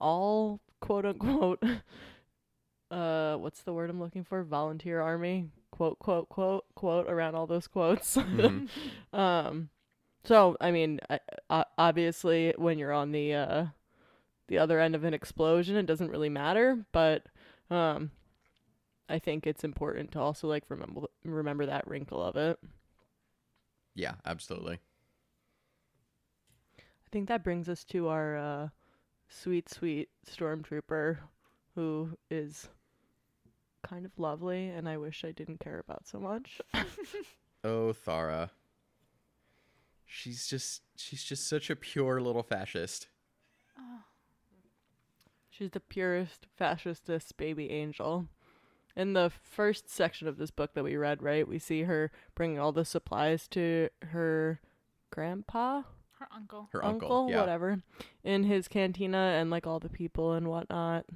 all 0.00 0.60
quote 0.80 1.04
unquote 1.04 1.62
uh 2.90 3.36
what's 3.36 3.62
the 3.62 3.72
word 3.72 3.90
I'm 3.90 4.00
looking 4.00 4.24
for? 4.24 4.42
Volunteer 4.42 5.00
army. 5.00 5.46
Quote 5.70 5.98
quote 5.98 6.28
quote 6.28 6.64
quote 6.74 7.08
around 7.08 7.34
all 7.34 7.46
those 7.46 7.66
quotes. 7.68 8.16
Mhm. 8.16 8.68
um 9.12 9.68
so 10.24 10.56
I 10.60 10.70
mean 10.70 11.00
I, 11.50 11.64
obviously 11.78 12.54
when 12.56 12.78
you're 12.78 12.92
on 12.92 13.12
the 13.12 13.34
uh 13.34 13.66
the 14.48 14.58
other 14.58 14.80
end 14.80 14.94
of 14.94 15.04
an 15.04 15.14
explosion 15.14 15.76
it 15.76 15.86
doesn't 15.86 16.10
really 16.10 16.28
matter, 16.28 16.84
but 16.92 17.26
um 17.70 18.10
I 19.08 19.18
think 19.18 19.46
it's 19.46 19.64
important 19.64 20.12
to 20.12 20.20
also 20.20 20.48
like 20.48 20.64
remember 20.68 21.02
remember 21.24 21.66
that 21.66 21.86
wrinkle 21.86 22.22
of 22.22 22.36
it. 22.36 22.58
Yeah, 23.94 24.14
absolutely. 24.24 24.78
I 27.10 27.12
think 27.12 27.28
that 27.28 27.42
brings 27.42 27.68
us 27.68 27.82
to 27.86 28.06
our 28.08 28.36
uh 28.36 28.68
sweet 29.28 29.68
sweet 29.68 30.10
stormtrooper 30.28 31.18
who 31.74 32.10
is 32.30 32.68
kind 33.82 34.04
of 34.04 34.12
lovely 34.16 34.68
and 34.68 34.88
I 34.88 34.96
wish 34.96 35.24
I 35.24 35.32
didn't 35.32 35.58
care 35.58 35.78
about 35.80 36.06
so 36.06 36.18
much. 36.20 36.60
Oh, 37.62 37.92
Thara. 37.92 38.52
She's 40.06 40.46
just 40.46 40.80
she's 40.96 41.22
just 41.22 41.46
such 41.46 41.68
a 41.68 41.76
pure 41.76 42.18
little 42.20 42.42
fascist. 42.42 43.08
She's 45.50 45.70
the 45.70 45.80
purest, 45.80 46.46
fascistest 46.58 47.36
baby 47.36 47.70
angel. 47.70 48.28
In 48.96 49.12
the 49.12 49.30
first 49.42 49.90
section 49.90 50.26
of 50.26 50.38
this 50.38 50.50
book 50.50 50.72
that 50.72 50.84
we 50.84 50.96
read, 50.96 51.22
right, 51.22 51.46
we 51.46 51.58
see 51.58 51.82
her 51.82 52.10
bringing 52.34 52.58
all 52.58 52.72
the 52.72 52.86
supplies 52.86 53.46
to 53.48 53.90
her 54.00 54.60
grandpa, 55.10 55.82
her 56.20 56.28
uncle 56.34 56.68
Her 56.72 56.84
uncle, 56.84 57.28
yeah. 57.30 57.40
whatever, 57.40 57.82
in 58.22 58.44
his 58.44 58.68
cantina 58.68 59.36
and 59.38 59.50
like 59.50 59.66
all 59.66 59.80
the 59.80 59.88
people 59.88 60.34
and 60.34 60.46
whatnot 60.48 61.06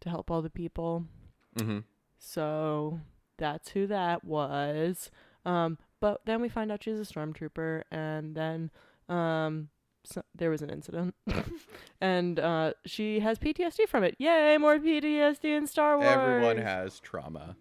to 0.00 0.10
help 0.10 0.30
all 0.30 0.42
the 0.42 0.50
people. 0.50 1.04
Mm-hmm. 1.56 1.78
So 2.18 3.00
that's 3.38 3.70
who 3.70 3.86
that 3.86 4.24
was. 4.24 5.10
Um, 5.46 5.78
but 6.00 6.20
then 6.26 6.40
we 6.42 6.48
find 6.48 6.70
out 6.70 6.82
she's 6.82 6.98
a 6.98 7.12
stormtrooper, 7.12 7.82
and 7.90 8.34
then 8.34 8.70
um, 9.08 9.68
so 10.04 10.22
there 10.34 10.50
was 10.50 10.62
an 10.62 10.70
incident, 10.70 11.14
and 12.00 12.38
uh, 12.38 12.72
she 12.84 13.20
has 13.20 13.38
PTSD 13.38 13.88
from 13.88 14.04
it. 14.04 14.16
Yay, 14.18 14.58
more 14.58 14.78
PTSD 14.78 15.44
in 15.44 15.66
Star 15.66 15.96
Wars. 15.96 16.08
Everyone 16.08 16.58
has 16.58 17.00
trauma. 17.00 17.56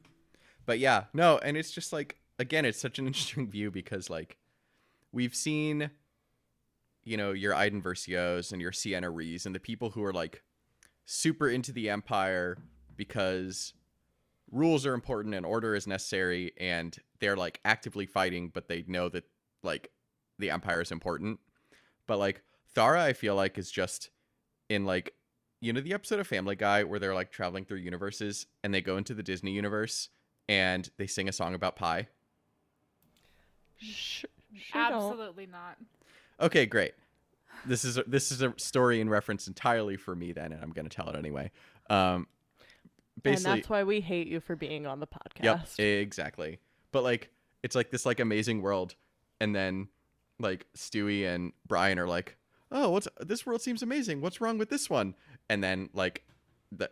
But 0.65 0.79
yeah, 0.79 1.05
no, 1.13 1.37
and 1.37 1.55
it's 1.55 1.71
just 1.71 1.93
like 1.93 2.17
again, 2.39 2.65
it's 2.65 2.79
such 2.79 2.99
an 2.99 3.07
interesting 3.07 3.49
view 3.49 3.71
because 3.71 4.09
like 4.09 4.37
we've 5.11 5.35
seen 5.35 5.91
you 7.07 7.15
know, 7.15 7.31
your 7.31 7.55
Iden 7.55 7.81
Versios 7.81 8.51
and 8.51 8.61
your 8.61 8.71
Ciena 8.71 9.13
Rees 9.13 9.45
and 9.45 9.55
the 9.55 9.61
people 9.61 9.91
who 9.91 10.03
are 10.03 10.11
like 10.11 10.43
super 11.05 11.47
into 11.47 11.71
the 11.71 11.89
Empire 11.89 12.57
because 12.97 13.73
rules 14.51 14.85
are 14.85 14.93
important 14.93 15.33
and 15.33 15.45
order 15.45 15.73
is 15.73 15.87
necessary 15.87 16.51
and 16.57 16.97
they're 17.21 17.37
like 17.37 17.61
actively 17.63 18.05
fighting, 18.05 18.51
but 18.53 18.67
they 18.67 18.83
know 18.87 19.07
that 19.07 19.23
like 19.63 19.89
the 20.37 20.51
Empire 20.51 20.81
is 20.81 20.91
important. 20.91 21.39
But 22.07 22.19
like 22.19 22.41
Thara, 22.75 23.03
I 23.03 23.13
feel 23.13 23.35
like 23.35 23.57
is 23.57 23.71
just 23.71 24.09
in 24.67 24.83
like 24.85 25.13
you 25.61 25.71
know 25.71 25.79
the 25.79 25.93
episode 25.93 26.19
of 26.19 26.27
Family 26.27 26.57
Guy 26.57 26.83
where 26.83 26.99
they're 26.99 27.15
like 27.15 27.31
traveling 27.31 27.63
through 27.63 27.77
universes 27.77 28.47
and 28.65 28.73
they 28.73 28.81
go 28.81 28.97
into 28.97 29.13
the 29.13 29.23
Disney 29.23 29.51
universe 29.51 30.09
and 30.49 30.89
they 30.97 31.07
sing 31.07 31.29
a 31.29 31.31
song 31.31 31.53
about 31.53 31.77
pie. 31.77 32.09
Sh- 33.77 34.25
Sure 34.55 34.89
don't. 34.89 35.11
Absolutely 35.11 35.45
not. 35.45 35.77
Okay, 36.39 36.65
great. 36.65 36.93
This 37.65 37.83
is 37.83 37.97
a, 37.97 38.03
this 38.03 38.31
is 38.31 38.41
a 38.41 38.53
story 38.57 39.01
in 39.01 39.09
reference 39.09 39.47
entirely 39.47 39.97
for 39.97 40.15
me 40.15 40.31
then, 40.31 40.51
and 40.53 40.63
I'm 40.63 40.71
going 40.71 40.87
to 40.87 40.95
tell 40.95 41.09
it 41.09 41.15
anyway. 41.15 41.51
Um, 41.89 42.27
And 43.15 43.23
basically, 43.23 43.55
that's 43.55 43.69
why 43.69 43.83
we 43.83 43.99
hate 44.01 44.27
you 44.27 44.39
for 44.39 44.55
being 44.55 44.85
on 44.85 44.99
the 44.99 45.07
podcast. 45.07 45.77
Yep, 45.77 45.79
exactly. 45.79 46.59
But 46.91 47.03
like, 47.03 47.31
it's 47.63 47.75
like 47.75 47.89
this 47.91 48.05
like 48.05 48.19
amazing 48.19 48.61
world, 48.61 48.95
and 49.41 49.55
then 49.55 49.87
like 50.39 50.67
Stewie 50.75 51.27
and 51.27 51.51
Brian 51.67 51.97
are 51.97 52.07
like, 52.07 52.37
"Oh, 52.71 52.91
what's 52.91 53.07
this 53.19 53.45
world 53.45 53.61
seems 53.61 53.81
amazing? 53.81 54.21
What's 54.21 54.39
wrong 54.39 54.57
with 54.59 54.69
this 54.69 54.89
one?" 54.89 55.15
And 55.49 55.63
then 55.63 55.89
like 55.93 56.23
the 56.71 56.91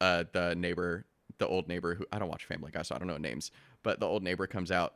uh 0.00 0.24
the 0.32 0.54
neighbor, 0.56 1.06
the 1.38 1.46
old 1.46 1.68
neighbor 1.68 1.94
who 1.94 2.04
I 2.12 2.18
don't 2.18 2.28
watch 2.28 2.44
Family 2.44 2.72
Guy, 2.72 2.82
so 2.82 2.96
I 2.96 2.98
don't 2.98 3.06
know 3.06 3.16
names, 3.18 3.52
but 3.84 4.00
the 4.00 4.06
old 4.06 4.24
neighbor 4.24 4.48
comes 4.48 4.72
out, 4.72 4.94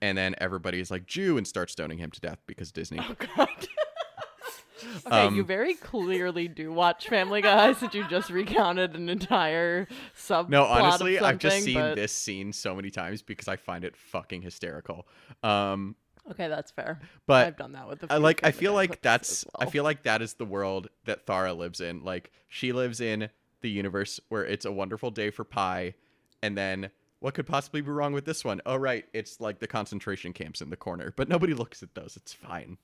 and 0.00 0.16
then 0.16 0.34
everybody's 0.38 0.90
like 0.90 1.06
Jew 1.06 1.36
and 1.38 1.46
starts 1.46 1.72
stoning 1.72 1.98
him 1.98 2.10
to 2.10 2.20
death 2.20 2.38
because 2.46 2.72
Disney. 2.72 2.98
Oh 3.00 3.14
God. 3.36 3.48
okay, 5.06 5.34
you 5.34 5.40
Um, 5.42 5.46
very 5.46 5.74
clearly 5.74 6.48
do 6.48 6.72
watch 6.72 7.08
Family 7.08 7.40
Guy 7.42 7.72
since 7.72 7.94
you 7.94 8.06
just 8.08 8.30
recounted 8.30 8.94
an 8.94 9.08
entire 9.08 9.88
sub. 10.14 10.48
No, 10.48 10.64
honestly, 10.64 11.18
I've 11.18 11.38
just 11.38 11.64
seen 11.64 11.74
but- 11.74 11.94
this 11.94 12.12
scene 12.12 12.52
so 12.52 12.74
many 12.74 12.90
times 12.90 13.22
because 13.22 13.48
I 13.48 13.56
find 13.56 13.84
it 13.84 13.96
fucking 13.96 14.42
hysterical. 14.42 15.06
Um, 15.42 15.96
Okay, 16.28 16.48
that's 16.48 16.72
fair. 16.72 16.98
but 17.28 17.46
I've 17.46 17.56
done 17.56 17.70
that 17.72 17.88
with 17.88 18.00
the. 18.00 18.12
I 18.12 18.16
like 18.16 18.44
I 18.44 18.50
feel 18.50 18.72
like 18.72 19.00
that's 19.00 19.44
as 19.44 19.46
I 19.60 19.66
feel 19.66 19.84
like 19.84 20.02
that 20.02 20.22
is 20.22 20.34
the 20.34 20.44
world 20.44 20.88
that 21.04 21.24
Thara 21.24 21.52
lives 21.54 21.80
in. 21.80 22.02
Like 22.02 22.32
she 22.48 22.72
lives 22.72 23.00
in 23.00 23.28
the 23.60 23.70
universe 23.70 24.18
where 24.28 24.44
it's 24.44 24.64
a 24.64 24.72
wonderful 24.72 25.12
day 25.12 25.30
for 25.30 25.44
pie 25.44 25.94
and 26.42 26.58
then 26.58 26.90
what 27.20 27.34
could 27.34 27.46
possibly 27.46 27.80
be 27.80 27.90
wrong 27.90 28.12
with 28.12 28.24
this 28.24 28.44
one? 28.44 28.60
Oh 28.66 28.76
right, 28.76 29.04
it's 29.12 29.40
like 29.40 29.58
the 29.58 29.66
concentration 29.66 30.32
camps 30.32 30.60
in 30.60 30.70
the 30.70 30.76
corner. 30.76 31.12
But 31.16 31.28
nobody 31.28 31.54
looks 31.54 31.82
at 31.82 31.94
those. 31.94 32.16
It's 32.16 32.32
fine. 32.32 32.78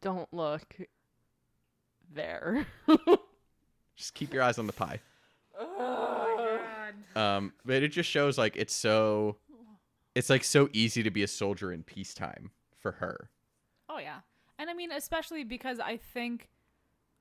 Don't 0.00 0.32
look 0.32 0.76
there. 2.12 2.66
Just 3.96 4.14
keep 4.14 4.32
your 4.32 4.42
eyes 4.42 4.58
on 4.58 4.66
the 4.66 4.72
pie. 4.72 5.00
Oh 5.58 6.34
my 6.36 7.14
god. 7.14 7.20
Um 7.20 7.52
but 7.64 7.82
it 7.82 7.88
just 7.88 8.08
shows 8.08 8.38
like 8.38 8.56
it's 8.56 8.74
so 8.74 9.36
it's 10.14 10.30
like 10.30 10.42
so 10.42 10.68
easy 10.72 11.02
to 11.02 11.10
be 11.10 11.22
a 11.22 11.28
soldier 11.28 11.72
in 11.72 11.82
peacetime 11.82 12.50
for 12.78 12.92
her. 12.92 13.28
Oh 13.88 13.98
yeah. 13.98 14.20
And 14.58 14.70
I 14.70 14.74
mean 14.74 14.90
especially 14.90 15.44
because 15.44 15.78
I 15.80 15.98
think 15.98 16.48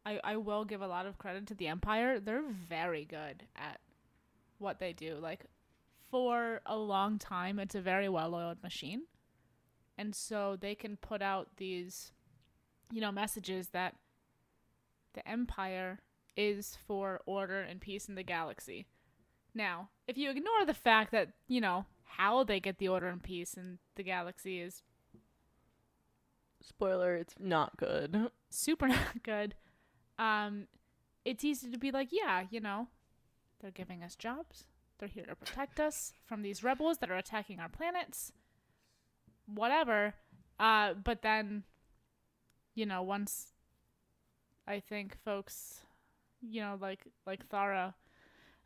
I 0.05 0.19
I 0.23 0.37
will 0.37 0.63
give 0.63 0.81
a 0.81 0.87
lot 0.87 1.05
of 1.05 1.17
credit 1.17 1.47
to 1.47 1.53
the 1.53 1.67
Empire. 1.67 2.19
They're 2.19 2.43
very 2.69 3.03
good 3.03 3.43
at 3.57 3.79
what 4.57 4.79
they 4.79 4.93
do. 4.93 5.17
Like 5.21 5.45
for 6.09 6.61
a 6.65 6.77
long 6.77 7.19
time 7.19 7.59
it's 7.59 7.75
a 7.75 7.81
very 7.81 8.09
well-oiled 8.09 8.61
machine. 8.63 9.03
And 9.97 10.15
so 10.15 10.57
they 10.59 10.75
can 10.75 10.97
put 10.97 11.21
out 11.21 11.57
these 11.57 12.11
you 12.91 13.01
know 13.01 13.11
messages 13.11 13.69
that 13.69 13.95
the 15.13 15.27
Empire 15.27 15.99
is 16.37 16.77
for 16.87 17.21
order 17.25 17.61
and 17.61 17.81
peace 17.81 18.07
in 18.07 18.15
the 18.15 18.23
galaxy. 18.23 18.85
Now, 19.53 19.89
if 20.07 20.17
you 20.17 20.29
ignore 20.29 20.65
the 20.65 20.73
fact 20.73 21.11
that, 21.11 21.29
you 21.47 21.59
know, 21.59 21.85
how 22.03 22.43
they 22.43 22.59
get 22.59 22.77
the 22.77 22.87
order 22.87 23.07
and 23.07 23.21
peace 23.21 23.55
in 23.55 23.79
the 23.95 24.03
galaxy 24.03 24.61
is 24.61 24.83
Spoiler: 26.61 27.15
It's 27.15 27.35
not 27.39 27.77
good. 27.77 28.29
super 28.49 28.87
not 28.89 29.23
good. 29.23 29.55
Um, 30.17 30.67
it's 31.23 31.43
easy 31.43 31.69
to 31.71 31.77
be 31.77 31.91
like, 31.91 32.09
yeah, 32.11 32.43
you 32.49 32.59
know, 32.59 32.87
they're 33.59 33.71
giving 33.71 34.03
us 34.03 34.15
jobs. 34.15 34.65
They're 34.99 35.07
here 35.07 35.25
to 35.25 35.35
protect 35.35 35.79
us 35.79 36.13
from 36.25 36.41
these 36.41 36.63
rebels 36.63 36.97
that 36.97 37.09
are 37.09 37.15
attacking 37.15 37.59
our 37.59 37.69
planets. 37.69 38.33
Whatever. 39.45 40.13
Uh, 40.59 40.93
but 40.93 41.21
then, 41.21 41.63
you 42.75 42.85
know, 42.85 43.01
once 43.01 43.53
I 44.67 44.81
think 44.81 45.17
folks, 45.23 45.81
you 46.41 46.61
know, 46.61 46.77
like 46.79 47.05
like 47.25 47.47
Thara, 47.47 47.95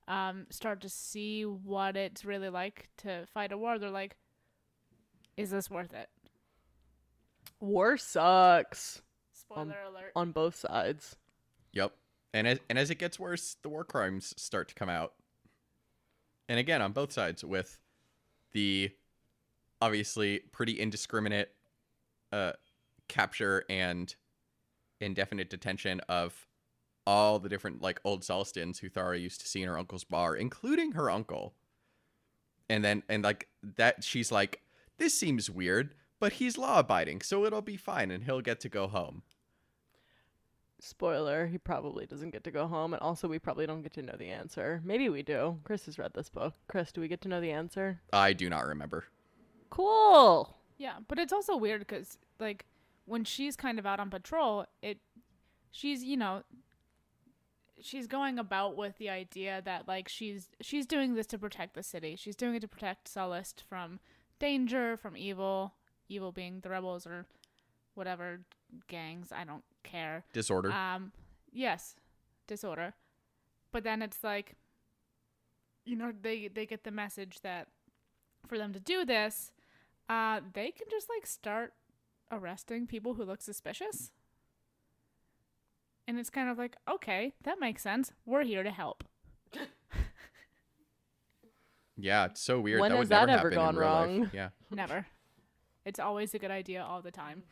um, 0.07 0.47
start 0.49 0.81
to 0.81 0.89
see 0.89 1.43
what 1.43 1.95
it's 1.95 2.25
really 2.25 2.49
like 2.49 2.89
to 2.97 3.25
fight 3.33 3.51
a 3.51 3.57
war, 3.57 3.77
they're 3.77 3.89
like, 3.91 4.17
is 5.37 5.51
this 5.51 5.69
worth 5.69 5.93
it? 5.93 6.09
War 7.59 7.95
sucks 7.95 9.01
Spoiler 9.31 9.77
alert. 9.87 10.11
on 10.15 10.31
both 10.31 10.55
sides. 10.55 11.15
Yep. 11.73 11.93
And 12.33 12.47
as 12.47 12.59
and 12.69 12.79
as 12.79 12.89
it 12.89 12.95
gets 12.95 13.19
worse, 13.19 13.55
the 13.61 13.69
war 13.69 13.83
crimes 13.83 14.33
start 14.35 14.67
to 14.69 14.75
come 14.75 14.89
out. 14.89 15.13
And 16.53 16.59
again, 16.59 16.83
on 16.83 16.91
both 16.91 17.11
sides 17.11 17.43
with 17.43 17.79
the 18.51 18.91
obviously 19.81 20.37
pretty 20.51 20.73
indiscriminate 20.73 21.49
uh 22.31 22.51
capture 23.07 23.63
and 23.71 24.13
indefinite 25.01 25.49
detention 25.49 25.99
of 26.01 26.45
all 27.07 27.39
the 27.39 27.49
different 27.49 27.81
like 27.81 27.99
old 28.03 28.21
Sullustans 28.21 28.77
who 28.77 28.87
Thara 28.87 29.17
used 29.17 29.41
to 29.41 29.47
see 29.47 29.63
in 29.63 29.67
her 29.67 29.79
uncle's 29.79 30.03
bar, 30.03 30.35
including 30.35 30.91
her 30.91 31.09
uncle. 31.09 31.55
And 32.69 32.85
then 32.85 33.01
and 33.09 33.23
like 33.23 33.47
that 33.63 34.03
she's 34.03 34.31
like, 34.31 34.61
This 34.99 35.17
seems 35.17 35.49
weird, 35.49 35.95
but 36.19 36.33
he's 36.33 36.55
law 36.55 36.77
abiding, 36.77 37.21
so 37.21 37.45
it'll 37.45 37.63
be 37.63 37.77
fine 37.77 38.11
and 38.11 38.25
he'll 38.25 38.41
get 38.41 38.59
to 38.59 38.69
go 38.69 38.85
home. 38.85 39.23
Spoiler: 40.83 41.47
He 41.47 41.57
probably 41.57 42.05
doesn't 42.05 42.31
get 42.31 42.43
to 42.43 42.51
go 42.51 42.67
home, 42.67 42.93
and 42.93 43.01
also 43.01 43.29
we 43.29 43.39
probably 43.39 43.65
don't 43.65 43.83
get 43.83 43.93
to 43.93 44.01
know 44.01 44.15
the 44.17 44.29
answer. 44.29 44.81
Maybe 44.83 45.07
we 45.07 45.23
do. 45.23 45.59
Chris 45.63 45.85
has 45.85 45.97
read 45.97 46.13
this 46.13 46.29
book. 46.29 46.55
Chris, 46.67 46.91
do 46.91 46.99
we 46.99 47.07
get 47.07 47.21
to 47.21 47.29
know 47.29 47.39
the 47.39 47.51
answer? 47.51 48.01
I 48.11 48.33
do 48.33 48.49
not 48.49 48.67
remember. 48.67 49.05
Cool. 49.69 50.57
Yeah, 50.77 50.95
but 51.07 51.19
it's 51.19 51.31
also 51.31 51.55
weird 51.55 51.79
because 51.79 52.17
like 52.37 52.65
when 53.05 53.23
she's 53.23 53.55
kind 53.55 53.79
of 53.79 53.85
out 53.85 54.01
on 54.01 54.09
patrol, 54.09 54.65
it 54.81 54.97
she's 55.71 56.03
you 56.03 56.17
know 56.17 56.43
she's 57.81 58.05
going 58.05 58.37
about 58.37 58.75
with 58.75 58.97
the 58.97 59.09
idea 59.09 59.61
that 59.63 59.87
like 59.87 60.09
she's 60.09 60.49
she's 60.59 60.85
doing 60.85 61.15
this 61.15 61.27
to 61.27 61.37
protect 61.37 61.75
the 61.75 61.83
city. 61.83 62.17
She's 62.17 62.35
doing 62.35 62.55
it 62.55 62.59
to 62.59 62.67
protect 62.67 63.09
Sullust 63.13 63.63
from 63.69 64.01
danger, 64.37 64.97
from 64.97 65.15
evil, 65.15 65.75
evil 66.09 66.33
being 66.33 66.59
the 66.59 66.69
rebels 66.69 67.07
or 67.07 67.25
whatever 67.93 68.41
gangs. 68.89 69.31
I 69.31 69.45
don't 69.45 69.63
care. 69.83 70.25
Disorder. 70.33 70.71
Um, 70.71 71.11
yes, 71.51 71.95
disorder. 72.47 72.93
But 73.71 73.83
then 73.83 74.01
it's 74.01 74.23
like, 74.23 74.55
you 75.85 75.95
know, 75.95 76.11
they 76.19 76.47
they 76.47 76.65
get 76.65 76.83
the 76.83 76.91
message 76.91 77.39
that 77.41 77.67
for 78.47 78.57
them 78.57 78.73
to 78.73 78.79
do 78.79 79.05
this, 79.05 79.51
uh, 80.09 80.41
they 80.53 80.71
can 80.71 80.87
just 80.89 81.07
like 81.09 81.25
start 81.25 81.73
arresting 82.31 82.87
people 82.87 83.13
who 83.15 83.23
look 83.23 83.41
suspicious. 83.41 84.11
And 86.07 86.19
it's 86.19 86.29
kind 86.29 86.49
of 86.49 86.57
like, 86.57 86.75
okay, 86.89 87.33
that 87.43 87.59
makes 87.59 87.81
sense. 87.81 88.11
We're 88.25 88.43
here 88.43 88.63
to 88.63 88.71
help. 88.71 89.03
Yeah, 91.95 92.25
it's 92.25 92.41
so 92.41 92.59
weird. 92.59 92.81
When 92.81 92.91
that 92.91 92.97
has 92.97 93.09
would 93.09 93.09
never 93.11 93.25
that 93.27 93.33
ever 93.39 93.49
happen 93.49 93.55
gone 93.55 93.75
in 93.75 93.79
real 93.79 93.89
life. 93.89 94.07
wrong? 94.09 94.31
Yeah, 94.33 94.49
Never. 94.71 95.05
It's 95.85 95.99
always 95.99 96.33
a 96.33 96.39
good 96.39 96.51
idea 96.51 96.83
all 96.83 97.01
the 97.01 97.11
time. 97.11 97.43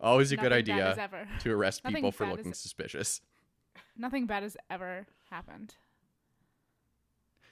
Always 0.00 0.32
a 0.32 0.36
good 0.36 0.50
Nothing 0.50 0.64
bad 0.66 0.78
has 0.80 0.92
idea 0.98 1.04
ever. 1.04 1.28
to 1.40 1.52
arrest 1.52 1.84
Nothing 1.84 1.96
people 1.96 2.12
for 2.12 2.24
bad 2.24 2.32
is- 2.32 2.36
looking 2.38 2.54
suspicious. 2.54 3.20
Nothing 3.96 4.26
bad 4.26 4.42
has 4.42 4.56
ever 4.70 5.06
happened. 5.30 5.74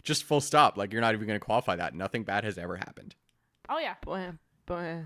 Just 0.03 0.25
full 0.25 0.41
stop. 0.41 0.77
Like 0.77 0.93
you're 0.93 1.03
not 1.03 1.15
even 1.15 1.27
going 1.27 1.39
to 1.39 1.45
qualify 1.45 1.77
that. 1.77 1.95
Nothing 1.95 2.25
bad 2.25 2.45
has 2.45 2.57
ever 2.59 2.77
happened. 2.77 3.15
Oh 3.69 3.79
yeah. 3.79 3.95
Boy, 4.03 4.31
boy, 4.67 5.03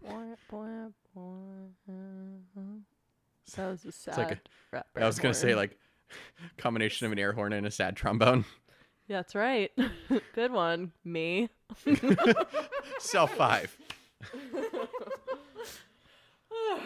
boy, 0.02 0.24
boy, 0.50 0.68
boy. 1.14 1.92
That 3.56 3.68
was 3.70 3.84
a 3.84 3.92
sad. 3.92 4.16
like 4.16 4.30
a- 4.32 4.40
rap 4.72 4.86
I 4.96 5.06
was 5.06 5.18
going 5.18 5.32
to 5.34 5.38
say 5.38 5.54
like 5.56 5.76
combination 6.58 7.06
of 7.06 7.12
an 7.12 7.18
air 7.18 7.32
horn 7.32 7.52
and 7.52 7.66
a 7.66 7.70
sad 7.70 7.96
trombone. 7.96 8.44
Yeah, 9.08 9.16
that's 9.16 9.34
right. 9.34 9.72
Good 10.34 10.52
one, 10.52 10.92
me. 11.04 11.48
Cell 13.00 13.26
five. 13.26 13.76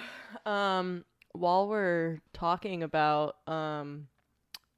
Um, 0.47 1.05
while 1.33 1.69
we're 1.69 2.19
talking 2.33 2.83
about 2.83 3.37
um 3.49 4.09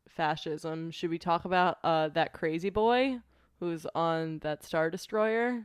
fascism, 0.08 0.90
should 0.90 1.10
we 1.10 1.18
talk 1.18 1.44
about 1.44 1.78
uh 1.82 2.08
that 2.10 2.32
crazy 2.34 2.70
boy 2.70 3.18
who's 3.58 3.86
on 3.94 4.38
that 4.40 4.62
star 4.64 4.90
destroyer, 4.90 5.64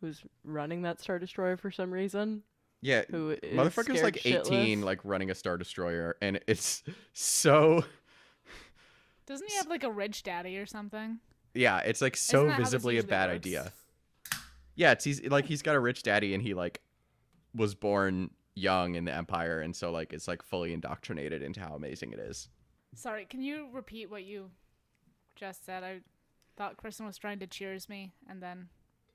who's 0.00 0.22
running 0.44 0.82
that 0.82 1.00
star 1.00 1.18
destroyer 1.18 1.56
for 1.56 1.70
some 1.70 1.90
reason? 1.92 2.44
Yeah, 2.80 3.02
Who 3.10 3.30
is 3.42 3.52
motherfucker's 3.58 3.98
scared 3.98 4.04
like 4.04 4.26
18, 4.26 4.80
shitless? 4.80 4.84
like 4.84 5.00
running 5.04 5.30
a 5.30 5.34
star 5.34 5.56
destroyer, 5.58 6.16
and 6.22 6.40
it's 6.46 6.82
so 7.12 7.84
Doesn't 9.26 9.50
he 9.50 9.56
have 9.56 9.66
like 9.68 9.82
a 9.84 9.90
rich 9.90 10.22
daddy 10.22 10.56
or 10.56 10.66
something? 10.66 11.18
yeah, 11.52 11.78
it's 11.78 12.00
like 12.00 12.16
so 12.16 12.38
Isn't 12.38 12.48
that 12.48 12.52
how 12.52 12.58
this 12.60 12.68
visibly 12.70 12.98
a 12.98 13.02
bad 13.02 13.28
works? 13.30 13.36
idea. 13.36 13.72
Yeah, 14.76 14.92
it's 14.92 15.04
he's 15.04 15.22
like 15.24 15.46
he's 15.46 15.62
got 15.62 15.74
a 15.74 15.80
rich 15.80 16.02
daddy, 16.04 16.32
and 16.32 16.42
he 16.42 16.54
like 16.54 16.80
was 17.54 17.74
born 17.74 18.30
young 18.56 18.96
in 18.96 19.04
the 19.04 19.14
empire, 19.14 19.60
and 19.60 19.76
so 19.76 19.92
like 19.92 20.12
it's 20.12 20.26
like 20.26 20.42
fully 20.42 20.72
indoctrinated 20.72 21.42
into 21.42 21.60
how 21.60 21.74
amazing 21.74 22.12
it 22.12 22.18
is. 22.18 22.48
Sorry, 22.94 23.24
can 23.26 23.42
you 23.42 23.68
repeat 23.72 24.10
what 24.10 24.24
you 24.24 24.50
just 25.36 25.64
said? 25.64 25.84
I 25.84 26.00
thought 26.56 26.78
Kristen 26.78 27.06
was 27.06 27.18
trying 27.18 27.38
to 27.40 27.46
cheers 27.46 27.88
me, 27.88 28.12
and 28.28 28.42
then 28.42 28.68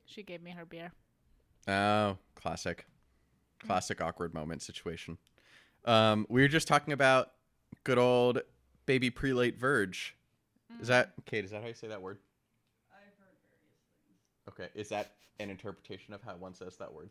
she 0.06 0.24
gave 0.24 0.42
me 0.42 0.52
her 0.52 0.66
beer. 0.66 0.94
Oh, 1.68 2.18
classic. 2.36 2.86
Classic 3.66 4.00
awkward 4.02 4.34
moment 4.34 4.62
situation. 4.62 5.18
Um, 5.86 6.26
we 6.30 6.42
were 6.42 6.48
just 6.48 6.68
talking 6.68 6.94
about 6.94 7.32
good 7.84 7.98
old 7.98 8.42
baby 8.86 9.10
prelate 9.10 9.58
Verge. 9.60 10.16
Is 10.80 10.88
that 10.88 11.14
Kate? 11.26 11.44
Is 11.44 11.52
that 11.52 11.62
how 11.62 11.68
you 11.68 11.74
say 11.74 11.88
that 11.88 12.02
word? 12.02 12.18
I've 12.92 13.02
heard 13.20 13.38
various 13.50 13.76
things. 14.08 14.70
Okay. 14.74 14.80
Is 14.80 14.90
that 14.90 15.14
an 15.40 15.50
interpretation 15.50 16.14
of 16.14 16.22
how 16.24 16.36
one 16.36 16.54
says 16.54 16.78
that 16.78 16.92
word? 16.94 17.10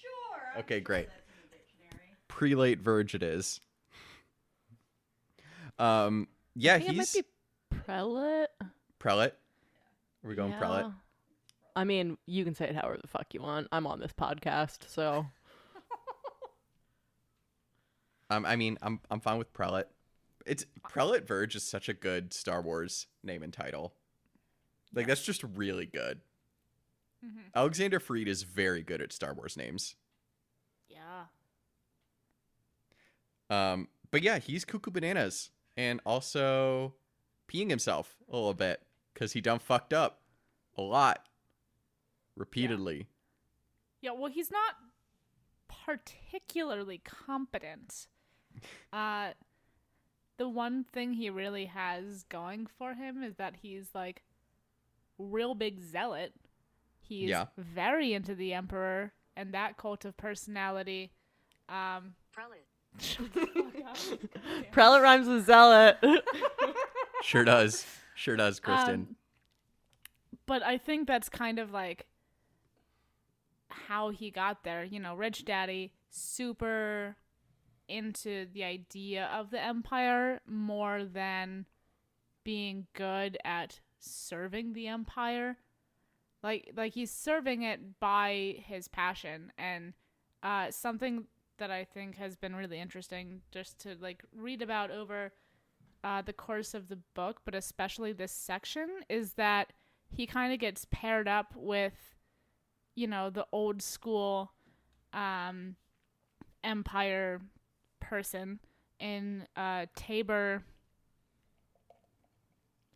Sure. 0.00 0.60
Okay, 0.60 0.80
great. 0.80 1.08
That's 1.08 1.22
in 1.28 1.50
the 1.50 1.56
dictionary. 1.56 2.16
Prelate 2.36 2.80
Verge 2.80 3.14
it 3.14 3.22
is. 3.22 3.60
Um, 5.78 6.28
yeah, 6.54 6.74
I 6.74 6.78
think 6.80 6.92
he's 6.92 7.14
it 7.14 7.26
might 7.70 7.76
be 7.76 7.82
prelate. 7.84 8.48
prelate. 8.98 9.34
Are 10.24 10.28
we 10.28 10.34
going 10.34 10.52
prelate? 10.54 10.86
I 11.76 11.84
mean, 11.84 12.16
you 12.26 12.44
can 12.44 12.54
say 12.54 12.66
it 12.66 12.74
however 12.74 12.98
the 13.00 13.08
fuck 13.08 13.26
you 13.34 13.42
want. 13.42 13.68
I'm 13.70 13.86
on 13.86 14.00
this 14.00 14.12
podcast, 14.12 14.88
so 14.88 15.26
Um, 18.30 18.46
I 18.46 18.56
mean, 18.56 18.78
I'm 18.80 18.98
I'm 19.10 19.20
fine 19.20 19.36
with 19.38 19.52
prelate. 19.52 19.88
It's 20.46 20.64
prelate 20.82 21.28
Verge 21.28 21.54
is 21.54 21.62
such 21.64 21.88
a 21.90 21.94
good 21.94 22.32
Star 22.32 22.62
Wars 22.62 23.06
name 23.22 23.42
and 23.42 23.52
title. 23.52 23.92
Like 24.94 25.06
that's 25.06 25.22
just 25.22 25.44
really 25.54 25.84
good. 25.86 26.20
Mhm. 27.24 27.42
Alexander 27.54 28.00
Freed 28.00 28.26
is 28.28 28.42
very 28.42 28.82
good 28.82 29.00
at 29.02 29.12
Star 29.12 29.34
Wars 29.34 29.56
names. 29.56 29.96
Yeah. 30.88 31.24
Um, 33.52 33.88
but 34.10 34.22
yeah, 34.22 34.38
he's 34.38 34.64
cuckoo 34.64 34.90
bananas 34.90 35.50
and 35.76 36.00
also 36.06 36.94
peeing 37.48 37.68
himself 37.70 38.16
a 38.30 38.34
little 38.34 38.54
bit 38.54 38.80
because 39.12 39.32
he 39.32 39.40
done 39.40 39.58
fucked 39.58 39.92
up 39.92 40.20
a 40.76 40.82
lot 40.82 41.26
repeatedly. 42.36 43.06
Yeah, 44.00 44.12
well, 44.12 44.30
he's 44.30 44.50
not 44.50 44.74
particularly 45.68 46.98
competent. 47.04 48.06
Uh, 48.92 49.30
the 50.36 50.46
one 50.46 50.84
thing 50.92 51.14
he 51.14 51.30
really 51.30 51.64
has 51.64 52.22
going 52.24 52.66
for 52.66 52.92
him 52.92 53.22
is 53.22 53.36
that 53.36 53.54
he's 53.62 53.86
like 53.94 54.22
real 55.18 55.54
big 55.54 55.80
zealot. 55.80 56.34
He's 57.00 57.30
Yeah. 57.30 57.46
very 57.56 58.12
into 58.12 58.34
the 58.34 58.52
emperor 58.52 59.14
and 59.34 59.54
that 59.54 59.78
cult 59.78 60.04
of 60.04 60.18
personality. 60.18 61.12
Um, 61.70 62.14
shut 62.34 62.44
the 62.50 62.50
fuck 62.50 62.50
up. 62.50 62.71
prelate 64.72 65.02
rhymes 65.02 65.28
with 65.28 65.46
zealot. 65.46 65.98
Sure 67.22 67.44
does. 67.44 67.86
Sure 68.16 68.34
does, 68.34 68.58
Kristen. 68.58 68.94
Um, 68.94 69.16
but 70.46 70.62
I 70.64 70.76
think 70.76 71.06
that's 71.06 71.28
kind 71.28 71.60
of 71.60 71.70
like 71.70 72.06
how 73.68 74.10
he 74.10 74.30
got 74.30 74.64
there. 74.64 74.84
You 74.84 74.98
know, 74.98 75.14
Rich 75.14 75.44
Daddy, 75.44 75.92
super 76.10 77.16
into 77.88 78.46
the 78.52 78.64
idea 78.64 79.30
of 79.32 79.50
the 79.50 79.62
Empire 79.62 80.40
more 80.46 81.04
than 81.04 81.66
being 82.44 82.86
good 82.92 83.38
at 83.44 83.80
serving 83.98 84.72
the 84.72 84.88
Empire. 84.88 85.58
Like, 86.42 86.72
like 86.76 86.92
he's 86.94 87.10
serving 87.12 87.62
it 87.62 88.00
by 88.00 88.56
his 88.66 88.88
passion, 88.88 89.52
and 89.56 89.92
uh, 90.42 90.72
something 90.72 91.26
that 91.58 91.70
I 91.70 91.84
think 91.84 92.16
has 92.16 92.36
been 92.36 92.54
really 92.54 92.78
interesting 92.78 93.42
just 93.50 93.78
to 93.80 93.96
like 94.00 94.22
read 94.36 94.62
about 94.62 94.90
over 94.90 95.32
uh, 96.04 96.22
the 96.22 96.32
course 96.32 96.74
of 96.74 96.88
the 96.88 96.98
book, 97.14 97.40
but 97.44 97.54
especially 97.54 98.12
this 98.12 98.32
section, 98.32 98.88
is 99.08 99.34
that 99.34 99.72
he 100.10 100.26
kind 100.26 100.52
of 100.52 100.58
gets 100.58 100.86
paired 100.90 101.28
up 101.28 101.54
with, 101.54 102.16
you 102.94 103.06
know, 103.06 103.30
the 103.30 103.46
old 103.52 103.80
school 103.80 104.52
um, 105.12 105.76
empire 106.64 107.40
person 108.00 108.58
in 108.98 109.46
uh, 109.56 109.86
Tabor 109.94 110.64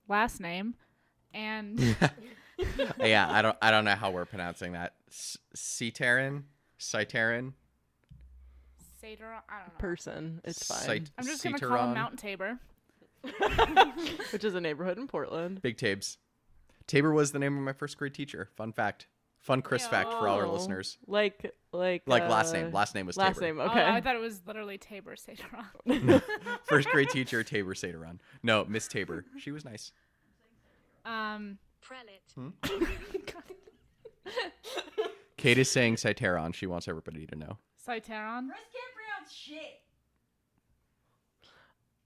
last 0.08 0.40
name. 0.40 0.74
And 1.32 1.78
yeah, 3.00 3.28
I 3.30 3.42
don't 3.42 3.56
I 3.60 3.70
don't 3.70 3.84
know 3.84 3.94
how 3.94 4.10
we're 4.10 4.24
pronouncing 4.24 4.72
that. 4.72 4.94
Citarin? 5.10 6.44
Citarin? 6.78 7.52
Satyr, 9.00 9.24
I 9.48 9.58
don't 9.58 9.68
know. 9.68 9.78
Person, 9.78 10.40
it's 10.44 10.66
fine. 10.66 10.78
Cite- 10.80 11.10
I'm 11.18 11.24
just 11.26 11.42
going 11.44 11.56
to 11.56 11.66
call 11.66 11.78
him 11.78 11.90
Citaron? 11.90 11.94
Mount 11.94 12.18
Tabor. 12.18 12.58
Which 14.32 14.44
is 14.44 14.54
a 14.54 14.60
neighborhood 14.60 14.98
in 14.98 15.06
Portland. 15.08 15.60
Big 15.62 15.76
Tabes. 15.76 16.18
Tabor 16.86 17.12
was 17.12 17.32
the 17.32 17.38
name 17.38 17.56
of 17.56 17.62
my 17.64 17.72
first 17.72 17.96
grade 17.98 18.14
teacher. 18.14 18.48
Fun 18.56 18.72
fact. 18.72 19.06
Fun 19.38 19.62
Chris 19.62 19.86
fact 19.86 20.10
for 20.12 20.26
all 20.28 20.38
our 20.38 20.48
listeners. 20.48 20.98
Like, 21.06 21.52
like, 21.72 22.02
Like 22.06 22.28
last 22.28 22.50
uh, 22.54 22.58
name. 22.62 22.72
Last 22.72 22.94
name 22.94 23.06
was 23.06 23.16
last 23.16 23.34
Tabor. 23.38 23.46
name. 23.46 23.60
Oh, 23.60 23.64
Okay. 23.70 23.82
I 23.84 24.00
thought 24.00 24.16
it 24.16 24.20
was 24.20 24.40
literally 24.46 24.76
Tabor 24.78 25.14
Satyron. 25.16 26.22
First 26.64 26.88
grade 26.88 27.10
teacher 27.10 27.42
Tabor 27.44 27.74
Sataron. 27.74 28.18
No, 28.42 28.64
Miss 28.64 28.88
Tabor. 28.88 29.24
She 29.38 29.50
was 29.52 29.64
nice. 29.64 29.92
um, 31.04 31.58
Prelate. 31.80 32.52
Kate 35.36 35.58
is 35.58 35.70
saying 35.70 35.96
Citaron. 35.96 36.52
She 36.54 36.66
wants 36.66 36.88
everybody 36.88 37.26
to 37.26 37.36
know. 37.36 37.58
Seitaron. 37.86 38.48
Chris 38.48 38.66
can't 38.72 38.92
pronounce 38.94 39.32
shit. 39.32 39.80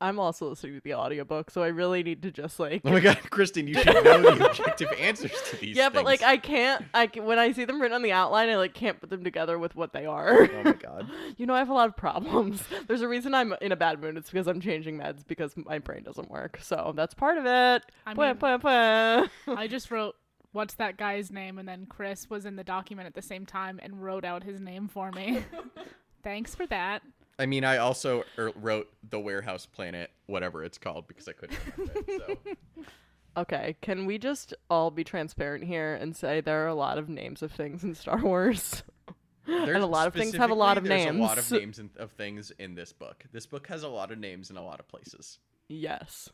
I'm 0.02 0.18
also 0.18 0.48
listening 0.48 0.76
to 0.76 0.80
the 0.82 0.94
audiobook, 0.94 1.50
so 1.50 1.62
I 1.62 1.66
really 1.66 2.02
need 2.02 2.22
to 2.22 2.30
just 2.30 2.58
like. 2.58 2.80
Oh 2.86 2.90
my 2.92 3.00
god, 3.00 3.18
Kristen, 3.28 3.68
you 3.68 3.74
should 3.74 4.02
know 4.02 4.34
the 4.34 4.46
objective 4.46 4.88
answers 4.98 5.30
to 5.50 5.56
these 5.56 5.76
yeah, 5.76 5.90
but 5.90 6.06
like. 6.06 6.22
I 6.22 6.38
can't. 6.38 6.82
I 6.94 7.06
can, 7.06 7.26
when 7.26 7.38
I 7.38 7.52
see 7.52 7.66
them 7.66 7.82
written 7.82 7.94
on 7.94 8.00
the 8.00 8.12
outline, 8.12 8.48
I 8.48 8.56
like 8.56 8.72
can't 8.72 8.98
put 8.98 9.10
them 9.10 9.22
together 9.24 9.58
with 9.58 9.76
what 9.76 9.92
they 9.92 10.06
are. 10.06 10.48
Oh 10.50 10.62
my 10.62 10.72
god. 10.72 11.10
You 11.36 11.44
know, 11.46 11.54
I 11.54 11.58
have 11.58 11.68
a 11.68 11.74
lot 11.74 11.88
of 11.88 11.96
problems. 11.96 12.62
There's 12.88 13.02
a 13.02 13.08
reason 13.08 13.34
I'm 13.34 13.54
in 13.60 13.72
a 13.72 13.76
bad 13.76 14.00
mood. 14.00 14.16
It's 14.16 14.30
because 14.30 14.46
I'm 14.46 14.60
changing 14.60 14.98
meds 14.98 15.22
because 15.26 15.54
my 15.56 15.78
brain 15.78 16.02
doesn't 16.02 16.30
work. 16.30 16.58
So 16.62 16.92
that's 16.96 17.12
part 17.14 17.36
of 17.38 17.44
it. 17.44 17.82
I 18.06 18.14
Bwah, 18.14 18.28
mean- 18.28 18.36
bwah, 18.36 18.60
bwah. 19.46 19.56
I 19.56 19.66
just 19.66 19.90
wrote 19.90 20.16
what's 20.52 20.74
that 20.74 20.96
guy's 20.96 21.30
name 21.30 21.58
and 21.58 21.68
then 21.68 21.86
Chris 21.86 22.28
was 22.28 22.44
in 22.46 22.56
the 22.56 22.64
document 22.64 23.06
at 23.06 23.14
the 23.14 23.22
same 23.22 23.46
time 23.46 23.78
and 23.82 24.02
wrote 24.02 24.24
out 24.24 24.42
his 24.44 24.60
name 24.60 24.88
for 24.88 25.10
me. 25.12 25.44
Thanks 26.22 26.54
for 26.54 26.66
that. 26.66 27.02
I 27.38 27.46
mean, 27.46 27.64
I 27.64 27.78
also 27.78 28.24
er- 28.38 28.52
wrote 28.56 28.88
the 29.08 29.18
warehouse 29.18 29.64
planet, 29.64 30.10
whatever 30.26 30.62
it's 30.62 30.76
called, 30.76 31.08
because 31.08 31.26
I 31.28 31.32
couldn't 31.32 31.58
remember 31.76 32.02
it. 32.08 32.38
So 32.46 32.82
Okay, 33.36 33.76
can 33.80 34.06
we 34.06 34.18
just 34.18 34.52
all 34.68 34.90
be 34.90 35.04
transparent 35.04 35.64
here 35.64 35.94
and 35.94 36.14
say 36.16 36.40
there 36.40 36.64
are 36.64 36.68
a 36.68 36.74
lot 36.74 36.98
of 36.98 37.08
names 37.08 37.42
of 37.42 37.52
things 37.52 37.84
in 37.84 37.94
Star 37.94 38.18
Wars? 38.18 38.82
There's 39.46 39.82
a 39.82 39.86
lot 39.86 40.06
of 40.08 40.14
things 40.14 40.34
have 40.36 40.50
a 40.50 40.54
lot 40.54 40.76
of 40.76 40.84
specifically, 40.84 41.04
There's 41.12 41.16
a 41.16 41.22
lot 41.22 41.38
of 41.38 41.50
names. 41.50 41.78
names 41.78 41.78
in, 41.78 41.90
of 42.02 42.10
things 42.12 42.52
in 42.58 42.74
this 42.74 42.92
book. 42.92 43.24
This 43.32 43.46
book 43.46 43.66
has 43.68 43.84
a 43.84 43.88
lot 43.88 44.10
of 44.12 44.18
names 44.18 44.50
in 44.50 44.56
a 44.56 44.62
lot 44.64 44.80
of 44.80 44.88
places. 44.88 45.38
yes. 45.68 46.28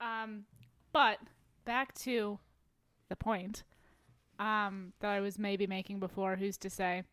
Um, 0.00 0.44
but 0.92 1.18
back 1.64 1.94
to 2.00 2.38
the 3.08 3.16
point 3.16 3.64
um, 4.38 4.92
that 5.00 5.10
I 5.10 5.20
was 5.20 5.38
maybe 5.38 5.66
making 5.66 6.00
before. 6.00 6.36
Who's 6.36 6.56
to 6.58 6.70
say? 6.70 7.04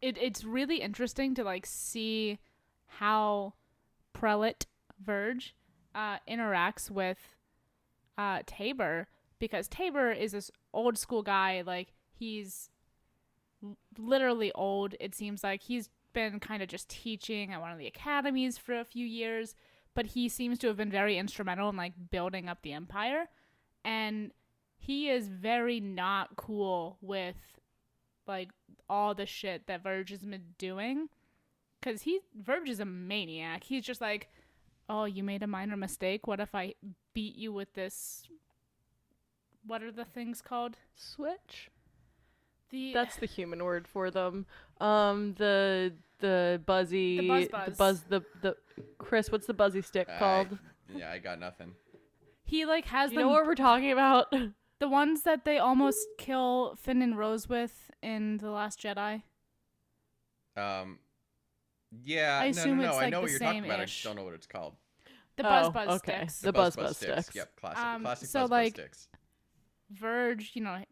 It 0.00 0.16
it's 0.20 0.44
really 0.44 0.80
interesting 0.80 1.34
to 1.34 1.44
like 1.44 1.66
see 1.66 2.38
how 2.86 3.54
prelate 4.12 4.66
Verge 5.02 5.54
uh, 5.94 6.18
interacts 6.28 6.90
with 6.90 7.18
uh, 8.16 8.40
Tabor 8.46 9.08
because 9.38 9.68
Tabor 9.68 10.12
is 10.12 10.32
this 10.32 10.50
old 10.72 10.96
school 10.96 11.22
guy. 11.22 11.62
Like 11.66 11.92
he's 12.12 12.70
literally 13.98 14.52
old. 14.54 14.94
It 15.00 15.14
seems 15.14 15.42
like 15.42 15.62
he's 15.62 15.90
been 16.12 16.40
kind 16.40 16.62
of 16.62 16.68
just 16.68 16.88
teaching 16.88 17.52
at 17.52 17.60
one 17.60 17.72
of 17.72 17.78
the 17.78 17.86
academies 17.86 18.58
for 18.58 18.78
a 18.78 18.84
few 18.84 19.06
years, 19.06 19.54
but 19.94 20.06
he 20.06 20.28
seems 20.28 20.58
to 20.58 20.66
have 20.68 20.76
been 20.76 20.90
very 20.90 21.18
instrumental 21.18 21.68
in 21.68 21.76
like 21.76 21.94
building 22.10 22.48
up 22.48 22.62
the 22.62 22.72
empire, 22.72 23.28
and 23.84 24.32
he 24.84 25.08
is 25.08 25.28
very 25.28 25.78
not 25.78 26.34
cool 26.36 26.96
with 27.00 27.36
like 28.26 28.50
all 28.90 29.14
the 29.14 29.26
shit 29.26 29.66
that 29.68 29.82
Verge 29.82 30.10
has 30.10 30.24
been 30.24 30.42
doing. 30.58 31.08
Cause 31.80 32.02
he 32.02 32.18
Verge 32.34 32.68
is 32.68 32.80
a 32.80 32.84
maniac. 32.84 33.62
He's 33.64 33.84
just 33.84 34.00
like, 34.00 34.28
oh, 34.88 35.04
you 35.04 35.22
made 35.22 35.42
a 35.44 35.46
minor 35.46 35.76
mistake. 35.76 36.26
What 36.26 36.40
if 36.40 36.52
I 36.54 36.74
beat 37.14 37.36
you 37.36 37.52
with 37.52 37.72
this? 37.74 38.24
What 39.64 39.82
are 39.84 39.92
the 39.92 40.04
things 40.04 40.42
called? 40.42 40.76
Switch. 40.96 41.70
The 42.70 42.92
That's 42.92 43.16
the 43.16 43.26
human 43.26 43.62
word 43.64 43.86
for 43.86 44.10
them. 44.10 44.46
Um, 44.80 45.34
the 45.38 45.92
the 46.18 46.60
buzzy, 46.66 47.18
The 47.20 47.28
buzz 47.28 47.44
the 47.46 47.50
buzz. 47.50 47.76
buzz, 47.76 48.00
the 48.08 48.22
the 48.40 48.56
Chris. 48.98 49.30
What's 49.30 49.46
the 49.46 49.54
buzzy 49.54 49.82
stick 49.82 50.08
called? 50.18 50.58
I, 50.94 50.98
yeah, 50.98 51.10
I 51.12 51.18
got 51.18 51.38
nothing. 51.38 51.74
he 52.44 52.64
like 52.64 52.86
has 52.86 53.12
You 53.12 53.18
them 53.18 53.26
know 53.28 53.32
what 53.32 53.46
we're 53.46 53.54
talking 53.54 53.92
about? 53.92 54.32
the 54.82 54.88
ones 54.88 55.22
that 55.22 55.44
they 55.44 55.58
almost 55.58 56.04
kill 56.18 56.76
Finn 56.76 57.02
and 57.02 57.16
Rose 57.16 57.48
with 57.48 57.88
in 58.02 58.38
the 58.38 58.50
Last 58.50 58.80
Jedi. 58.80 59.22
Um, 60.56 60.98
yeah, 62.02 62.40
I 62.42 62.46
no, 62.46 62.50
assume 62.50 62.78
no, 62.78 62.82
no. 62.82 62.88
it's, 62.88 62.96
I 62.96 63.00
like, 63.02 63.10
know 63.12 63.18
the 63.18 63.22
what 63.22 63.30
you're 63.30 63.38
talking 63.38 63.64
about. 63.64 63.78
I 63.78 63.84
just 63.84 64.02
same-ish. 64.02 64.02
don't 64.02 64.16
know 64.16 64.24
what 64.24 64.34
it's 64.34 64.48
called. 64.48 64.74
The 65.36 65.46
Oh, 65.46 65.48
Buzz 65.48 65.70
Buzz 65.70 65.88
okay. 65.98 66.16
sticks. 66.16 66.40
The 66.40 66.52
Buzz 66.52 66.74
Buzz 66.74 66.96
sticks. 66.96 67.12
sticks. 67.12 67.36
Yep, 67.36 67.60
classic, 67.60 67.84
Um, 67.84 68.02
classic 68.02 68.28
so, 68.28 68.40
Buzz 68.40 68.50
like, 68.50 68.74
Buzz 68.74 68.82
sticks. 68.82 69.08
Verge, 69.92 70.50
you 70.54 70.62
know, 70.62 70.84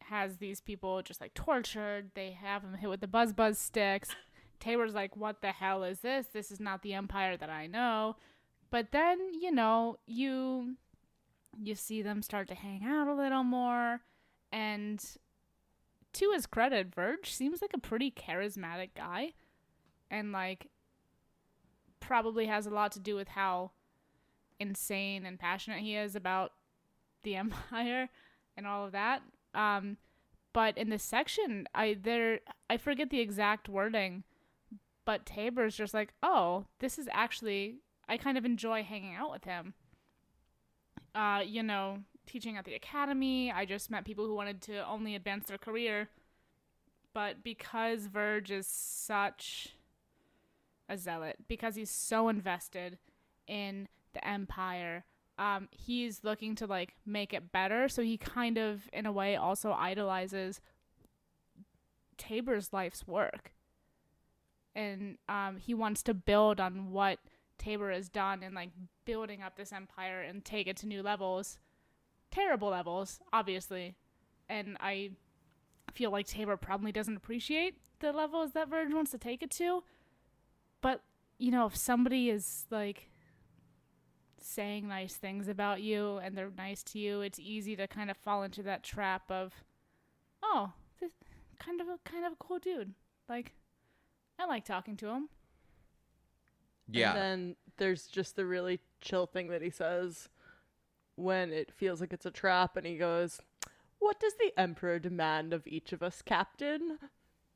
has 0.00 0.36
these 0.36 0.60
people 0.60 1.00
just 1.00 1.22
like 1.22 1.32
tortured. 1.32 2.10
They 2.14 2.32
have 2.32 2.60
them 2.60 2.74
hit 2.74 2.90
with 2.90 3.00
the 3.00 3.08
buzz 3.08 3.32
buzz 3.32 3.58
sticks. 3.58 4.10
Tabor's 4.60 4.92
like, 4.92 5.16
"What 5.16 5.40
the 5.40 5.52
hell 5.52 5.84
is 5.84 6.00
this? 6.00 6.26
This 6.34 6.50
is 6.50 6.60
not 6.60 6.82
the 6.82 6.92
empire 6.92 7.38
that 7.38 7.48
I 7.48 7.66
know." 7.66 8.16
But 8.70 8.92
then, 8.92 9.32
you 9.32 9.50
know, 9.52 9.96
you 10.06 10.76
you 11.56 11.74
see 11.74 12.02
them 12.02 12.22
start 12.22 12.48
to 12.48 12.54
hang 12.54 12.84
out 12.84 13.08
a 13.08 13.14
little 13.14 13.44
more 13.44 14.00
and 14.52 15.04
to 16.14 16.30
his 16.32 16.46
credit, 16.46 16.94
Verge 16.94 17.32
seems 17.32 17.62
like 17.62 17.72
a 17.74 17.78
pretty 17.78 18.10
charismatic 18.10 18.90
guy 18.96 19.34
and 20.10 20.32
like 20.32 20.68
probably 22.00 22.46
has 22.46 22.66
a 22.66 22.70
lot 22.70 22.92
to 22.92 23.00
do 23.00 23.14
with 23.14 23.28
how 23.28 23.72
insane 24.58 25.24
and 25.26 25.38
passionate 25.38 25.80
he 25.80 25.96
is 25.96 26.16
about 26.16 26.52
the 27.22 27.36
empire 27.36 28.08
and 28.56 28.66
all 28.66 28.84
of 28.84 28.92
that. 28.92 29.22
Um, 29.54 29.96
but 30.52 30.76
in 30.78 30.88
this 30.88 31.04
section, 31.04 31.68
I 31.74 31.96
there 32.00 32.40
I 32.68 32.78
forget 32.78 33.10
the 33.10 33.20
exact 33.20 33.68
wording, 33.68 34.24
but 35.04 35.26
Tabor's 35.26 35.76
just 35.76 35.94
like, 35.94 36.14
oh, 36.22 36.66
this 36.80 36.98
is 36.98 37.08
actually 37.12 37.76
I 38.08 38.16
kind 38.16 38.38
of 38.38 38.44
enjoy 38.44 38.82
hanging 38.82 39.14
out 39.14 39.30
with 39.30 39.44
him. 39.44 39.74
Uh, 41.14 41.42
you 41.44 41.62
know, 41.62 41.98
teaching 42.26 42.56
at 42.56 42.64
the 42.64 42.74
academy, 42.74 43.50
I 43.50 43.64
just 43.64 43.90
met 43.90 44.04
people 44.04 44.26
who 44.26 44.34
wanted 44.34 44.60
to 44.62 44.86
only 44.86 45.14
advance 45.14 45.46
their 45.46 45.58
career. 45.58 46.08
But 47.14 47.42
because 47.42 48.06
Verge 48.06 48.50
is 48.50 48.66
such 48.66 49.74
a 50.88 50.96
zealot, 50.96 51.36
because 51.48 51.74
he's 51.74 51.90
so 51.90 52.28
invested 52.28 52.98
in 53.46 53.88
the 54.12 54.26
empire, 54.26 55.04
um, 55.38 55.68
he's 55.70 56.22
looking 56.22 56.54
to 56.56 56.66
like 56.66 56.94
make 57.06 57.32
it 57.32 57.50
better. 57.50 57.88
So 57.88 58.02
he 58.02 58.16
kind 58.16 58.58
of, 58.58 58.88
in 58.92 59.06
a 59.06 59.12
way, 59.12 59.36
also 59.36 59.72
idolizes 59.72 60.60
Tabor's 62.18 62.72
life's 62.72 63.06
work, 63.06 63.52
and 64.74 65.18
um, 65.28 65.56
he 65.56 65.74
wants 65.74 66.02
to 66.04 66.14
build 66.14 66.60
on 66.60 66.90
what 66.90 67.18
Tabor 67.58 67.90
has 67.90 68.08
done 68.08 68.42
and 68.42 68.54
like 68.54 68.70
building 69.08 69.40
up 69.42 69.56
this 69.56 69.72
empire 69.72 70.20
and 70.20 70.44
take 70.44 70.66
it 70.66 70.76
to 70.76 70.86
new 70.86 71.02
levels, 71.02 71.58
terrible 72.30 72.68
levels, 72.68 73.20
obviously. 73.32 73.96
And 74.50 74.76
I 74.80 75.12
feel 75.94 76.10
like 76.10 76.26
Tabor 76.26 76.58
probably 76.58 76.92
doesn't 76.92 77.16
appreciate 77.16 77.78
the 78.00 78.12
levels 78.12 78.52
that 78.52 78.68
Verge 78.68 78.92
wants 78.92 79.10
to 79.12 79.18
take 79.18 79.42
it 79.42 79.50
to. 79.52 79.82
But 80.82 81.00
you 81.38 81.50
know, 81.50 81.64
if 81.64 81.74
somebody 81.74 82.28
is 82.28 82.66
like 82.70 83.08
saying 84.38 84.86
nice 84.86 85.14
things 85.14 85.48
about 85.48 85.80
you 85.80 86.18
and 86.18 86.36
they're 86.36 86.52
nice 86.54 86.82
to 86.82 86.98
you, 86.98 87.22
it's 87.22 87.38
easy 87.38 87.76
to 87.76 87.86
kind 87.86 88.10
of 88.10 88.16
fall 88.18 88.42
into 88.42 88.62
that 88.64 88.84
trap 88.84 89.22
of, 89.30 89.54
oh, 90.42 90.72
this 91.00 91.12
kind 91.58 91.80
of 91.80 91.88
a 91.88 91.98
kind 92.04 92.26
of 92.26 92.34
a 92.34 92.36
cool 92.36 92.58
dude. 92.58 92.92
Like, 93.26 93.54
I 94.38 94.44
like 94.44 94.66
talking 94.66 94.98
to 94.98 95.08
him. 95.08 95.30
Yeah. 96.90 97.12
And 97.12 97.18
then 97.18 97.56
there's 97.78 98.06
just 98.06 98.36
the 98.36 98.44
really 98.44 98.80
chill 99.00 99.26
thing 99.26 99.48
that 99.48 99.62
he 99.62 99.70
says 99.70 100.28
when 101.16 101.52
it 101.52 101.72
feels 101.72 102.00
like 102.00 102.12
it's 102.12 102.26
a 102.26 102.30
trap, 102.30 102.76
and 102.76 102.86
he 102.86 102.96
goes, 102.96 103.40
What 103.98 104.20
does 104.20 104.34
the 104.34 104.52
Emperor 104.56 104.98
demand 104.98 105.52
of 105.52 105.66
each 105.66 105.92
of 105.92 106.02
us, 106.02 106.22
Captain? 106.22 106.98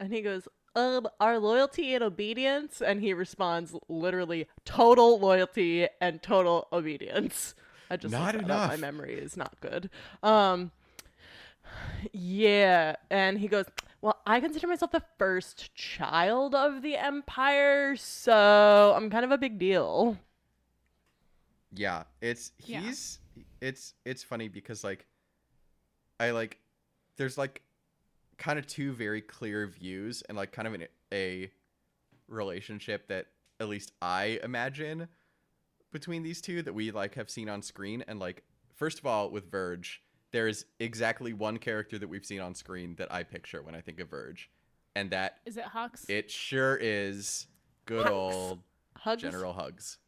And 0.00 0.12
he 0.12 0.20
goes, 0.20 0.48
um, 0.74 1.06
our 1.20 1.38
loyalty 1.38 1.94
and 1.94 2.02
obedience. 2.02 2.80
And 2.80 3.00
he 3.00 3.12
responds, 3.12 3.74
literally, 3.88 4.48
total 4.64 5.18
loyalty 5.18 5.86
and 6.00 6.22
total 6.22 6.68
obedience. 6.72 7.54
I 7.90 7.96
just 7.96 8.12
Not 8.12 8.34
up. 8.50 8.70
My 8.70 8.76
memory 8.76 9.14
is 9.14 9.36
not 9.36 9.60
good. 9.60 9.90
Um, 10.22 10.72
yeah, 12.12 12.96
and 13.10 13.38
he 13.38 13.48
goes, 13.48 13.66
"Well, 14.00 14.18
I 14.26 14.40
consider 14.40 14.66
myself 14.66 14.92
the 14.92 15.04
first 15.18 15.74
child 15.74 16.54
of 16.54 16.80
the 16.80 16.96
empire, 16.96 17.94
so 17.96 18.94
I'm 18.96 19.10
kind 19.10 19.26
of 19.26 19.30
a 19.30 19.36
big 19.36 19.58
deal." 19.58 20.16
Yeah, 21.74 22.04
it's 22.20 22.52
Yeah. 22.64 22.80
he's 22.82 23.18
it's 23.60 23.94
it's 24.04 24.22
funny 24.22 24.48
because 24.48 24.84
like 24.84 25.06
I 26.20 26.30
like 26.30 26.58
there's 27.16 27.38
like 27.38 27.62
kind 28.38 28.58
of 28.58 28.66
two 28.66 28.92
very 28.92 29.20
clear 29.20 29.66
views 29.66 30.22
and 30.28 30.36
like 30.36 30.52
kind 30.52 30.66
of 30.68 30.74
an, 30.74 30.86
a 31.12 31.50
relationship 32.28 33.08
that 33.08 33.26
at 33.60 33.68
least 33.68 33.92
I 34.00 34.40
imagine 34.42 35.08
between 35.92 36.22
these 36.22 36.40
two 36.40 36.62
that 36.62 36.72
we 36.72 36.90
like 36.90 37.14
have 37.14 37.30
seen 37.30 37.48
on 37.48 37.62
screen 37.62 38.02
and 38.08 38.18
like 38.18 38.42
first 38.74 38.98
of 38.98 39.06
all 39.06 39.30
with 39.30 39.50
Verge 39.50 40.02
there 40.32 40.48
is 40.48 40.64
exactly 40.80 41.32
one 41.34 41.58
character 41.58 41.98
that 41.98 42.08
we've 42.08 42.24
seen 42.24 42.40
on 42.40 42.54
screen 42.54 42.94
that 42.96 43.12
I 43.12 43.22
picture 43.22 43.62
when 43.62 43.74
I 43.74 43.80
think 43.82 44.00
of 44.00 44.08
Verge 44.08 44.50
and 44.96 45.10
that 45.10 45.38
Is 45.46 45.56
it 45.56 45.64
Hux? 45.64 46.08
it 46.08 46.30
sure 46.30 46.78
is 46.80 47.46
good 47.86 48.04
Hugs. 48.06 48.12
old 48.14 48.58
Hugs, 48.96 49.22
General 49.22 49.52
Hugs. 49.52 49.98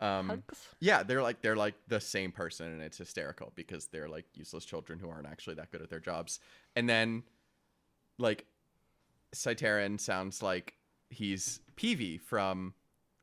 Um 0.00 0.28
hugs. 0.28 0.68
yeah, 0.80 1.02
they're 1.02 1.22
like 1.22 1.42
they're 1.42 1.56
like 1.56 1.74
the 1.88 2.00
same 2.00 2.32
person 2.32 2.66
and 2.66 2.82
it's 2.82 2.98
hysterical 2.98 3.52
because 3.54 3.86
they're 3.86 4.08
like 4.08 4.26
useless 4.34 4.64
children 4.64 4.98
who 4.98 5.08
aren't 5.08 5.26
actually 5.26 5.54
that 5.56 5.70
good 5.70 5.82
at 5.82 5.90
their 5.90 6.00
jobs. 6.00 6.40
And 6.76 6.88
then 6.88 7.24
like 8.18 8.46
Cyteran 9.34 10.00
sounds 10.00 10.42
like 10.42 10.74
he's 11.10 11.60
Peavey 11.76 12.20
from 12.20 12.74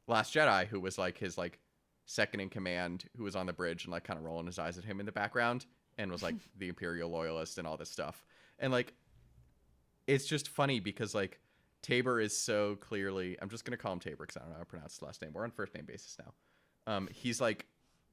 Last 0.07 0.33
Jedi 0.33 0.67
who 0.67 0.79
was 0.79 0.97
like 0.97 1.17
his 1.17 1.37
like 1.37 1.59
second 2.05 2.39
in 2.39 2.49
command 2.49 3.05
who 3.17 3.23
was 3.23 3.35
on 3.35 3.45
the 3.45 3.53
bridge 3.53 3.85
and 3.85 3.91
like 3.91 4.03
kind 4.03 4.19
of 4.19 4.25
rolling 4.25 4.45
his 4.45 4.59
eyes 4.59 4.77
at 4.77 4.83
him 4.83 4.99
in 4.99 5.05
the 5.05 5.11
background 5.11 5.65
and 5.97 6.11
was 6.11 6.21
like 6.21 6.35
the 6.57 6.69
imperial 6.69 7.09
loyalist 7.09 7.57
and 7.57 7.67
all 7.67 7.77
this 7.77 7.89
stuff. 7.89 8.25
And 8.59 8.71
like 8.71 8.93
it's 10.07 10.25
just 10.25 10.49
funny 10.49 10.79
because 10.79 11.15
like 11.15 11.39
Tabor 11.81 12.19
is 12.19 12.35
so 12.35 12.75
clearly 12.77 13.37
I'm 13.41 13.49
just 13.49 13.65
gonna 13.65 13.77
call 13.77 13.93
him 13.93 13.99
Tabor 13.99 14.25
because 14.25 14.37
I 14.37 14.41
don't 14.41 14.49
know 14.49 14.55
how 14.55 14.63
to 14.63 14.65
pronounce 14.65 14.93
his 14.95 15.01
last 15.01 15.21
name. 15.21 15.31
We're 15.33 15.43
on 15.43 15.51
first 15.51 15.73
name 15.73 15.85
basis 15.85 16.17
now. 16.19 16.33
Um, 16.87 17.07
he's 17.11 17.39
like 17.41 17.65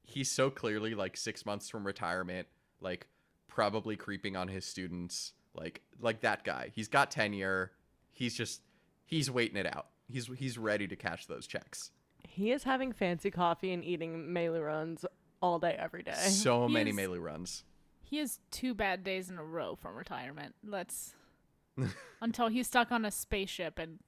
he's 0.03 0.29
so 0.29 0.49
clearly 0.49 0.95
like 0.95 1.15
six 1.17 1.45
months 1.45 1.69
from 1.69 1.85
retirement, 1.85 2.47
like 2.81 3.07
probably 3.47 3.95
creeping 3.95 4.35
on 4.35 4.47
his 4.47 4.65
students, 4.65 5.33
like 5.53 5.81
like 5.99 6.21
that 6.21 6.43
guy. 6.43 6.71
He's 6.73 6.87
got 6.87 7.11
tenure. 7.11 7.71
He's 8.11 8.35
just 8.35 8.61
he's 9.05 9.29
waiting 9.31 9.57
it 9.57 9.65
out. 9.65 9.87
He's 10.07 10.27
he's 10.37 10.57
ready 10.57 10.87
to 10.87 10.95
cash 10.95 11.25
those 11.27 11.47
checks. 11.47 11.91
He 12.27 12.51
is 12.51 12.63
having 12.63 12.93
fancy 12.93 13.29
coffee 13.31 13.71
and 13.73 13.83
eating 13.83 14.33
melee 14.33 14.59
runs 14.59 15.05
all 15.41 15.59
day, 15.59 15.75
every 15.77 16.03
day. 16.03 16.13
So 16.13 16.67
He 16.67 16.73
many 16.73 16.89
is- 16.91 16.95
melee 16.95 17.19
runs. 17.19 17.63
He 18.01 18.17
has 18.19 18.39
two 18.51 18.73
bad 18.75 19.03
days 19.03 19.29
in 19.29 19.37
a 19.39 19.43
row 19.43 19.75
from 19.75 19.95
retirement. 19.95 20.53
Let's 20.63 21.15
until 22.21 22.47
he's 22.47 22.67
stuck 22.67 22.91
on 22.91 23.05
a 23.05 23.11
spaceship 23.11 23.79
and 23.79 23.99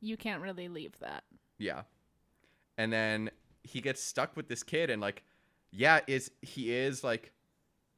you 0.00 0.16
can't 0.16 0.42
really 0.42 0.68
leave 0.68 0.98
that. 1.00 1.24
Yeah. 1.58 1.82
And 2.76 2.92
then 2.92 3.30
he 3.64 3.80
gets 3.80 4.02
stuck 4.02 4.36
with 4.36 4.48
this 4.48 4.62
kid 4.62 4.90
and 4.90 5.00
like 5.00 5.24
yeah, 5.72 6.00
is 6.06 6.30
he 6.42 6.72
is 6.72 7.02
like 7.02 7.32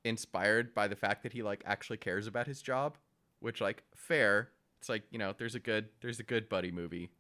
inspired 0.04 0.74
by 0.74 0.86
the 0.86 0.96
fact 0.96 1.22
that 1.24 1.32
he 1.32 1.42
like 1.42 1.62
actually 1.66 1.96
cares 1.96 2.26
about 2.26 2.46
his 2.46 2.62
job, 2.62 2.96
which 3.40 3.60
like 3.60 3.82
fair. 3.94 4.50
It's 4.78 4.88
like, 4.88 5.02
you 5.10 5.18
know, 5.18 5.34
there's 5.36 5.54
a 5.54 5.60
good 5.60 5.88
there's 6.00 6.20
a 6.20 6.24
good 6.24 6.48
buddy 6.48 6.70
movie, 6.70 7.10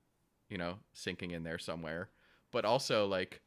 you 0.48 0.56
know, 0.56 0.76
sinking 0.92 1.32
in 1.32 1.42
there 1.42 1.58
somewhere. 1.58 2.08
But 2.52 2.64
also 2.64 3.06
like 3.06 3.40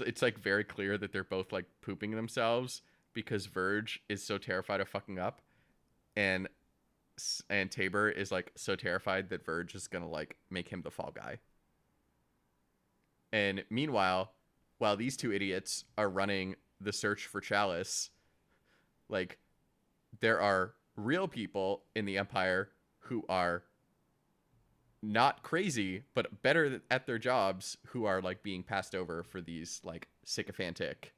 it's 0.00 0.22
like 0.22 0.38
very 0.38 0.64
clear 0.64 0.96
that 0.98 1.12
they're 1.12 1.24
both 1.24 1.52
like 1.52 1.64
pooping 1.80 2.12
themselves 2.12 2.82
because 3.12 3.46
Verge 3.46 4.02
is 4.08 4.22
so 4.22 4.38
terrified 4.38 4.80
of 4.80 4.88
fucking 4.88 5.18
up 5.18 5.42
and 6.16 6.48
and 7.50 7.70
Tabor 7.70 8.08
is 8.08 8.30
like 8.30 8.52
so 8.56 8.76
terrified 8.76 9.30
that 9.30 9.44
Verge 9.44 9.74
is 9.74 9.88
to 9.88 10.08
like 10.08 10.36
make 10.50 10.68
him 10.68 10.82
the 10.82 10.90
fall 10.90 11.12
guy. 11.14 11.38
And 13.32 13.64
meanwhile, 13.70 14.32
while 14.78 14.96
these 14.96 15.16
two 15.16 15.32
idiots 15.32 15.84
are 15.96 16.08
running 16.08 16.56
the 16.80 16.92
search 16.92 17.26
for 17.26 17.40
Chalice, 17.40 18.10
like 19.08 19.38
there 20.20 20.40
are 20.40 20.74
real 20.96 21.28
people 21.28 21.84
in 21.94 22.04
the 22.04 22.18
Empire 22.18 22.70
who 22.98 23.24
are 23.28 23.62
not 25.02 25.42
crazy, 25.42 26.02
but 26.14 26.42
better 26.42 26.80
at 26.90 27.06
their 27.06 27.18
jobs, 27.18 27.76
who 27.86 28.04
are 28.04 28.20
like 28.20 28.42
being 28.42 28.62
passed 28.62 28.94
over 28.94 29.22
for 29.22 29.40
these 29.40 29.80
like 29.82 30.08
sycophantic 30.24 31.14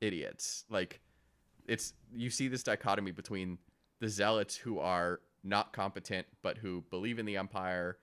idiots. 0.00 0.64
Like 0.68 1.00
it's 1.66 1.94
you 2.14 2.30
see 2.30 2.48
this 2.48 2.62
dichotomy 2.62 3.12
between 3.12 3.58
the 4.00 4.08
zealots 4.08 4.56
who 4.56 4.78
are 4.78 5.20
not 5.42 5.72
competent 5.72 6.26
but 6.42 6.58
who 6.58 6.82
believe 6.90 7.18
in 7.18 7.26
the 7.26 7.36
empire 7.36 7.98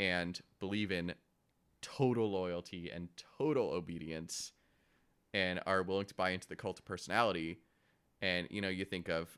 and 0.00 0.40
believe 0.60 0.90
in 0.90 1.14
total 1.86 2.30
loyalty 2.30 2.90
and 2.92 3.08
total 3.38 3.70
obedience 3.70 4.52
and 5.32 5.60
are 5.66 5.82
willing 5.82 6.06
to 6.06 6.14
buy 6.14 6.30
into 6.30 6.48
the 6.48 6.56
cult 6.56 6.78
of 6.78 6.84
personality. 6.84 7.58
And 8.22 8.48
you 8.50 8.60
know 8.60 8.68
you 8.68 8.84
think 8.84 9.08
of 9.08 9.36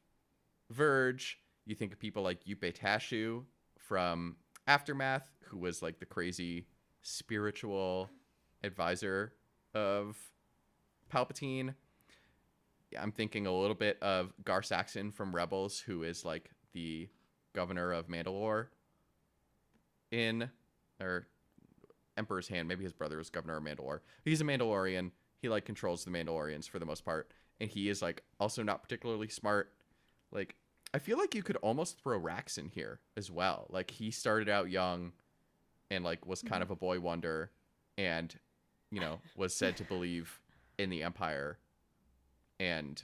verge 0.70 1.38
you 1.66 1.74
think 1.74 1.92
of 1.92 1.98
people 1.98 2.22
like 2.22 2.44
Yupe 2.44 2.76
Tashu 2.76 3.44
from 3.78 4.36
aftermath 4.66 5.28
who 5.44 5.58
was 5.58 5.82
like 5.82 5.98
the 5.98 6.06
crazy 6.06 6.66
spiritual 7.02 8.08
advisor 8.62 9.32
of 9.74 10.16
palpatine. 11.12 11.74
I'm 12.98 13.12
thinking 13.12 13.46
a 13.46 13.52
little 13.52 13.74
bit 13.74 13.98
of 14.02 14.32
Gar 14.44 14.62
Saxon 14.62 15.10
from 15.10 15.34
Rebels, 15.34 15.78
who 15.78 16.02
is 16.04 16.24
like 16.24 16.50
the 16.72 17.08
governor 17.54 17.92
of 17.92 18.08
Mandalore 18.08 18.68
in 20.10 20.48
or 21.00 21.26
Emperor's 22.18 22.48
Hand. 22.48 22.68
Maybe 22.68 22.84
his 22.84 22.92
brother 22.92 23.16
was 23.16 23.30
governor 23.30 23.56
of 23.56 23.62
Mandalore. 23.62 24.00
He's 24.24 24.40
a 24.40 24.44
Mandalorian. 24.44 25.12
He 25.40 25.48
like 25.48 25.64
controls 25.64 26.04
the 26.04 26.10
Mandalorians 26.10 26.68
for 26.68 26.78
the 26.78 26.86
most 26.86 27.04
part, 27.04 27.30
and 27.60 27.70
he 27.70 27.88
is 27.88 28.02
like 28.02 28.22
also 28.40 28.62
not 28.62 28.82
particularly 28.82 29.28
smart. 29.28 29.72
Like 30.32 30.56
I 30.92 30.98
feel 30.98 31.18
like 31.18 31.34
you 31.34 31.42
could 31.42 31.56
almost 31.56 32.02
throw 32.02 32.18
Rax 32.18 32.58
in 32.58 32.68
here 32.68 33.00
as 33.16 33.30
well. 33.30 33.66
Like 33.70 33.90
he 33.90 34.10
started 34.10 34.48
out 34.48 34.70
young, 34.70 35.12
and 35.90 36.04
like 36.04 36.26
was 36.26 36.42
kind 36.42 36.62
of 36.62 36.70
a 36.70 36.76
boy 36.76 37.00
wonder, 37.00 37.52
and 37.96 38.34
you 38.90 39.00
know 39.00 39.20
was 39.36 39.54
said 39.54 39.76
to 39.76 39.84
believe 39.84 40.40
in 40.78 40.90
the 40.90 41.02
Empire, 41.02 41.58
and 42.58 43.02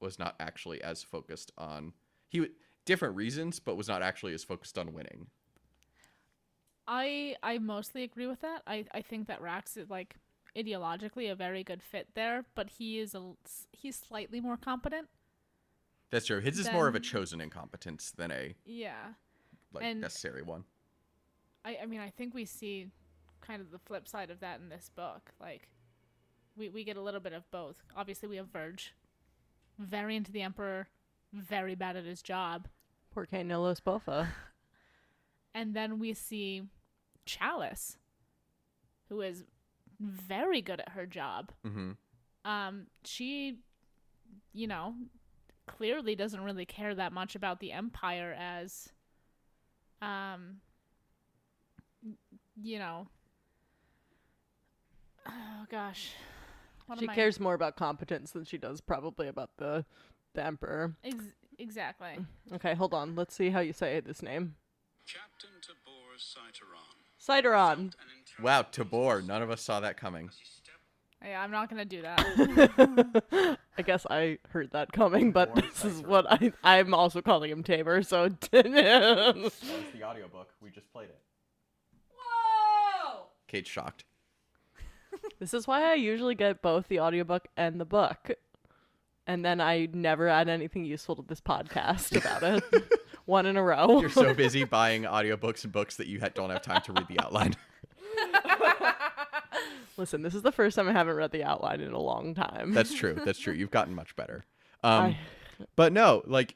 was 0.00 0.18
not 0.18 0.34
actually 0.40 0.82
as 0.82 1.02
focused 1.02 1.52
on 1.56 1.92
he 2.28 2.38
w- 2.38 2.54
different 2.86 3.16
reasons, 3.16 3.60
but 3.60 3.76
was 3.76 3.88
not 3.88 4.02
actually 4.02 4.34
as 4.34 4.42
focused 4.42 4.78
on 4.78 4.92
winning. 4.92 5.26
I 6.86 7.36
I 7.42 7.58
mostly 7.58 8.02
agree 8.02 8.26
with 8.26 8.40
that. 8.40 8.62
I 8.66 8.84
I 8.92 9.02
think 9.02 9.28
that 9.28 9.40
Rax 9.40 9.76
is 9.76 9.90
like 9.90 10.16
ideologically 10.56 11.30
a 11.30 11.34
very 11.34 11.62
good 11.62 11.82
fit 11.82 12.08
there, 12.14 12.44
but 12.54 12.70
he 12.70 12.98
is 12.98 13.14
a 13.14 13.34
he's 13.72 13.96
slightly 13.96 14.40
more 14.40 14.56
competent. 14.56 15.08
That's 16.10 16.26
true. 16.26 16.40
His 16.40 16.58
is 16.58 16.70
more 16.72 16.88
of 16.88 16.94
a 16.96 17.00
chosen 17.00 17.40
incompetence 17.40 18.10
than 18.10 18.30
a 18.32 18.54
Yeah. 18.64 19.14
like 19.72 19.84
And- 19.84 20.00
necessary 20.00 20.42
one. 20.42 20.64
I 21.64 21.78
I 21.82 21.86
mean 21.86 22.00
I 22.00 22.10
think 22.10 22.34
we 22.34 22.44
see 22.44 22.90
kind 23.40 23.60
of 23.62 23.70
the 23.70 23.78
flip 23.78 24.08
side 24.08 24.30
of 24.30 24.40
that 24.40 24.60
in 24.60 24.68
this 24.68 24.90
book. 24.94 25.30
Like 25.40 25.68
we 26.56 26.68
we 26.68 26.82
get 26.84 26.96
a 26.96 27.02
little 27.02 27.20
bit 27.20 27.32
of 27.32 27.48
both. 27.50 27.82
Obviously 27.96 28.28
we 28.28 28.36
have 28.36 28.48
Verge, 28.48 28.94
very 29.78 30.16
into 30.16 30.32
the 30.32 30.42
Emperor, 30.42 30.88
very 31.32 31.74
bad 31.76 31.96
at 31.96 32.04
his 32.04 32.22
job, 32.22 32.66
Poor 33.12 33.26
no 33.32 33.62
los 33.62 33.80
bofa. 33.80 34.28
and 35.54 35.74
then 35.74 35.98
we 35.98 36.14
see 36.14 36.62
Chalice, 37.26 37.96
who 39.08 39.20
is 39.20 39.44
very 40.00 40.62
good 40.62 40.80
at 40.80 40.90
her 40.90 41.06
job. 41.06 41.52
Mm-hmm. 41.66 41.90
um 42.50 42.86
she 43.04 43.58
you 44.52 44.66
know 44.66 44.94
clearly 45.66 46.14
doesn't 46.16 46.40
really 46.42 46.64
care 46.64 46.94
that 46.94 47.12
much 47.12 47.34
about 47.36 47.60
the 47.60 47.70
empire 47.72 48.34
as 48.38 48.88
um 50.02 50.56
you 52.62 52.78
know 52.78 53.06
oh 55.28 55.66
gosh 55.70 56.12
what 56.86 56.98
She 56.98 57.04
am 57.04 57.10
I- 57.10 57.14
cares 57.14 57.38
more 57.38 57.54
about 57.54 57.76
competence 57.76 58.30
than 58.32 58.44
she 58.44 58.58
does 58.58 58.80
probably 58.80 59.28
about 59.28 59.50
the 59.58 59.84
the 60.34 60.44
emperor. 60.44 60.94
Ex- 61.04 61.24
exactly 61.58 62.18
Okay, 62.54 62.74
hold 62.74 62.94
on. 62.94 63.14
Let's 63.16 63.34
see 63.34 63.50
how 63.50 63.60
you 63.60 63.72
say 63.72 64.00
this 64.00 64.22
name. 64.22 64.54
Captain 65.12 65.50
Tabor 65.60 66.16
Seitaron. 66.18 66.96
Cideron. 67.20 67.92
Wow, 68.42 68.62
Tabor. 68.62 69.22
None 69.22 69.42
of 69.42 69.50
us 69.50 69.60
saw 69.62 69.80
that 69.80 69.96
coming. 69.96 70.30
yeah 71.24 71.42
i'm 71.42 71.50
not 71.50 71.68
gonna 71.68 71.84
do 71.84 72.00
that 72.02 73.58
I 73.78 73.82
guess 73.82 74.06
I 74.10 74.38
heard 74.50 74.72
that 74.72 74.92
coming, 74.92 75.32
but 75.32 75.54
Tabor 75.54 75.66
this 75.68 75.84
is 75.84 76.02
Cideron. 76.02 76.06
what 76.06 76.26
I 76.30 76.52
I'm 76.62 76.92
also 76.94 77.20
calling 77.22 77.50
him 77.50 77.62
Tabor, 77.62 78.02
so 78.02 78.28
That 78.50 79.52
the 79.94 80.02
audiobook. 80.04 80.48
We 80.62 80.70
just 80.70 80.92
played 80.92 81.08
it. 81.08 81.18
Whoa! 82.16 83.26
Kate's 83.48 83.70
shocked. 83.70 84.04
This 85.38 85.54
is 85.54 85.66
why 85.66 85.90
I 85.90 85.94
usually 85.94 86.34
get 86.34 86.62
both 86.62 86.88
the 86.88 87.00
audiobook 87.00 87.48
and 87.56 87.80
the 87.80 87.84
book. 87.84 88.30
And 89.26 89.44
then 89.44 89.60
I 89.60 89.88
never 89.92 90.28
add 90.28 90.48
anything 90.48 90.84
useful 90.84 91.16
to 91.16 91.22
this 91.22 91.40
podcast 91.40 92.16
about 92.16 92.42
it. 92.42 92.64
One 93.26 93.46
in 93.46 93.56
a 93.56 93.62
row. 93.62 94.00
You're 94.00 94.10
so 94.10 94.34
busy 94.34 94.64
buying 94.64 95.02
audiobooks 95.04 95.64
and 95.64 95.72
books 95.72 95.96
that 95.96 96.06
you 96.06 96.18
don't 96.34 96.50
have 96.50 96.62
time 96.62 96.82
to 96.82 96.92
read 96.92 97.06
the 97.08 97.20
outline. 97.20 97.54
Listen, 99.96 100.22
this 100.22 100.34
is 100.34 100.42
the 100.42 100.52
first 100.52 100.76
time 100.76 100.88
I 100.88 100.92
haven't 100.92 101.16
read 101.16 101.30
the 101.30 101.44
outline 101.44 101.80
in 101.80 101.92
a 101.92 101.98
long 101.98 102.34
time. 102.34 102.72
That's 102.72 102.94
true. 102.94 103.18
That's 103.24 103.38
true. 103.38 103.52
You've 103.52 103.70
gotten 103.70 103.94
much 103.94 104.16
better. 104.16 104.44
Um, 104.82 105.04
I- 105.04 105.16
but 105.76 105.92
no, 105.92 106.22
like 106.26 106.54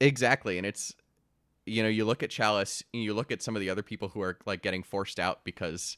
exactly, 0.00 0.56
and 0.56 0.64
it's 0.66 0.94
you 1.66 1.82
know 1.82 1.88
you 1.88 2.04
look 2.04 2.22
at 2.22 2.30
Chalice, 2.30 2.84
and 2.94 3.02
you 3.02 3.14
look 3.14 3.32
at 3.32 3.42
some 3.42 3.56
of 3.56 3.60
the 3.60 3.68
other 3.70 3.82
people 3.82 4.08
who 4.10 4.22
are 4.22 4.38
like 4.46 4.62
getting 4.62 4.82
forced 4.84 5.18
out 5.18 5.42
because 5.44 5.96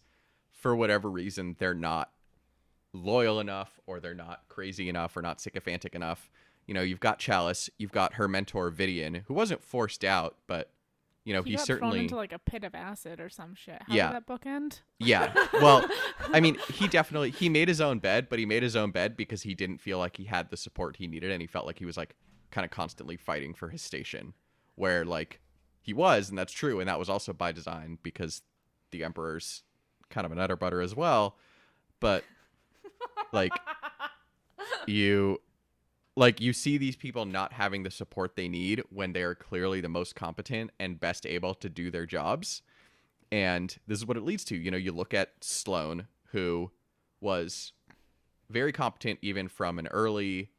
for 0.52 0.74
whatever 0.74 1.10
reason 1.10 1.54
they're 1.58 1.74
not 1.74 2.10
loyal 2.94 3.40
enough, 3.40 3.78
or 3.86 4.00
they're 4.00 4.14
not 4.14 4.40
crazy 4.48 4.88
enough, 4.88 5.16
or 5.18 5.22
not 5.22 5.38
sycophantic 5.40 5.94
enough. 5.94 6.30
You 6.66 6.74
know, 6.74 6.82
you've 6.82 7.00
got 7.00 7.18
Chalice, 7.18 7.68
you've 7.78 7.92
got 7.92 8.14
her 8.14 8.28
mentor 8.28 8.70
Vidian, 8.70 9.24
who 9.26 9.34
wasn't 9.34 9.62
forced 9.62 10.04
out, 10.04 10.36
but 10.46 10.70
you 11.24 11.32
know 11.32 11.42
he 11.42 11.50
he, 11.50 11.56
got 11.56 11.66
certainly 11.66 11.98
thrown 11.98 12.04
into 12.04 12.16
like 12.16 12.32
a 12.32 12.38
pit 12.38 12.64
of 12.64 12.74
acid 12.74 13.20
or 13.20 13.28
some 13.28 13.54
shit 13.54 13.80
how 13.86 13.94
Yeah. 13.94 14.08
did 14.08 14.16
that 14.16 14.26
book 14.26 14.44
end 14.44 14.80
Yeah. 14.98 15.32
Well, 15.54 15.88
I 16.32 16.40
mean, 16.40 16.56
he 16.72 16.88
definitely 16.88 17.30
he 17.30 17.48
made 17.48 17.68
his 17.68 17.80
own 17.80 17.98
bed, 18.00 18.28
but 18.28 18.38
he 18.40 18.46
made 18.46 18.62
his 18.64 18.74
own 18.74 18.90
bed 18.90 19.16
because 19.16 19.42
he 19.42 19.54
didn't 19.54 19.78
feel 19.78 19.98
like 19.98 20.16
he 20.16 20.24
had 20.24 20.50
the 20.50 20.56
support 20.56 20.96
he 20.96 21.06
needed 21.06 21.30
and 21.30 21.40
he 21.40 21.46
felt 21.46 21.66
like 21.66 21.78
he 21.78 21.84
was 21.84 21.96
like 21.96 22.16
kind 22.50 22.64
of 22.64 22.70
constantly 22.70 23.16
fighting 23.16 23.54
for 23.54 23.68
his 23.68 23.82
station 23.82 24.34
where 24.74 25.04
like 25.04 25.40
he 25.80 25.92
was 25.92 26.28
and 26.28 26.36
that's 26.38 26.52
true 26.52 26.80
and 26.80 26.88
that 26.88 26.98
was 26.98 27.08
also 27.08 27.32
by 27.32 27.50
design 27.52 27.98
because 28.02 28.42
the 28.90 29.04
emperor's 29.04 29.62
kind 30.10 30.24
of 30.24 30.32
an 30.32 30.38
utter 30.38 30.56
butter 30.56 30.80
as 30.80 30.94
well, 30.96 31.36
but 32.00 32.24
like 33.32 33.52
you 34.86 35.40
like 36.16 36.40
you 36.40 36.52
see 36.52 36.76
these 36.78 36.96
people 36.96 37.24
not 37.24 37.52
having 37.52 37.82
the 37.82 37.90
support 37.90 38.36
they 38.36 38.48
need 38.48 38.82
when 38.90 39.12
they 39.12 39.22
are 39.22 39.34
clearly 39.34 39.80
the 39.80 39.88
most 39.88 40.14
competent 40.14 40.70
and 40.78 41.00
best 41.00 41.26
able 41.26 41.54
to 41.54 41.68
do 41.68 41.90
their 41.90 42.06
jobs 42.06 42.62
and 43.32 43.78
this 43.86 43.98
is 43.98 44.06
what 44.06 44.18
it 44.18 44.22
leads 44.24 44.44
to. 44.44 44.56
You 44.56 44.70
know, 44.70 44.76
you 44.76 44.92
look 44.92 45.14
at 45.14 45.32
Sloan, 45.40 46.06
who 46.32 46.70
was 47.20 47.72
very 48.50 48.72
competent 48.72 49.18
even 49.22 49.48
from 49.48 49.78
an 49.78 49.86
early 49.86 50.50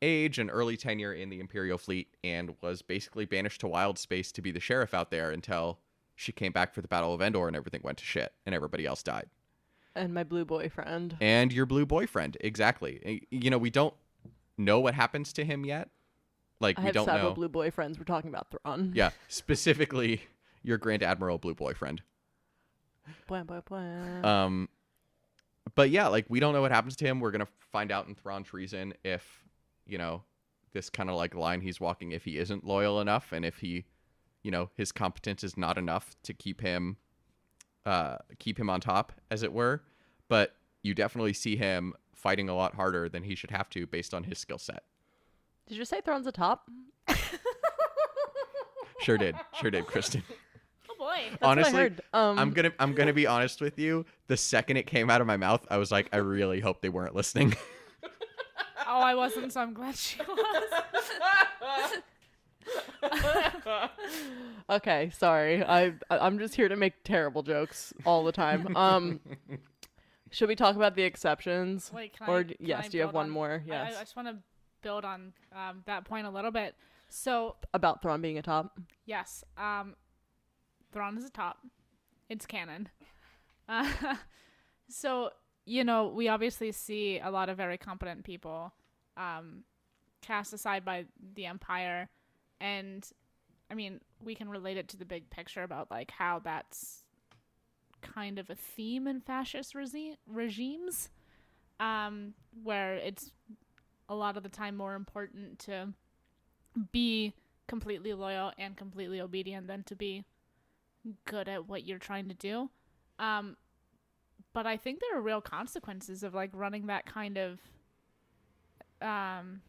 age 0.00 0.38
and 0.38 0.48
early 0.48 0.76
tenure 0.76 1.12
in 1.12 1.28
the 1.28 1.40
Imperial 1.40 1.76
fleet, 1.76 2.08
and 2.22 2.54
was 2.62 2.82
basically 2.82 3.24
banished 3.24 3.60
to 3.62 3.66
wild 3.66 3.98
space 3.98 4.30
to 4.30 4.42
be 4.42 4.52
the 4.52 4.60
sheriff 4.60 4.94
out 4.94 5.10
there 5.10 5.32
until 5.32 5.80
she 6.14 6.30
came 6.30 6.52
back 6.52 6.72
for 6.72 6.82
the 6.82 6.88
Battle 6.88 7.12
of 7.12 7.20
Endor 7.20 7.48
and 7.48 7.56
everything 7.56 7.80
went 7.82 7.98
to 7.98 8.04
shit 8.04 8.32
and 8.46 8.54
everybody 8.54 8.86
else 8.86 9.02
died. 9.02 9.26
and 9.96 10.14
my 10.14 10.22
blue 10.22 10.44
boyfriend. 10.44 11.16
And 11.20 11.52
your 11.52 11.66
blue 11.66 11.86
boyfriend, 11.86 12.36
exactly. 12.40 13.26
You 13.30 13.50
know, 13.50 13.58
we 13.58 13.70
don't 13.70 13.94
know 14.56 14.80
what 14.80 14.94
happens 14.94 15.32
to 15.34 15.44
him 15.44 15.64
yet. 15.64 15.88
Like 16.60 16.78
I 16.78 16.82
we 16.82 16.86
have 16.86 16.94
don't 16.94 17.04
several 17.06 17.30
know. 17.30 17.34
blue 17.34 17.48
boyfriends. 17.48 17.98
We're 17.98 18.04
talking 18.04 18.30
about 18.30 18.48
Thrawn. 18.50 18.92
Yeah, 18.94 19.10
specifically 19.28 20.22
your 20.62 20.78
Grand 20.78 21.02
Admiral 21.02 21.38
blue 21.38 21.54
boyfriend. 21.54 22.02
Bwah, 23.28 23.44
bwah, 23.44 23.62
bwah. 23.64 24.24
Um, 24.24 24.68
but 25.74 25.90
yeah, 25.90 26.08
like 26.08 26.26
we 26.28 26.40
don't 26.40 26.54
know 26.54 26.62
what 26.62 26.70
happens 26.70 26.96
to 26.96 27.04
him. 27.04 27.20
We're 27.20 27.32
gonna 27.32 27.48
find 27.72 27.90
out 27.92 28.06
in 28.08 28.14
Thrawn 28.14 28.44
Treason 28.44 28.94
if 29.04 29.44
you 29.86 29.98
know 29.98 30.22
this 30.72 30.90
kind 30.90 31.08
of 31.08 31.16
like 31.16 31.34
line 31.34 31.60
he's 31.60 31.80
walking 31.80 32.12
if 32.12 32.24
he 32.24 32.38
isn't 32.38 32.64
loyal 32.64 33.00
enough 33.00 33.32
and 33.32 33.44
if 33.44 33.58
he, 33.58 33.84
you 34.42 34.50
know, 34.50 34.70
his 34.74 34.90
competence 34.92 35.44
is 35.44 35.56
not 35.56 35.78
enough 35.78 36.16
to 36.24 36.34
keep 36.34 36.60
him, 36.60 36.96
uh, 37.86 38.16
keep 38.38 38.58
him 38.58 38.68
on 38.68 38.80
top, 38.80 39.12
as 39.30 39.42
it 39.42 39.52
were. 39.52 39.82
But 40.28 40.56
you 40.82 40.94
definitely 40.94 41.32
see 41.32 41.56
him 41.56 41.94
fighting 42.24 42.48
a 42.48 42.56
lot 42.56 42.74
harder 42.74 43.08
than 43.08 43.22
he 43.22 43.36
should 43.36 43.52
have 43.52 43.70
to 43.70 43.86
based 43.86 44.12
on 44.12 44.24
his 44.24 44.38
skill 44.38 44.58
set. 44.58 44.82
Did 45.68 45.78
you 45.78 45.84
say 45.84 46.00
Thrawn's 46.00 46.26
a 46.26 46.32
top? 46.32 46.68
Sure 49.00 49.18
did, 49.18 49.36
sure 49.60 49.70
did, 49.70 49.86
Kristen. 49.86 50.22
oh 50.90 50.94
boy 50.98 51.16
That's 51.30 51.32
what 51.32 51.46
I 51.46 51.50
Honestly, 51.50 51.72
heard. 51.74 52.00
Um, 52.14 52.38
I'm 52.38 52.50
gonna 52.52 52.72
I'm 52.78 52.94
gonna 52.94 53.12
be 53.12 53.26
honest 53.26 53.60
with 53.60 53.78
you. 53.78 54.06
The 54.28 54.36
second 54.38 54.78
it 54.78 54.86
came 54.86 55.10
out 55.10 55.20
of 55.20 55.26
my 55.26 55.36
mouth, 55.36 55.66
I 55.70 55.76
was 55.76 55.92
like, 55.92 56.08
I 56.12 56.18
really 56.18 56.60
hope 56.60 56.80
they 56.80 56.88
weren't 56.88 57.14
listening. 57.14 57.54
oh 58.86 59.00
i 59.00 59.14
wasn't 59.14 59.52
so 59.52 59.60
i'm 59.62 59.72
glad 59.72 59.94
she 59.96 60.18
was 60.18 61.92
okay, 64.70 65.10
sorry. 65.16 65.62
I 65.62 65.86
I- 66.10 66.18
I'm 66.18 66.38
just 66.38 66.54
here 66.54 66.68
to 66.68 66.76
make 66.76 67.02
terrible 67.04 67.42
jokes 67.42 67.92
all 68.06 68.24
the 68.24 68.32
time. 68.32 68.74
Um, 68.76 69.20
should 70.34 70.48
we 70.48 70.56
talk 70.56 70.76
about 70.76 70.94
the 70.96 71.02
exceptions? 71.02 71.90
Wait, 71.94 72.16
can 72.16 72.28
or 72.28 72.38
I, 72.40 72.54
yes, 72.58 72.88
do 72.88 72.98
you 72.98 73.02
have 73.04 73.14
one 73.14 73.26
on- 73.26 73.30
more? 73.30 73.50
I- 73.52 73.54
I, 73.54 73.88
Yes, 73.88 73.96
I 73.96 74.00
just 74.00 74.16
want 74.16 74.28
to 74.28 74.36
build 74.82 75.04
on 75.04 75.32
um, 75.54 75.82
that 75.86 76.04
point 76.04 76.26
a 76.26 76.30
little 76.30 76.50
bit. 76.50 76.74
So 77.08 77.56
about 77.72 78.02
Thrawn 78.02 78.20
being 78.20 78.38
a 78.38 78.42
top. 78.42 78.78
yes, 79.06 79.44
um, 79.56 79.94
Thrawn 80.92 81.16
is 81.16 81.24
a 81.24 81.30
top. 81.30 81.58
It's 82.28 82.46
canon. 82.46 82.88
Uh, 83.66 83.88
so 84.90 85.30
you 85.64 85.84
know, 85.84 86.08
we 86.08 86.28
obviously 86.28 86.70
see 86.70 87.18
a 87.18 87.30
lot 87.30 87.48
of 87.48 87.56
very 87.56 87.78
competent 87.78 88.22
people 88.24 88.74
um, 89.16 89.62
cast 90.20 90.52
aside 90.52 90.84
by 90.84 91.06
the 91.34 91.46
Empire, 91.46 92.10
and 92.60 93.08
I 93.70 93.74
mean, 93.74 94.00
we 94.22 94.34
can 94.34 94.50
relate 94.50 94.76
it 94.76 94.88
to 94.88 94.98
the 94.98 95.06
big 95.06 95.30
picture 95.30 95.62
about 95.62 95.90
like 95.90 96.10
how 96.10 96.40
that's 96.44 97.03
kind 98.04 98.38
of 98.38 98.50
a 98.50 98.54
theme 98.54 99.08
in 99.08 99.20
fascist 99.20 99.74
regi- 99.74 100.18
regimes, 100.26 101.10
um, 101.80 102.34
where 102.62 102.94
it's 102.94 103.32
a 104.08 104.14
lot 104.14 104.36
of 104.36 104.42
the 104.42 104.48
time 104.48 104.76
more 104.76 104.94
important 104.94 105.58
to 105.58 105.88
be 106.92 107.32
completely 107.66 108.12
loyal 108.12 108.52
and 108.58 108.76
completely 108.76 109.20
obedient 109.20 109.66
than 109.66 109.82
to 109.84 109.96
be 109.96 110.24
good 111.24 111.48
at 111.48 111.68
what 111.68 111.86
you're 111.86 111.98
trying 111.98 112.28
to 112.28 112.34
do. 112.34 112.70
Um, 113.18 113.56
but 114.52 114.66
I 114.66 114.76
think 114.76 115.00
there 115.00 115.18
are 115.18 115.22
real 115.22 115.40
consequences 115.40 116.22
of 116.22 116.34
like 116.34 116.50
running 116.52 116.86
that 116.86 117.06
kind 117.06 117.38
of 117.38 117.58
um, 119.00 119.62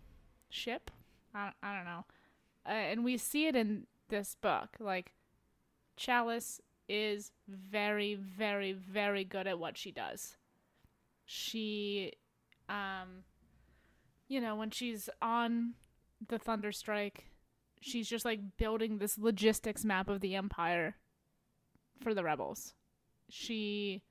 ship. 0.50 0.92
I, 1.34 1.52
I 1.64 1.76
don't 1.76 1.86
know. 1.86 2.06
Uh, 2.66 2.72
and 2.72 3.04
we 3.04 3.18
see 3.18 3.48
it 3.48 3.56
in 3.56 3.86
this 4.10 4.36
book. 4.42 4.70
Like, 4.80 5.14
Chalice 5.98 6.62
is 6.88 7.32
very, 7.48 8.16
very, 8.16 8.74
very 8.74 9.24
good 9.24 9.48
at 9.48 9.60
what 9.60 9.78
she 9.78 9.92
does. 9.92 10.38
She, 11.26 12.14
um, 12.70 13.24
you 14.28 14.40
know, 14.40 14.56
when 14.56 14.72
she's 14.72 15.10
on 15.22 15.74
the 16.28 16.38
Thunderstrike, 16.38 17.26
she's 17.82 18.08
just 18.08 18.26
like 18.26 18.58
building 18.58 18.98
this 18.98 19.18
logistics 19.18 19.84
map 19.84 20.10
of 20.10 20.22
the 20.22 20.36
Empire 20.36 20.96
for 22.02 22.14
the 22.14 22.24
rebels. 22.24 22.74
She 23.30 24.04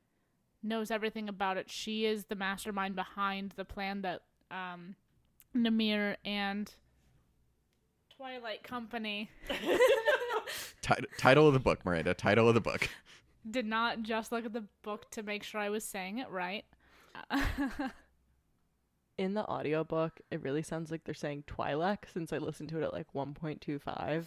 knows 0.62 0.91
everything 0.91 1.29
about 1.29 1.57
it. 1.57 1.70
She 1.70 2.07
is 2.07 2.25
the 2.27 2.35
mastermind 2.35 2.97
behind 2.97 3.53
the 3.57 3.64
plan 3.64 4.03
that 4.03 4.22
um, 4.51 4.97
Namir 5.55 6.16
and 6.25 6.72
Twilight 8.16 8.62
Company 8.62 9.31
Ti- 10.82 11.07
title 11.18 11.47
of 11.49 11.55
the 11.55 11.61
book, 11.61 11.84
Miranda. 11.84 12.14
Title 12.14 12.49
of 12.49 12.55
the 12.55 12.61
book. 12.61 12.88
did 13.51 13.66
not 13.66 14.03
just 14.03 14.32
look 14.32 14.45
at 14.45 14.53
the 14.53 14.64
book 14.82 15.11
to 15.12 15.22
make 15.22 15.42
sure 15.42 15.61
I 15.61 15.70
was 15.70 15.84
saying 15.84 16.18
it 16.18 16.30
right. 16.30 16.64
In 19.16 19.34
the 19.34 19.45
audiobook, 19.49 20.20
it 20.32 20.42
really 20.42 20.62
sounds 20.62 20.90
like 20.90 21.05
they're 21.05 21.14
saying 21.14 21.45
Twi'lek 21.47 21.99
since 22.12 22.32
I 22.32 22.38
listened 22.38 22.70
to 22.70 22.78
it 22.78 22.82
at 22.82 22.92
like 22.92 23.07
1.25. 23.14 24.24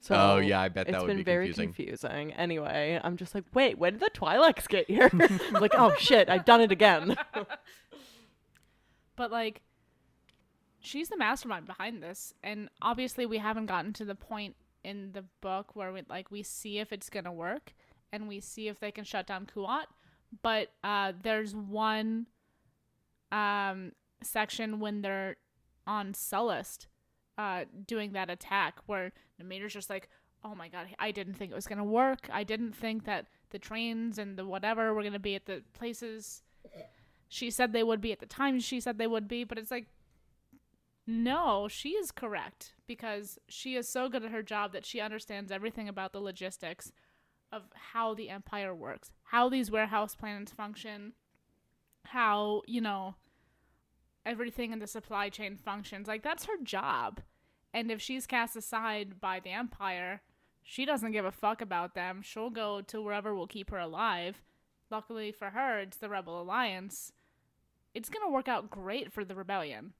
So 0.00 0.14
oh 0.14 0.38
yeah, 0.38 0.60
I 0.60 0.68
bet 0.68 0.86
it's 0.86 0.92
that 0.92 1.04
would 1.04 1.08
been 1.08 1.24
very 1.24 1.46
confusing. 1.52 2.28
confusing. 2.28 2.32
Anyway, 2.34 3.00
I'm 3.02 3.16
just 3.16 3.34
like, 3.34 3.42
wait, 3.52 3.78
when 3.78 3.94
did 3.94 4.02
the 4.02 4.10
Twi'leks 4.14 4.68
get 4.68 4.88
here? 4.88 5.10
I'm 5.12 5.60
like, 5.60 5.74
oh 5.76 5.92
shit, 5.98 6.28
I've 6.28 6.44
done 6.44 6.60
it 6.60 6.70
again. 6.70 7.16
but 9.16 9.32
like 9.32 9.62
she's 10.80 11.08
the 11.08 11.16
mastermind 11.16 11.66
behind 11.66 12.02
this 12.02 12.32
and 12.42 12.70
obviously 12.80 13.26
we 13.26 13.38
haven't 13.38 13.66
gotten 13.66 13.92
to 13.92 14.04
the 14.04 14.14
point 14.14 14.54
in 14.88 15.12
the 15.12 15.24
book 15.40 15.76
where 15.76 15.92
we 15.92 16.02
like 16.08 16.30
we 16.30 16.42
see 16.42 16.78
if 16.78 16.92
it's 16.92 17.10
gonna 17.10 17.32
work 17.32 17.74
and 18.12 18.26
we 18.26 18.40
see 18.40 18.68
if 18.68 18.80
they 18.80 18.90
can 18.90 19.04
shut 19.04 19.26
down 19.26 19.46
Kuat. 19.46 19.84
But 20.42 20.72
uh, 20.82 21.12
there's 21.22 21.54
one 21.54 22.26
um, 23.32 23.92
section 24.22 24.80
when 24.80 25.02
they're 25.02 25.36
on 25.86 26.12
Sullust 26.12 26.86
uh, 27.36 27.64
doing 27.86 28.12
that 28.12 28.30
attack 28.30 28.78
where 28.86 29.12
Namir's 29.38 29.72
just 29.72 29.90
like, 29.90 30.08
oh 30.44 30.54
my 30.54 30.68
god, 30.68 30.86
I 30.98 31.10
didn't 31.10 31.34
think 31.34 31.52
it 31.52 31.54
was 31.54 31.66
gonna 31.66 31.84
work. 31.84 32.28
I 32.32 32.44
didn't 32.44 32.72
think 32.72 33.04
that 33.04 33.26
the 33.50 33.58
trains 33.58 34.18
and 34.18 34.36
the 34.36 34.46
whatever 34.46 34.94
were 34.94 35.02
gonna 35.02 35.18
be 35.18 35.34
at 35.34 35.46
the 35.46 35.62
places 35.74 36.42
she 37.28 37.50
said 37.50 37.72
they 37.72 37.82
would 37.82 38.00
be 38.00 38.12
at 38.12 38.20
the 38.20 38.26
time 38.26 38.58
she 38.58 38.80
said 38.80 38.96
they 38.96 39.06
would 39.06 39.28
be, 39.28 39.44
but 39.44 39.58
it's 39.58 39.70
like 39.70 39.86
no, 41.10 41.68
she 41.68 41.92
is 41.92 42.12
correct 42.12 42.74
because 42.86 43.38
she 43.48 43.76
is 43.76 43.88
so 43.88 44.10
good 44.10 44.22
at 44.22 44.30
her 44.30 44.42
job 44.42 44.74
that 44.74 44.84
she 44.84 45.00
understands 45.00 45.50
everything 45.50 45.88
about 45.88 46.12
the 46.12 46.20
logistics 46.20 46.92
of 47.50 47.62
how 47.92 48.12
the 48.12 48.28
empire 48.28 48.74
works, 48.74 49.10
how 49.22 49.48
these 49.48 49.70
warehouse 49.70 50.14
plans 50.14 50.50
function, 50.50 51.14
how, 52.04 52.60
you 52.66 52.82
know, 52.82 53.14
everything 54.26 54.70
in 54.70 54.80
the 54.80 54.86
supply 54.86 55.30
chain 55.30 55.56
functions. 55.56 56.08
Like 56.08 56.22
that's 56.22 56.44
her 56.44 56.62
job. 56.62 57.22
And 57.72 57.90
if 57.90 58.02
she's 58.02 58.26
cast 58.26 58.54
aside 58.54 59.18
by 59.18 59.40
the 59.40 59.48
empire, 59.48 60.20
she 60.62 60.84
doesn't 60.84 61.12
give 61.12 61.24
a 61.24 61.32
fuck 61.32 61.62
about 61.62 61.94
them. 61.94 62.20
She'll 62.20 62.50
go 62.50 62.82
to 62.82 63.00
wherever 63.00 63.34
will 63.34 63.46
keep 63.46 63.70
her 63.70 63.78
alive. 63.78 64.42
Luckily 64.90 65.32
for 65.32 65.50
her, 65.50 65.78
it's 65.78 65.96
the 65.96 66.10
Rebel 66.10 66.38
Alliance. 66.38 67.14
It's 67.94 68.10
going 68.10 68.26
to 68.26 68.30
work 68.30 68.46
out 68.46 68.70
great 68.70 69.10
for 69.10 69.24
the 69.24 69.34
rebellion. 69.34 69.94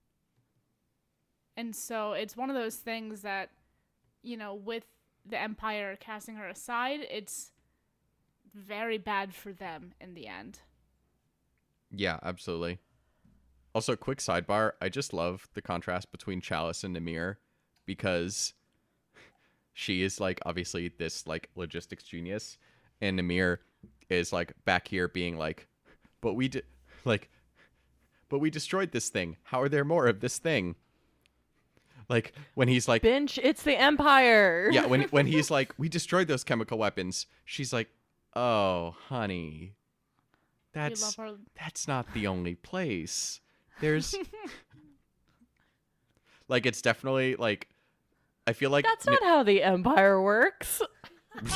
And 1.58 1.74
so 1.74 2.12
it's 2.12 2.36
one 2.36 2.50
of 2.50 2.54
those 2.56 2.76
things 2.76 3.22
that, 3.22 3.50
you 4.22 4.36
know, 4.36 4.54
with 4.54 4.84
the 5.26 5.36
Empire 5.36 5.98
casting 5.98 6.36
her 6.36 6.46
aside, 6.46 7.00
it's 7.10 7.50
very 8.54 8.96
bad 8.96 9.34
for 9.34 9.52
them 9.52 9.92
in 10.00 10.14
the 10.14 10.28
end. 10.28 10.60
Yeah, 11.90 12.20
absolutely. 12.22 12.78
Also, 13.74 13.96
quick 13.96 14.18
sidebar: 14.18 14.72
I 14.80 14.88
just 14.88 15.12
love 15.12 15.48
the 15.54 15.60
contrast 15.60 16.12
between 16.12 16.40
Chalice 16.40 16.84
and 16.84 16.96
Namir 16.96 17.38
because 17.86 18.54
she 19.72 20.04
is 20.04 20.20
like 20.20 20.38
obviously 20.46 20.92
this 20.96 21.26
like 21.26 21.50
logistics 21.56 22.04
genius, 22.04 22.56
and 23.00 23.18
Namir 23.18 23.58
is 24.08 24.32
like 24.32 24.52
back 24.64 24.86
here 24.86 25.08
being 25.08 25.36
like, 25.36 25.66
"But 26.20 26.34
we 26.34 26.46
did 26.46 26.66
like, 27.04 27.30
but 28.28 28.38
we 28.38 28.48
destroyed 28.48 28.92
this 28.92 29.08
thing. 29.08 29.36
How 29.42 29.60
are 29.60 29.68
there 29.68 29.84
more 29.84 30.06
of 30.06 30.20
this 30.20 30.38
thing?" 30.38 30.76
Like 32.08 32.32
when 32.54 32.68
he's 32.68 32.88
like, 32.88 33.02
Binge, 33.02 33.38
it's 33.42 33.62
the 33.62 33.76
Empire. 33.76 34.70
yeah, 34.72 34.86
when 34.86 35.02
when 35.04 35.26
he's 35.34 35.50
like, 35.50 35.74
"We 35.78 35.88
destroyed 35.88 36.26
those 36.28 36.42
chemical 36.44 36.78
weapons," 36.78 37.26
she's 37.44 37.72
like, 37.72 37.88
"Oh, 38.34 38.94
honey, 39.08 39.74
that's 40.72 41.18
love 41.18 41.38
that's 41.58 41.86
not 41.86 42.12
the 42.14 42.26
only 42.26 42.54
place. 42.54 43.40
There's 43.80 44.14
like 46.48 46.64
it's 46.66 46.80
definitely 46.80 47.36
like 47.36 47.68
I 48.46 48.54
feel 48.54 48.70
like 48.70 48.84
That's 48.86 49.06
N- 49.06 49.12
not 49.20 49.22
how 49.22 49.42
the 49.42 49.62
Empire 49.62 50.22
works. 50.22 50.80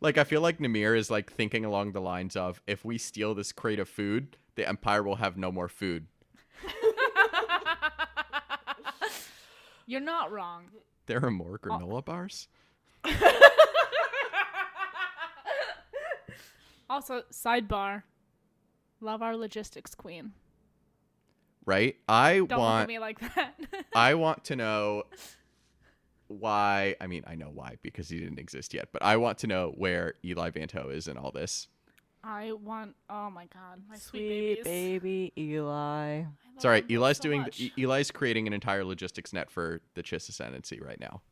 like 0.00 0.18
I 0.18 0.24
feel 0.24 0.40
like 0.40 0.58
Namir 0.58 0.96
is 0.96 1.10
like 1.10 1.32
thinking 1.32 1.64
along 1.64 1.92
the 1.92 2.00
lines 2.00 2.36
of 2.36 2.60
if 2.66 2.84
we 2.84 2.98
steal 2.98 3.34
this 3.34 3.52
crate 3.52 3.78
of 3.78 3.88
food, 3.88 4.36
the 4.56 4.68
empire 4.68 5.02
will 5.02 5.16
have 5.16 5.36
no 5.36 5.52
more 5.52 5.68
food. 5.68 6.06
You're 9.86 10.00
not 10.00 10.32
wrong. 10.32 10.64
There 11.06 11.24
are 11.24 11.30
more 11.30 11.58
granola 11.58 12.04
bars? 12.04 12.48
Also, 16.88 17.22
sidebar. 17.32 18.04
Love 19.00 19.22
our 19.22 19.36
logistics 19.36 19.94
queen. 19.94 20.32
Right? 21.64 21.96
I 22.08 22.34
Don't 22.34 22.42
look 22.42 22.52
at 22.52 22.58
want 22.58 22.88
me 22.88 22.98
like 22.98 23.18
that. 23.34 23.54
I 23.94 24.14
want 24.14 24.44
to 24.44 24.56
know 24.56 25.04
why 26.28 26.96
I 27.00 27.06
mean 27.06 27.22
I 27.26 27.34
know 27.36 27.50
why 27.52 27.76
because 27.82 28.08
he 28.08 28.18
didn't 28.18 28.38
exist 28.38 28.72
yet, 28.72 28.88
but 28.92 29.02
I 29.02 29.16
want 29.16 29.38
to 29.38 29.46
know 29.46 29.72
where 29.76 30.14
Eli 30.24 30.50
Vanto 30.50 30.92
is 30.92 31.08
in 31.08 31.16
all 31.16 31.32
this. 31.32 31.66
I 32.26 32.52
want. 32.52 32.96
Oh 33.08 33.30
my 33.30 33.46
god, 33.46 33.82
my 33.88 33.96
sweet, 33.96 34.58
Sweet 34.62 34.64
baby 34.64 35.32
Eli. 35.38 35.66
I 35.68 36.18
love 36.18 36.26
Sorry, 36.58 36.84
Eli's 36.90 37.18
so 37.18 37.22
doing 37.22 37.42
much. 37.42 37.62
Eli's 37.78 38.10
creating 38.10 38.46
an 38.46 38.52
entire 38.52 38.84
logistics 38.84 39.32
net 39.32 39.50
for 39.50 39.80
the 39.94 40.02
Chiss 40.02 40.28
ascendancy 40.28 40.80
right 40.80 40.98
now. 40.98 41.22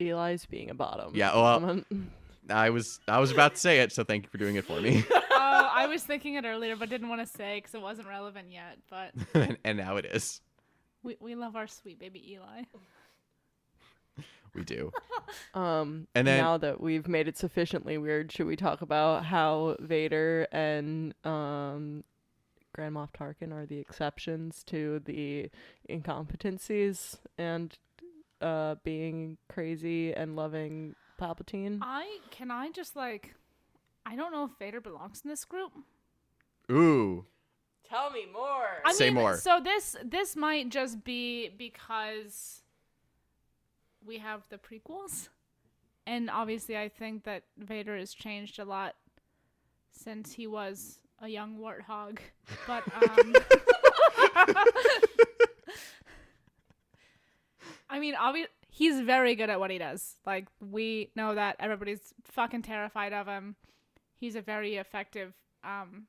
Eli's 0.00 0.44
being 0.46 0.70
a 0.70 0.74
bottom. 0.74 1.12
Yeah, 1.14 1.34
well- 1.34 1.82
I 2.50 2.70
was 2.70 3.00
I 3.06 3.20
was 3.20 3.30
about 3.30 3.54
to 3.54 3.60
say 3.60 3.80
it, 3.80 3.92
so 3.92 4.04
thank 4.04 4.24
you 4.24 4.28
for 4.30 4.38
doing 4.38 4.56
it 4.56 4.64
for 4.64 4.80
me. 4.80 5.04
oh, 5.12 5.20
I 5.30 5.86
was 5.86 6.02
thinking 6.02 6.34
it 6.34 6.44
earlier, 6.44 6.76
but 6.76 6.88
didn't 6.88 7.08
want 7.08 7.20
to 7.20 7.26
say 7.26 7.58
because 7.58 7.74
it 7.74 7.80
wasn't 7.80 8.08
relevant 8.08 8.50
yet. 8.50 8.78
But 8.90 9.12
and, 9.34 9.56
and 9.64 9.78
now 9.78 9.96
it 9.96 10.06
is. 10.06 10.40
we 11.02 11.16
we 11.20 11.34
love 11.34 11.56
our 11.56 11.66
sweet 11.66 11.98
baby 11.98 12.32
Eli. 12.32 12.62
We 14.54 14.62
do. 14.64 14.92
Um, 15.54 16.08
And 16.14 16.26
then- 16.26 16.42
now 16.42 16.58
that 16.58 16.78
we've 16.80 17.08
made 17.08 17.26
it 17.26 17.38
sufficiently 17.38 17.96
weird, 17.96 18.30
should 18.32 18.46
we 18.46 18.54
talk 18.56 18.82
about 18.82 19.24
how 19.24 19.76
Vader 19.80 20.46
and 20.52 21.14
um, 21.24 22.04
Grand 22.74 22.94
Moff 22.96 23.12
Tarkin 23.12 23.50
are 23.52 23.64
the 23.64 23.78
exceptions 23.78 24.62
to 24.64 24.98
the 25.06 25.48
incompetencies 25.88 27.16
and 27.38 27.78
uh, 28.42 28.74
being 28.84 29.38
crazy 29.48 30.12
and 30.12 30.36
loving 30.36 30.94
Palpatine? 31.18 31.78
I 31.80 32.18
can 32.30 32.50
I 32.50 32.70
just 32.70 32.94
like, 32.94 33.34
I 34.04 34.16
don't 34.16 34.32
know 34.32 34.44
if 34.44 34.50
Vader 34.58 34.80
belongs 34.82 35.22
in 35.24 35.30
this 35.30 35.44
group. 35.46 35.72
Ooh. 36.70 37.24
Tell 37.88 38.10
me 38.10 38.26
more. 38.32 38.82
I 38.84 38.92
Say 38.92 39.06
mean, 39.06 39.14
more. 39.14 39.36
So 39.36 39.60
this 39.62 39.96
this 40.04 40.34
might 40.36 40.68
just 40.70 41.04
be 41.04 41.48
because 41.50 42.61
we 44.06 44.18
have 44.18 44.42
the 44.48 44.58
prequels, 44.58 45.28
and 46.06 46.30
obviously 46.30 46.76
I 46.76 46.88
think 46.88 47.24
that 47.24 47.44
Vader 47.56 47.96
has 47.96 48.12
changed 48.12 48.58
a 48.58 48.64
lot 48.64 48.94
since 49.90 50.32
he 50.32 50.46
was 50.46 50.98
a 51.20 51.28
young 51.28 51.58
warthog. 51.58 52.18
But 52.66 52.82
um, 52.94 53.34
I 57.88 57.98
mean, 58.00 58.14
obvi- 58.14 58.46
he's 58.68 59.00
very 59.00 59.34
good 59.34 59.50
at 59.50 59.60
what 59.60 59.70
he 59.70 59.78
does. 59.78 60.16
Like 60.26 60.46
we 60.60 61.10
know 61.14 61.34
that 61.34 61.56
everybody's 61.60 62.12
fucking 62.24 62.62
terrified 62.62 63.12
of 63.12 63.26
him. 63.26 63.56
He's 64.16 64.34
a 64.36 64.40
very 64.40 64.76
effective 64.76 65.32
um 65.64 66.06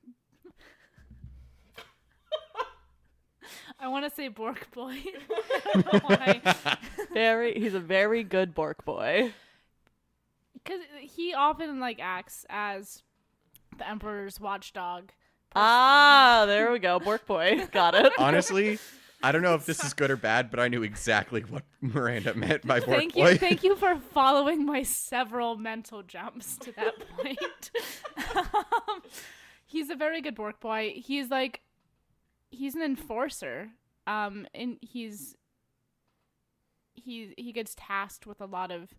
I 3.79 3.87
want 3.87 4.05
to 4.05 4.15
say 4.15 4.27
Bork 4.27 4.69
boy. 4.71 4.95
I 4.95 5.61
don't 5.73 5.93
know 5.93 5.99
why. 6.05 6.41
Very, 7.13 7.53
he's 7.59 7.73
a 7.73 7.79
very 7.79 8.23
good 8.23 8.53
Bork 8.53 8.85
boy. 8.85 9.33
Because 10.53 10.79
he 10.99 11.33
often 11.33 11.79
like 11.79 11.99
acts 12.01 12.45
as 12.49 13.03
the 13.77 13.87
Emperor's 13.87 14.39
watchdog. 14.39 15.11
Ah, 15.55 16.45
there 16.47 16.71
we 16.71 16.79
go, 16.79 16.99
Bork 16.99 17.25
boy. 17.25 17.67
Got 17.71 17.95
it. 17.95 18.13
Honestly, 18.17 18.79
I 19.21 19.31
don't 19.31 19.41
know 19.41 19.55
if 19.55 19.65
this 19.65 19.83
is 19.83 19.93
good 19.93 20.11
or 20.11 20.17
bad, 20.17 20.51
but 20.51 20.59
I 20.59 20.67
knew 20.67 20.83
exactly 20.83 21.41
what 21.41 21.63
Miranda 21.79 22.33
meant 22.33 22.65
by 22.67 22.79
Bork 22.79 22.97
thank 22.97 23.13
Boy. 23.13 23.29
you, 23.31 23.37
thank 23.37 23.63
you 23.63 23.75
for 23.75 23.95
following 24.13 24.65
my 24.65 24.83
several 24.83 25.55
mental 25.55 26.03
jumps 26.03 26.57
to 26.57 26.71
that 26.73 26.93
point. 27.17 27.71
um, 28.35 29.01
he's 29.65 29.89
a 29.89 29.95
very 29.95 30.21
good 30.21 30.35
Bork 30.35 30.59
boy. 30.59 30.93
He's 30.95 31.29
like, 31.29 31.61
he's 32.53 32.75
an 32.75 32.81
enforcer. 32.81 33.71
Um, 34.05 34.47
and 34.53 34.77
he's 34.81 35.35
he 36.93 37.33
he 37.37 37.51
gets 37.51 37.75
tasked 37.77 38.27
with 38.27 38.41
a 38.41 38.45
lot 38.45 38.71
of 38.71 38.93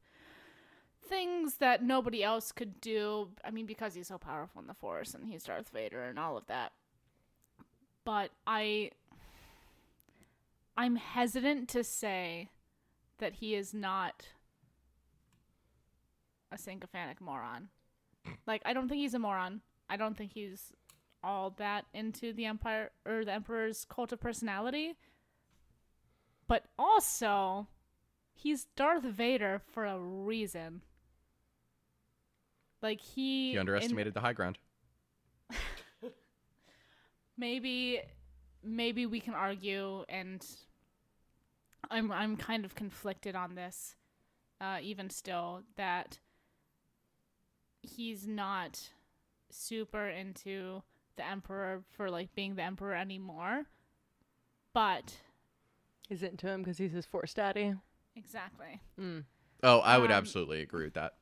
things 1.09 1.57
that 1.57 1.82
nobody 1.82 2.22
else 2.22 2.52
could 2.52 2.80
do. 2.80 3.28
I 3.44 3.50
mean, 3.50 3.66
because 3.66 3.94
he's 3.94 4.09
so 4.09 4.18
powerful 4.18 4.61
in 4.61 4.66
the 4.66 4.74
Force 4.74 5.14
and 5.14 5.28
he's 5.28 5.44
Darth 5.44 5.68
Vader 5.68 6.02
and 6.05 6.18
all 6.18 6.36
of 6.36 6.46
that. 6.46 6.72
But 8.05 8.30
I 8.46 8.90
I'm 10.76 10.96
hesitant 10.96 11.68
to 11.70 11.84
say 11.84 12.50
that 13.18 13.34
he 13.34 13.55
is 13.55 13.72
not 13.72 14.28
a 16.50 16.59
sycophantic 16.59 17.20
moron. 17.20 17.68
Like 18.46 18.62
I 18.64 18.72
don't 18.72 18.88
think 18.88 19.00
he's 19.00 19.14
a 19.14 19.18
moron. 19.18 19.61
I 19.88 19.96
don't 19.96 20.16
think 20.16 20.32
he's 20.32 20.72
all 21.25 21.51
that 21.59 21.87
into 21.95 22.33
the 22.33 22.45
empire 22.47 22.91
or 23.07 23.25
the 23.25 23.33
emperor's 23.33 23.85
cult 23.85 24.12
of 24.12 24.20
personality. 24.20 24.95
But 26.47 26.66
also, 26.79 27.68
he's 28.35 28.66
Darth 28.77 29.03
Vader 29.05 29.61
for 29.72 29.87
a 29.87 29.99
reason. 29.99 30.83
Like 32.83 33.01
he 33.01 33.51
He 33.51 33.55
in- 33.55 33.61
underestimated 33.61 34.12
the 34.14 34.20
high 34.20 34.35
ground. 34.35 34.59
maybe 37.39 38.01
maybe 38.62 39.07
we 39.07 39.20
can 39.20 39.35
argue 39.35 40.05
and 40.09 40.47
I'm 41.91 42.12
I'm 42.12 42.37
kind 42.37 42.64
of 42.64 42.75
conflicted 42.75 43.35
on 43.35 43.55
this 43.55 43.97
uh 44.61 44.79
even 44.83 45.11
still 45.11 45.62
that 45.77 46.18
he's 47.83 48.27
not 48.27 48.91
super 49.51 50.07
into 50.09 50.83
the 51.17 51.27
emperor 51.27 51.83
for 51.97 52.11
like 52.11 52.35
being 52.35 52.55
the 52.57 52.62
emperor 52.62 52.95
anymore 52.95 53.65
but 54.73 55.17
He's 56.09 56.23
into 56.23 56.47
him 56.47 56.62
because 56.62 56.77
he's 56.79 56.93
his 56.93 57.07
Force 57.07 57.33
daddy. 57.35 57.75
exactly 58.17 58.81
Mm. 59.01 59.25
Oh, 59.62 59.79
I 59.81 59.97
would 59.99 60.11
Um, 60.11 60.17
absolutely 60.19 60.61
agree 60.61 60.85
with 60.85 60.95
that. 60.95 61.15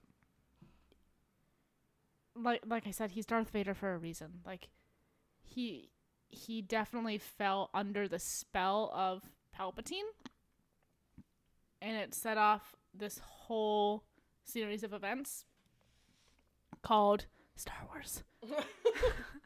like 2.35 2.63
like 2.67 2.87
I 2.87 2.91
said, 2.91 3.13
he's 3.13 3.27
Darth 3.27 3.51
Vader 3.51 3.75
for 3.75 3.93
a 3.95 3.99
reason. 3.99 4.41
Like 4.45 4.69
he 5.43 5.91
he 6.29 6.63
definitely 6.63 7.19
fell 7.19 7.69
under 7.75 8.09
the 8.09 8.19
spell 8.19 8.91
of 8.95 9.23
Palpatine. 9.57 10.09
And 11.81 11.97
it 11.97 12.15
set 12.15 12.39
off 12.39 12.75
this 12.95 13.19
whole 13.19 14.05
series 14.45 14.83
of 14.83 14.93
events 14.93 15.45
called 16.83 17.27
Star 17.55 17.77
Wars. 17.89 18.23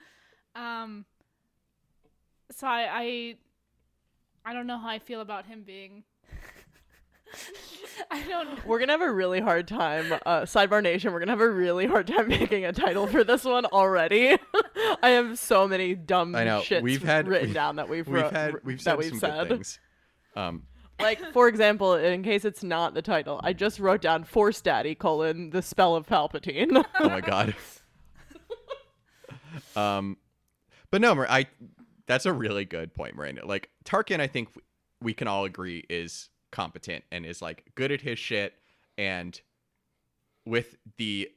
um 0.57 1.05
so 2.51 2.67
I, 2.67 2.89
I 2.91 3.35
I 4.45 4.53
don't 4.53 4.67
know 4.67 4.79
how 4.79 4.89
I 4.89 4.99
feel 4.99 5.21
about 5.21 5.47
him 5.47 5.63
being 5.67 6.03
I 8.11 8.23
don't 8.23 8.65
We're 8.67 8.79
gonna 8.79 8.93
have 8.93 9.03
a 9.03 9.13
really 9.13 9.41
hard 9.41 9.67
time, 9.67 10.13
uh, 10.25 10.43
Sidebar 10.43 10.81
Nation. 10.83 11.13
We're 11.13 11.19
gonna 11.19 11.33
have 11.33 11.41
a 11.41 11.51
really 11.51 11.87
hard 11.87 12.07
time 12.07 12.29
making 12.29 12.65
a 12.65 12.73
title 12.73 13.07
for 13.09 13.25
this 13.25 13.45
one 13.45 13.67
already. 13.67 14.39
I 15.03 15.11
have 15.11 15.37
so 15.39 15.67
many 15.67 15.95
dumb 15.97 16.35
I 16.37 16.45
know. 16.45 16.61
shits 16.61 16.83
We've 16.83 17.03
had- 17.03 17.27
written 17.27 17.49
we've- 17.49 17.55
down 17.55 17.77
that 17.77 17.89
we've 17.89 18.07
We've 18.07 18.23
wrote- 18.23 18.33
had 18.33 18.55
we've 18.65 18.79
that 18.79 18.83
said 18.85 18.99
we've 18.99 19.09
some 19.11 19.19
said. 19.19 19.39
good 19.41 19.49
things. 19.49 19.81
Um, 20.37 20.63
Like 21.01 21.33
for 21.33 21.49
example, 21.49 21.95
in 21.95 22.23
case 22.23 22.45
it's 22.45 22.63
not 22.63 22.95
the 22.95 23.03
title, 23.03 23.41
I 23.43 23.53
just 23.53 23.81
wrote 23.81 24.03
down 24.03 24.23
Force 24.25 24.61
Daddy 24.63 24.95
colon 24.95 25.51
the 25.51 25.63
spell 25.63 25.97
of 25.97 26.07
Palpatine. 26.07 26.85
oh 27.01 27.09
my 27.09 27.21
god. 27.21 27.55
um, 29.75 30.17
but 30.91 31.01
no, 31.01 31.25
I. 31.29 31.47
That's 32.07 32.27
a 32.27 32.33
really 32.33 32.65
good 32.65 32.95
point, 32.95 33.17
Miranda. 33.17 33.45
Like 33.45 33.71
Tarkin, 33.85 34.21
I 34.21 34.29
think 34.29 34.49
we 35.03 35.13
can 35.13 35.27
all 35.27 35.45
agree 35.45 35.85
is 35.91 36.31
competent 36.53 37.05
and 37.11 37.27
is 37.27 37.43
like 37.43 37.65
good 37.75 37.91
at 37.91 38.01
his 38.01 38.19
shit, 38.19 38.55
and 38.97 39.41
with 40.45 40.77
the 40.97 41.31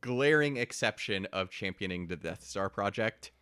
glaring 0.00 0.56
exception 0.56 1.26
of 1.32 1.50
championing 1.50 2.06
the 2.06 2.16
Death 2.16 2.44
Star 2.44 2.68
project, 2.68 3.32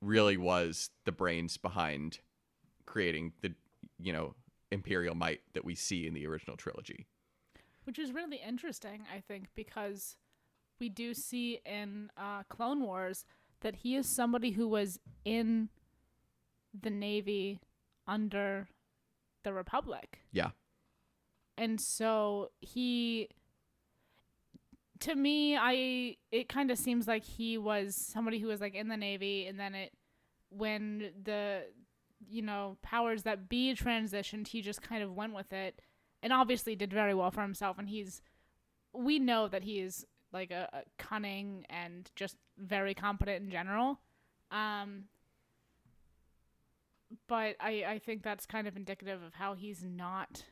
really 0.00 0.36
was 0.36 0.90
the 1.04 1.12
brains 1.12 1.56
behind 1.56 2.18
creating 2.86 3.32
the 3.40 3.54
you 3.98 4.12
know 4.12 4.34
imperial 4.72 5.14
might 5.14 5.40
that 5.54 5.64
we 5.64 5.74
see 5.74 6.06
in 6.06 6.14
the 6.14 6.26
original 6.26 6.56
trilogy. 6.56 7.06
Which 7.84 7.98
is 7.98 8.12
really 8.12 8.40
interesting, 8.46 9.04
I 9.14 9.20
think, 9.20 9.48
because 9.54 10.16
we 10.78 10.88
do 10.88 11.14
see 11.14 11.60
in 11.64 12.10
uh, 12.16 12.42
Clone 12.48 12.80
Wars 12.82 13.24
that 13.60 13.76
he 13.76 13.96
is 13.96 14.14
somebody 14.14 14.52
who 14.52 14.68
was 14.68 14.98
in 15.24 15.68
the 16.78 16.90
Navy 16.90 17.60
under 18.06 18.68
the 19.44 19.52
Republic. 19.52 20.20
Yeah. 20.32 20.50
And 21.56 21.80
so 21.80 22.50
he 22.60 23.28
to 25.00 25.14
me 25.14 25.56
I 25.56 26.16
it 26.30 26.48
kind 26.48 26.70
of 26.70 26.78
seems 26.78 27.08
like 27.08 27.24
he 27.24 27.58
was 27.58 27.96
somebody 27.96 28.38
who 28.38 28.48
was 28.48 28.60
like 28.60 28.74
in 28.74 28.88
the 28.88 28.96
navy 28.96 29.46
and 29.46 29.58
then 29.58 29.74
it 29.74 29.92
when 30.50 31.10
the 31.22 31.62
you 32.28 32.42
know 32.42 32.76
powers 32.82 33.22
that 33.22 33.48
be 33.48 33.74
transitioned 33.74 34.48
he 34.48 34.60
just 34.60 34.82
kind 34.82 35.02
of 35.02 35.14
went 35.14 35.34
with 35.34 35.52
it 35.52 35.80
and 36.22 36.32
obviously 36.32 36.76
did 36.76 36.92
very 36.92 37.14
well 37.14 37.30
for 37.30 37.40
himself 37.40 37.78
and 37.78 37.88
he's 37.88 38.20
we 38.92 39.18
know 39.18 39.48
that 39.48 39.64
he 39.64 39.80
is 39.80 40.04
like 40.32 40.50
a, 40.50 40.68
a 40.72 40.82
cunning 40.98 41.64
and 41.68 42.10
just 42.14 42.36
very 42.58 42.94
competent 42.94 43.44
in 43.44 43.50
general 43.50 43.98
um 44.50 45.04
but 47.26 47.56
I, 47.60 47.84
I 47.86 47.98
think 47.98 48.22
that's 48.22 48.46
kind 48.46 48.68
of 48.68 48.76
indicative 48.76 49.22
of 49.22 49.34
how 49.34 49.54
he's 49.54 49.82
not 49.82 50.44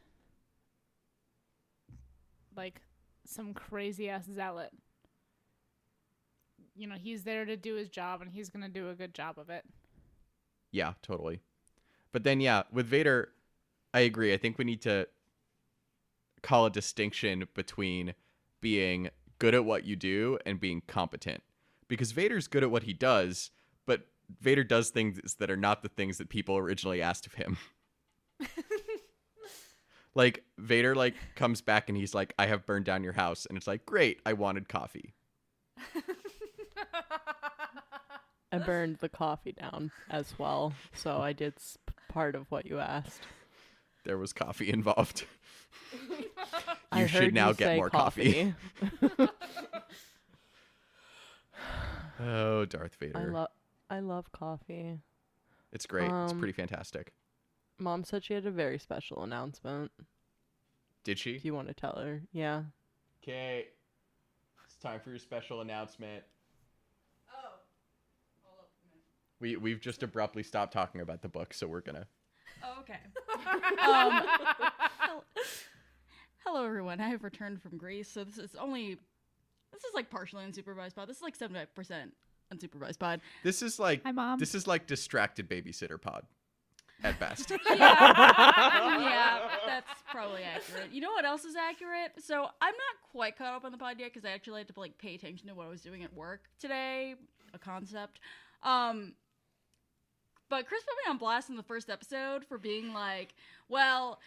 like 2.57 2.81
some 3.25 3.55
crazy 3.55 4.09
ass 4.09 4.25
zealot. 4.27 4.71
You 6.75 6.89
know, 6.89 6.97
he's 6.97 7.25
there 7.25 7.45
to 7.45 7.57
do 7.57 7.75
his 7.75 7.89
job 7.89 8.23
and 8.23 8.31
he's 8.31 8.49
gonna 8.49 8.69
do 8.69 8.91
a 8.91 8.95
good 8.95 9.15
job 9.15 9.39
of 9.39 9.51
it. 9.51 9.65
Yeah, 10.71 10.95
totally. 11.03 11.41
But 12.13 12.25
then, 12.25 12.41
yeah, 12.41 12.63
with 12.73 12.87
Vader, 12.87 13.31
I 13.95 14.01
agree. 14.01 14.33
I 14.33 14.37
think 14.37 14.59
we 14.59 14.65
need 14.65 14.83
to 14.83 15.07
call 16.43 16.67
a 16.67 16.71
distinction 16.71 17.47
between 17.55 18.15
being 18.61 19.11
good 19.39 19.55
at 19.55 19.65
what 19.65 19.85
you 19.85 19.97
do 19.97 20.39
and 20.47 20.61
being 20.61 20.83
competent. 20.87 21.43
Because 21.89 22.13
Vader's 22.13 22.49
good 22.49 22.63
at 22.63 22.71
what 22.71 22.83
he 22.83 22.93
does, 22.93 23.51
but 23.87 24.07
Vader 24.41 24.65
does 24.65 24.91
things 24.91 25.35
that 25.39 25.51
are 25.51 25.57
not 25.57 25.83
the 25.83 25.89
things 25.89 26.19
that 26.19 26.29
people 26.29 26.57
originally 26.57 27.01
asked 27.01 27.27
of 27.27 27.35
him. 27.35 27.57
like 30.15 30.45
Vader 30.59 30.95
like 30.95 31.15
comes 31.35 31.61
back 31.61 31.89
and 31.89 31.97
he's 31.97 32.15
like, 32.15 32.35
"I 32.39 32.47
have 32.47 32.67
burned 32.67 32.85
down 32.85 33.03
your 33.05 33.15
house," 33.15 33.47
and 33.47 33.57
it's 33.57 33.67
like, 33.67 33.87
"Great, 33.87 34.21
I 34.27 34.35
wanted 34.35 34.69
coffee." 34.69 35.15
I 38.51 38.59
burned 38.59 38.97
the 38.99 39.09
coffee 39.11 39.53
down 39.53 39.91
as 40.11 40.39
well, 40.39 40.73
so 40.95 41.21
I 41.21 41.33
did 41.35 41.55
s- 41.57 41.77
part 42.09 42.35
of 42.35 42.51
what 42.51 42.65
you 42.67 42.79
asked. 42.79 43.21
There 44.05 44.17
was 44.19 44.33
coffee 44.33 44.71
involved. 44.71 45.25
I 46.93 47.03
You 47.03 47.09
heard 47.09 47.25
should 47.25 47.35
now 47.35 47.49
you 47.49 47.55
get 47.55 47.77
more 47.77 47.91
coffee. 47.91 48.55
Oh, 52.21 52.65
Darth 52.65 52.95
Vader. 53.01 53.19
I 53.19 53.25
love 53.25 53.49
I 53.91 54.01
love 54.01 54.31
coffee. 54.33 54.99
It's 55.73 55.87
great. 55.87 56.05
it's 56.11 56.33
Um, 56.33 56.39
pretty 56.39 56.53
fantastic. 56.53 57.13
Mom 57.79 58.03
said 58.05 58.25
she 58.25 58.35
had 58.35 58.45
a 58.47 58.51
very 58.51 58.79
special 58.79 59.23
announcement. 59.23 59.93
Did 61.05 61.19
she? 61.19 61.35
If 61.37 61.45
you 61.45 61.55
want 61.55 61.69
to 61.69 61.75
tell 61.75 61.95
her, 61.97 62.23
yeah. 62.33 62.63
Okay. 63.23 63.69
It's 64.65 64.77
time 64.77 65.01
for 65.01 65.11
your 65.11 65.19
special 65.19 65.61
announcement. 65.61 66.25
Oh. 67.31 67.61
Hold 68.45 68.59
up. 68.61 68.71
We 69.41 69.57
we've 69.57 69.81
just 69.81 70.03
abruptly 70.03 70.43
stopped 70.43 70.73
talking 70.73 71.01
about 71.01 71.23
the 71.23 71.29
book, 71.29 71.55
so 71.55 71.67
we're 71.67 71.81
gonna. 71.81 72.07
Oh, 72.63 72.81
okay. 72.81 72.99
um, 73.83 74.23
hel- 74.99 75.25
hello, 76.45 76.65
everyone. 76.65 77.01
I 77.01 77.09
have 77.09 77.23
returned 77.25 77.63
from 77.63 77.77
Greece, 77.79 78.09
so 78.11 78.25
this 78.25 78.39
is 78.39 78.55
only. 78.57 78.99
This 79.73 79.85
is 79.85 79.95
like 79.95 80.11
partially 80.11 80.45
unsupervised 80.45 80.95
pod. 80.95 81.09
This 81.09 81.19
is 81.19 81.23
like 81.23 81.37
seventy 81.37 81.61
five 81.61 81.75
percent 81.75 82.13
unsupervised 82.53 82.99
pod. 82.99 83.21
This 83.45 83.63
is 83.63 83.79
like 83.79 84.03
Hi, 84.05 84.13
Mom. 84.13 84.39
this 84.39 84.55
is 84.55 84.67
like 84.67 84.87
distracted 84.87 85.49
babysitter 85.49 86.01
pod. 86.01 86.25
at 87.05 87.19
best. 87.21 87.51
yeah, 87.77 89.41
that's 89.67 89.91
probably 90.11 90.43
accurate. 90.43 90.91
You 90.91 91.01
know 91.03 91.11
what 91.13 91.25
else 91.25 91.45
is 91.45 91.55
accurate? 91.55 92.13
So 92.19 92.35
I'm 92.61 92.73
not 92.75 93.11
quite 93.13 93.37
caught 93.37 93.55
up 93.55 93.65
on 93.65 93.73
the 93.73 93.79
pod 93.79 93.97
yet 93.99 94.13
because 94.13 94.25
I 94.25 94.31
actually 94.33 94.61
had 94.61 94.69
to 94.75 94.81
like 94.81 94.99
pay 94.99 95.15
attention 95.15 95.49
to 95.49 95.55
what 95.55 95.67
I 95.67 95.71
was 95.71 95.83
doing 95.83 96.03
at 96.03 96.13
work 96.15 96.45
today, 96.59 97.15
a 97.55 97.59
concept. 97.59 98.21
Um, 98.63 99.13
but 100.49 100.67
Chris 100.67 100.83
put 100.83 100.95
me 101.05 101.11
on 101.11 101.19
blast 101.19 101.51
in 101.51 101.57
the 101.57 101.63
first 101.63 101.91
episode 101.91 102.45
for 102.45 102.59
being 102.59 102.93
like, 102.93 103.35
well. 103.69 104.19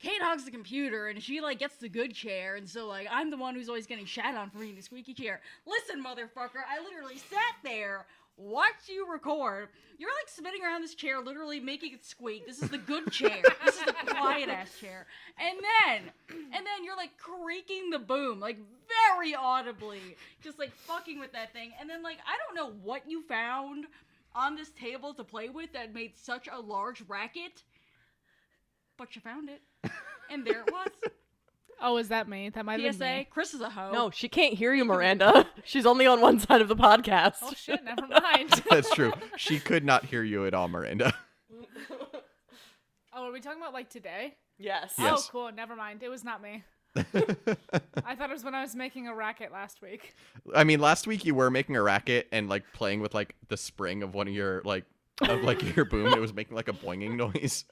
Kate 0.00 0.22
hogs 0.22 0.44
the 0.44 0.52
computer 0.52 1.08
and 1.08 1.20
she 1.20 1.40
like 1.40 1.58
gets 1.58 1.74
the 1.78 1.88
good 1.88 2.14
chair, 2.14 2.54
and 2.54 2.68
so 2.68 2.86
like 2.86 3.08
I'm 3.10 3.30
the 3.30 3.36
one 3.36 3.56
who's 3.56 3.68
always 3.68 3.88
getting 3.88 4.04
shat 4.04 4.36
on 4.36 4.48
for 4.48 4.60
being 4.60 4.76
the 4.76 4.80
squeaky 4.80 5.12
chair. 5.12 5.40
Listen, 5.66 6.04
motherfucker, 6.04 6.62
I 6.70 6.80
literally 6.84 7.16
sat 7.16 7.56
there 7.64 8.06
watched 8.38 8.88
you 8.88 9.10
record. 9.10 9.68
You're 9.98 10.10
like 10.10 10.28
spinning 10.28 10.62
around 10.64 10.82
this 10.82 10.94
chair, 10.94 11.20
literally 11.20 11.58
making 11.60 11.92
it 11.94 12.04
squeak. 12.04 12.46
This 12.46 12.62
is 12.62 12.70
the 12.70 12.78
good 12.78 13.10
chair. 13.10 13.42
this 13.64 13.76
is 13.76 13.84
the 13.84 13.92
quiet 13.92 14.48
ass 14.48 14.78
chair. 14.78 15.06
And 15.38 15.58
then, 15.58 16.10
and 16.30 16.52
then 16.52 16.84
you're 16.84 16.96
like 16.96 17.18
creaking 17.18 17.90
the 17.90 17.98
boom, 17.98 18.40
like 18.40 18.58
very 18.88 19.34
audibly, 19.34 20.16
just 20.42 20.58
like 20.58 20.72
fucking 20.72 21.18
with 21.18 21.32
that 21.32 21.52
thing. 21.52 21.72
And 21.80 21.90
then 21.90 22.02
like 22.02 22.18
I 22.26 22.36
don't 22.46 22.54
know 22.54 22.78
what 22.82 23.10
you 23.10 23.22
found 23.22 23.86
on 24.34 24.54
this 24.56 24.70
table 24.70 25.14
to 25.14 25.24
play 25.24 25.48
with 25.48 25.72
that 25.72 25.94
made 25.94 26.16
such 26.16 26.48
a 26.52 26.60
large 26.60 27.02
racket, 27.08 27.62
but 28.96 29.14
you 29.16 29.22
found 29.22 29.48
it, 29.50 29.62
and 30.30 30.46
there 30.46 30.60
it 30.66 30.72
was. 30.72 30.88
Oh, 31.80 31.96
is 31.96 32.08
that 32.08 32.28
me? 32.28 32.48
That 32.48 32.64
might 32.64 32.80
have 32.80 32.98
been 32.98 32.98
PSA: 32.98 33.04
me. 33.18 33.28
Chris 33.30 33.54
is 33.54 33.60
a 33.60 33.70
hoe. 33.70 33.92
No, 33.92 34.10
she 34.10 34.28
can't 34.28 34.54
hear 34.54 34.74
you, 34.74 34.84
Miranda. 34.84 35.46
She's 35.64 35.86
only 35.86 36.06
on 36.08 36.20
one 36.20 36.40
side 36.40 36.60
of 36.60 36.66
the 36.66 36.74
podcast. 36.74 37.36
Oh 37.40 37.52
shit, 37.56 37.84
never 37.84 38.04
mind. 38.20 38.50
That's 38.68 38.90
true. 38.90 39.12
She 39.36 39.60
could 39.60 39.84
not 39.84 40.04
hear 40.04 40.24
you 40.24 40.44
at 40.44 40.54
all, 40.54 40.66
Miranda. 40.66 41.14
oh, 43.12 43.26
are 43.28 43.30
we 43.30 43.40
talking 43.40 43.60
about 43.62 43.72
like 43.72 43.90
today? 43.90 44.34
yes. 44.58 44.94
Oh, 44.98 45.04
yes. 45.04 45.26
Oh, 45.28 45.28
cool. 45.30 45.52
Never 45.52 45.76
mind. 45.76 46.02
It 46.02 46.08
was 46.08 46.24
not 46.24 46.42
me. 46.42 46.64
I 46.96 48.14
thought 48.14 48.30
it 48.30 48.32
was 48.32 48.44
when 48.44 48.54
I 48.54 48.62
was 48.62 48.74
making 48.74 49.06
a 49.08 49.14
racket 49.14 49.52
last 49.52 49.82
week. 49.82 50.14
I 50.54 50.64
mean, 50.64 50.80
last 50.80 51.06
week 51.06 51.24
you 51.24 51.34
were 51.34 51.50
making 51.50 51.76
a 51.76 51.82
racket 51.82 52.28
and 52.32 52.48
like 52.48 52.64
playing 52.72 53.00
with 53.00 53.14
like 53.14 53.34
the 53.48 53.56
spring 53.56 54.02
of 54.02 54.14
one 54.14 54.28
of 54.28 54.34
your 54.34 54.62
like 54.64 54.84
of 55.22 55.42
like 55.42 55.76
your 55.76 55.84
boom. 55.90 56.12
It 56.12 56.20
was 56.20 56.32
making 56.34 56.56
like 56.56 56.68
a 56.68 56.72
boinging 56.72 57.16
noise. 57.16 57.64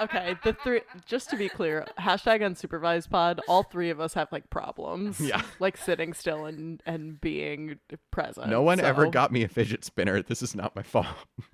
Okay, 0.00 0.34
the 0.42 0.54
three. 0.64 0.80
Just 1.04 1.28
to 1.30 1.36
be 1.36 1.50
clear, 1.50 1.86
hashtag 2.00 2.40
unsupervised 2.40 3.10
pod. 3.10 3.40
All 3.46 3.62
three 3.62 3.90
of 3.90 4.00
us 4.00 4.14
have 4.14 4.28
like 4.32 4.48
problems. 4.48 5.20
Yeah. 5.20 5.42
Like 5.60 5.76
sitting 5.76 6.14
still 6.14 6.46
and 6.46 6.82
and 6.86 7.20
being 7.20 7.78
present. 8.10 8.48
No 8.48 8.62
one 8.62 8.80
ever 8.80 9.06
got 9.08 9.32
me 9.32 9.42
a 9.42 9.48
fidget 9.48 9.84
spinner. 9.84 10.22
This 10.22 10.40
is 10.40 10.54
not 10.54 10.74
my 10.74 10.82
fault. 10.82 11.06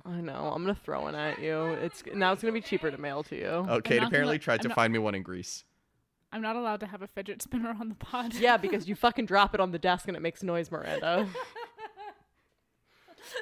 I 0.06 0.20
know. 0.20 0.52
I'm 0.54 0.62
gonna 0.62 0.74
throw 0.76 1.02
one 1.02 1.16
at 1.16 1.40
you. 1.40 1.64
It's 1.82 2.04
now 2.14 2.32
it's 2.32 2.42
gonna 2.42 2.52
be 2.52 2.60
cheaper 2.60 2.92
to 2.92 2.98
mail 2.98 3.24
to 3.24 3.36
you. 3.36 3.66
Oh, 3.68 3.80
Kate 3.82 3.96
apparently 4.02 4.36
gonna- 4.36 4.38
tried 4.38 4.54
I'm 4.60 4.62
to 4.62 4.68
not- 4.68 4.74
find 4.76 4.92
me 4.92 5.00
one 5.00 5.16
in 5.16 5.22
Greece. 5.24 5.64
I'm 6.32 6.42
not 6.42 6.56
allowed 6.56 6.80
to 6.80 6.86
have 6.86 7.02
a 7.02 7.06
fidget 7.06 7.42
spinner 7.42 7.76
on 7.78 7.88
the 7.90 7.94
pod. 7.94 8.34
Yeah, 8.34 8.56
because 8.56 8.88
you 8.88 8.94
fucking 8.94 9.26
drop 9.26 9.54
it 9.54 9.60
on 9.60 9.70
the 9.70 9.78
desk 9.78 10.08
and 10.08 10.16
it 10.16 10.20
makes 10.20 10.42
noise, 10.42 10.70
Miranda. 10.70 11.28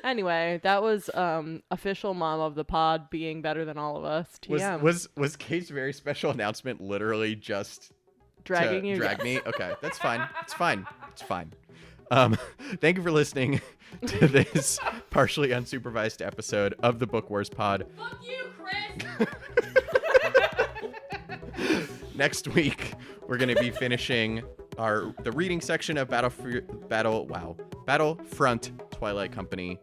anyway, 0.05 0.61
that 0.63 0.83
was 0.83 1.11
um 1.15 1.63
official 1.71 2.15
mom 2.15 2.41
of 2.41 2.55
the 2.55 2.65
pod 2.65 3.11
being 3.11 3.43
better 3.43 3.65
than 3.65 3.79
all 3.79 3.97
of 3.97 4.05
us. 4.05 4.27
Was 4.49 4.63
TM. 4.63 4.81
was 4.83 5.09
was 5.17 5.37
Kate's 5.37 5.71
very 5.71 5.93
special 5.93 6.31
announcement 6.31 6.81
literally 6.81 7.35
just 7.37 7.93
dragging 8.45 8.83
to 8.83 8.89
you. 8.89 8.97
drag 8.97 9.23
me? 9.23 9.41
Okay, 9.47 9.73
that's 9.83 9.99
fine. 9.99 10.27
It's 10.43 10.55
fine. 10.55 10.87
It's 11.13 11.23
fine. 11.23 11.53
Um, 12.11 12.37
thank 12.81 12.97
you 12.97 13.03
for 13.05 13.13
listening 13.13 13.61
to 14.07 14.27
this 14.27 14.81
partially 15.11 15.51
unsupervised 15.51 16.27
episode 16.27 16.75
of 16.83 16.99
the 16.99 17.07
Book 17.07 17.31
Wars 17.31 17.49
Pod. 17.49 17.87
Fuck 17.97 18.19
you, 18.27 19.27
Chris. 21.57 21.91
Next 22.21 22.49
week, 22.49 22.93
we're 23.29 23.39
going 23.39 23.49
to 23.49 23.59
be 23.59 23.71
finishing 23.71 24.43
our 24.77 25.15
the 25.23 25.33
reading 25.33 25.63
section 25.63 25.97
of 25.97 26.11
Battle 26.11 26.31
Battle 26.87 27.27
Wow 27.27 27.57
Battlefront 27.87 28.73
Twilight 28.91 29.33
Company 29.33 29.79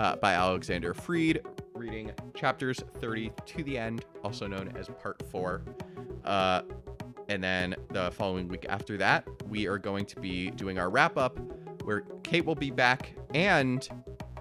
uh, 0.00 0.16
by 0.16 0.32
Alexander 0.32 0.92
Freed, 0.94 1.42
reading 1.74 2.10
chapters 2.34 2.82
30 3.00 3.30
to 3.46 3.62
the 3.62 3.78
end, 3.78 4.04
also 4.24 4.48
known 4.48 4.72
as 4.76 4.88
Part 5.00 5.22
Four. 5.30 5.62
Uh, 6.24 6.62
and 7.28 7.40
then 7.40 7.76
the 7.92 8.10
following 8.10 8.48
week 8.48 8.66
after 8.68 8.96
that, 8.96 9.24
we 9.48 9.68
are 9.68 9.78
going 9.78 10.06
to 10.06 10.18
be 10.18 10.50
doing 10.50 10.80
our 10.80 10.90
wrap 10.90 11.16
up, 11.16 11.38
where 11.84 12.00
Kate 12.24 12.44
will 12.44 12.56
be 12.56 12.72
back, 12.72 13.14
and 13.32 13.88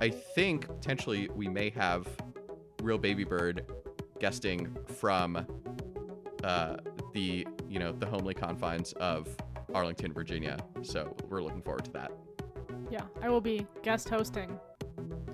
I 0.01 0.09
think 0.09 0.65
potentially 0.65 1.29
we 1.35 1.47
may 1.47 1.69
have 1.69 2.07
Real 2.81 2.97
Baby 2.97 3.23
Bird 3.23 3.71
guesting 4.19 4.75
from 4.87 5.45
uh, 6.45 6.77
the 7.13 7.45
you 7.67 7.79
know 7.79 7.91
the 7.91 8.05
homely 8.05 8.33
confines 8.33 8.93
of 8.93 9.27
Arlington, 9.73 10.13
Virginia. 10.13 10.57
So 10.83 11.15
we're 11.29 11.41
looking 11.41 11.61
forward 11.61 11.85
to 11.85 11.91
that. 11.91 12.11
Yeah, 12.89 13.01
I 13.21 13.29
will 13.29 13.41
be 13.41 13.65
guest 13.83 14.07
hosting 14.09 14.57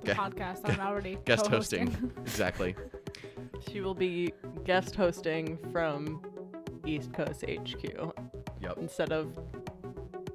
the 0.04 0.12
Okay. 0.12 0.14
podcast. 0.14 0.62
I'm 0.70 0.80
already 0.88 1.18
Guest 1.26 1.46
co-hosting. 1.46 1.88
hosting, 1.88 2.12
exactly. 2.22 2.76
She 3.70 3.82
will 3.82 3.94
be 3.94 4.34
guest 4.64 4.96
hosting 4.96 5.58
from 5.72 6.22
East 6.86 7.14
Coast 7.14 7.44
HQ 7.48 7.84
Yep. 8.62 8.78
instead 8.78 9.12
of 9.12 9.38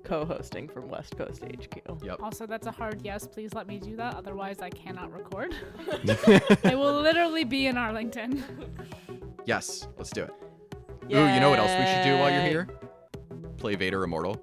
co-hosting 0.04 0.68
from 0.68 0.88
West 0.88 1.16
Coast 1.16 1.42
HQ. 1.42 1.80
Yep. 2.04 2.20
Also, 2.22 2.46
that's 2.46 2.66
a 2.68 2.70
hard 2.70 3.00
yes. 3.02 3.26
Please 3.26 3.52
let 3.54 3.66
me 3.66 3.78
do 3.80 3.96
that. 3.96 4.14
Otherwise, 4.14 4.58
I 4.60 4.70
cannot 4.70 5.12
record. 5.12 5.54
I 6.64 6.74
will 6.76 7.00
literally 7.00 7.42
be 7.44 7.66
in 7.66 7.76
Arlington. 7.76 8.44
yes, 9.46 9.88
let's 9.96 10.10
do 10.10 10.22
it. 10.22 10.30
Ooh, 11.12 11.34
you 11.34 11.40
know 11.40 11.50
what 11.50 11.58
else 11.58 11.70
we 11.78 11.86
should 11.86 12.04
do 12.04 12.18
while 12.18 12.30
you're 12.30 12.42
here? 12.42 12.68
Play 13.58 13.74
Vader 13.76 14.02
Immortal. 14.04 14.40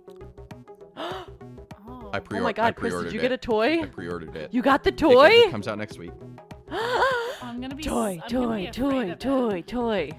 Oh. 0.98 1.26
I 2.14 2.18
Oh 2.18 2.22
pre 2.22 2.40
oh 2.40 2.44
my 2.44 2.50
I 2.50 2.54
god, 2.54 2.76
Chris, 2.76 2.94
did 3.04 3.12
you 3.14 3.20
get 3.20 3.32
a 3.32 3.38
toy? 3.38 3.82
I 3.82 3.86
pre-ordered 3.86 4.36
it. 4.36 4.54
You 4.54 4.62
got 4.62 4.84
the 4.84 4.92
because 4.92 5.14
toy? 5.14 5.30
It 5.30 5.52
comes 5.52 5.68
out 5.68 5.78
next 5.78 5.98
week. 5.98 6.12
I'm 6.70 7.60
gonna 7.62 7.76
be 7.76 7.84
toy, 7.84 8.18
s- 8.18 8.24
I'm 8.34 8.42
gonna 8.42 8.48
toy, 8.48 8.58
be 8.58 8.66
afraid 8.68 8.74
toy, 8.74 9.10
it. 9.12 9.20
toy, 9.20 9.62
toy. 9.62 10.10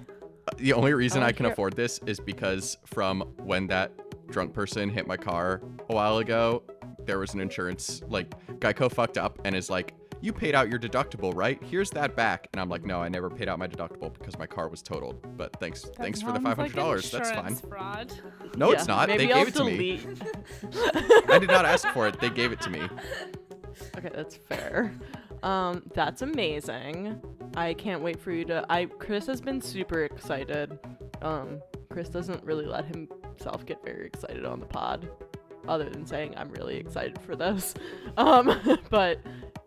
Uh, 0.48 0.52
the 0.58 0.72
only 0.72 0.92
reason 0.92 1.22
Oh, 1.22 1.26
I 1.26 1.32
can 1.32 1.46
here- 1.46 1.52
afford 1.52 1.74
this 1.76 2.00
is 2.06 2.20
because 2.20 2.76
from 2.84 3.20
when 3.42 3.66
that 3.68 3.92
drunk 4.30 4.52
person 4.52 4.88
hit 4.90 5.06
my 5.06 5.16
car 5.16 5.62
a 5.88 5.94
while 5.94 6.18
ago, 6.18 6.62
there 7.06 7.18
was 7.18 7.34
an 7.34 7.40
insurance 7.40 8.02
like 8.08 8.30
Geico 8.60 8.90
fucked 8.92 9.18
up 9.18 9.38
and 9.44 9.54
is 9.54 9.70
like, 9.70 9.94
"You 10.24 10.32
paid 10.32 10.54
out 10.54 10.68
your 10.68 10.78
deductible, 10.78 11.32
right? 11.34 11.62
Here's 11.62 11.90
that 11.90 12.16
back." 12.16 12.48
And 12.52 12.60
I'm 12.60 12.68
like, 12.68 12.84
"No, 12.84 13.00
I 13.02 13.08
never 13.08 13.28
paid 13.30 13.48
out 13.48 13.58
my 13.58 13.68
deductible 13.68 14.12
because 14.12 14.38
my 14.38 14.46
car 14.46 14.68
was 14.68 14.82
totaled." 14.82 15.36
But 15.36 15.54
thanks, 15.60 15.82
That 15.82 15.96
thanks 15.96 16.20
for 16.20 16.28
the 16.32 16.34
sounds 16.34 16.44
five 16.46 16.58
like 16.58 16.70
hundred 16.72 16.82
dollars. 16.82 17.10
That's 17.10 17.30
fine. 17.30 17.52
insurance 17.52 17.60
Fraud. 17.60 18.12
No, 18.56 18.68
Yeah, 18.70 18.78
it's 18.78 18.88
not. 18.88 19.08
Maybe 19.08 19.26
they 19.26 19.32
I'll 19.32 19.44
gave 19.44 19.48
it 19.48 19.54
to 19.56 19.64
me. 19.64 20.00
I 21.32 21.38
did 21.38 21.48
not 21.48 21.64
ask 21.64 21.86
for 21.88 22.08
it. 22.08 22.18
They 22.20 22.30
gave 22.30 22.52
it 22.52 22.60
to 22.62 22.70
me. 22.70 22.80
Okay, 23.96 24.10
that's 24.14 24.36
fair. 24.36 24.94
Um, 25.42 25.82
that's 25.94 26.22
amazing. 26.22 27.20
I 27.56 27.74
can't 27.74 28.02
wait 28.02 28.18
for 28.20 28.32
you 28.32 28.44
to. 28.46 28.64
I 28.70 28.86
Chris 28.86 29.26
has 29.26 29.40
been 29.40 29.60
super 29.60 30.04
excited. 30.04 30.78
Um, 31.22 31.60
Chris 31.90 32.08
doesn't 32.08 32.42
really 32.44 32.66
let 32.66 32.86
himself 32.86 33.66
get 33.66 33.84
very 33.84 34.06
excited 34.06 34.44
on 34.44 34.58
the 34.60 34.66
pod, 34.66 35.08
other 35.68 35.88
than 35.90 36.06
saying 36.06 36.34
I'm 36.36 36.50
really 36.50 36.76
excited 36.76 37.20
for 37.20 37.36
this. 37.36 37.74
Um, 38.16 38.78
but 38.90 39.18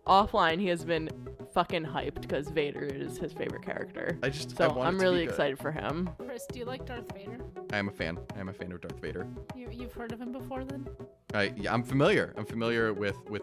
offline 0.08 0.58
he 0.60 0.66
has 0.68 0.84
been 0.84 1.08
fucking 1.52 1.84
hyped 1.84 2.20
because 2.20 2.48
Vader 2.48 2.82
is 2.84 3.18
his 3.18 3.32
favorite 3.32 3.62
character. 3.62 4.18
I 4.22 4.28
just 4.30 4.52
I 4.60 4.66
So 4.68 4.74
want 4.74 4.88
I'm 4.88 4.94
to 4.94 4.98
be 4.98 5.04
really 5.04 5.24
good. 5.24 5.30
excited 5.30 5.58
for 5.58 5.70
him. 5.70 6.10
Chris, 6.18 6.46
do 6.52 6.58
you 6.58 6.64
like 6.64 6.84
Darth 6.86 7.10
Vader? 7.14 7.38
I 7.72 7.78
am 7.78 7.88
a 7.88 7.92
fan. 7.92 8.18
I 8.36 8.40
am 8.40 8.48
a 8.48 8.52
fan 8.52 8.72
of 8.72 8.80
Darth 8.80 9.00
Vader. 9.00 9.26
You, 9.54 9.68
you've 9.70 9.92
heard 9.92 10.12
of 10.12 10.20
him 10.20 10.32
before, 10.32 10.64
then? 10.64 10.86
I 11.34 11.52
yeah, 11.56 11.72
I'm 11.72 11.82
familiar. 11.82 12.34
I'm 12.36 12.46
familiar 12.46 12.92
with 12.92 13.16
with 13.28 13.42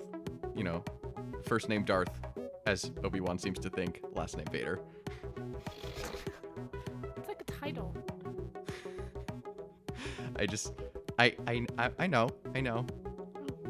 you 0.55 0.63
know, 0.63 0.83
first 1.45 1.67
name 1.69 1.83
Darth, 1.83 2.09
as 2.65 2.91
Obi 3.03 3.19
Wan 3.19 3.37
seems 3.37 3.59
to 3.59 3.69
think. 3.69 4.01
Last 4.13 4.37
name 4.37 4.47
Vader. 4.51 4.79
It's 7.17 7.27
like 7.27 7.41
a 7.41 7.43
title. 7.51 7.95
I 10.37 10.45
just 10.45 10.73
I 11.19 11.35
I 11.47 11.65
I, 11.77 11.89
I 11.99 12.07
know 12.07 12.29
I 12.53 12.61
know. 12.61 12.85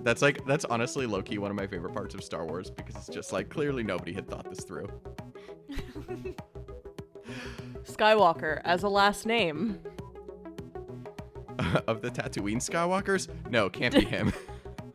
That's 0.06 0.22
like 0.22 0.45
that's 0.45 0.66
honestly 0.66 1.08
low 1.08 1.24
key 1.24 1.39
one 1.39 1.49
of 1.49 1.58
my 1.58 1.66
favorite 1.66 1.93
parts 1.93 2.14
of 2.14 2.24
Star 2.24 2.45
Wars 2.45 2.70
because 2.70 2.95
it's 2.95 3.08
just 3.08 3.34
like 3.34 3.49
clearly 3.49 3.82
nobody 3.82 4.14
had 4.14 4.30
thought 4.30 4.47
this 4.47 4.64
through. 4.64 4.88
Skywalker 7.84 8.62
as 8.64 8.84
a 8.84 8.88
last 8.88 9.26
name. 9.26 9.80
of 11.88 12.01
the 12.01 12.12
Tatooine 12.12 12.58
Skywalkers, 12.58 13.30
no, 13.49 13.68
can't 13.70 13.93
be 13.93 14.06
him. 14.06 14.32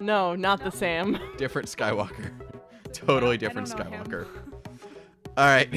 No, 0.03 0.35
not 0.35 0.65
the 0.65 0.71
Sam. 0.71 1.19
different 1.37 1.69
Skywalker. 1.69 2.31
totally 2.91 3.37
different 3.37 3.69
don't 3.69 3.91
know 3.91 3.99
him. 3.99 4.05
Skywalker. 4.07 4.27
All 5.37 5.45
right, 5.45 5.69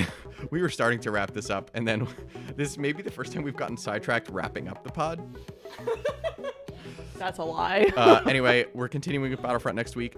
we 0.50 0.62
were 0.62 0.70
starting 0.70 1.02
to 1.02 1.12
wrap 1.12 1.32
this 1.34 1.50
up, 1.50 1.70
and 1.74 1.86
then 1.86 2.08
this 2.56 2.78
may 2.78 2.94
be 2.94 3.04
the 3.04 3.12
first 3.12 3.34
time 3.34 3.44
we've 3.44 3.58
gotten 3.58 3.76
sidetracked 3.76 4.30
wrapping 4.30 4.70
up 4.70 4.82
the 4.86 4.92
pod. 4.92 5.22
That's 7.24 7.40
a 7.40 7.44
lie. 7.44 7.90
Uh, 7.96 8.22
anyway, 8.28 8.66
we're 8.74 8.90
continuing 8.90 9.32
with 9.32 9.42
Battlefront 9.42 9.78
next 9.78 9.96
week. 9.96 10.18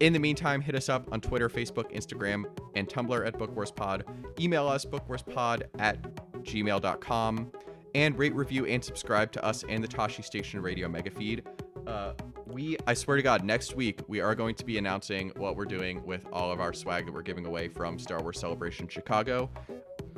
In 0.00 0.12
the 0.12 0.18
meantime, 0.18 0.60
hit 0.60 0.74
us 0.74 0.90
up 0.90 1.10
on 1.10 1.20
Twitter, 1.22 1.48
Facebook, 1.48 1.90
Instagram, 1.94 2.44
and 2.74 2.86
Tumblr 2.86 3.26
at 3.26 3.38
BookWarsPod. 3.38 4.02
Email 4.38 4.68
us, 4.68 4.84
bookwarspod 4.84 5.62
at 5.78 6.02
gmail.com. 6.42 7.52
And 7.94 8.18
rate, 8.18 8.34
review, 8.34 8.66
and 8.66 8.84
subscribe 8.84 9.32
to 9.32 9.44
us 9.44 9.64
and 9.66 9.82
the 9.82 9.88
Tashi 9.88 10.22
Station 10.22 10.60
Radio 10.60 10.88
mega 10.88 11.10
feed. 11.10 11.44
Uh, 11.86 12.12
we, 12.46 12.76
I 12.86 12.92
swear 12.92 13.16
to 13.16 13.22
God, 13.22 13.44
next 13.44 13.74
week 13.74 14.00
we 14.06 14.20
are 14.20 14.34
going 14.34 14.54
to 14.56 14.64
be 14.66 14.76
announcing 14.76 15.32
what 15.36 15.56
we're 15.56 15.64
doing 15.64 16.04
with 16.04 16.26
all 16.34 16.52
of 16.52 16.60
our 16.60 16.74
swag 16.74 17.06
that 17.06 17.12
we're 17.14 17.22
giving 17.22 17.46
away 17.46 17.68
from 17.68 17.98
Star 17.98 18.20
Wars 18.20 18.38
Celebration 18.38 18.88
Chicago. 18.88 19.50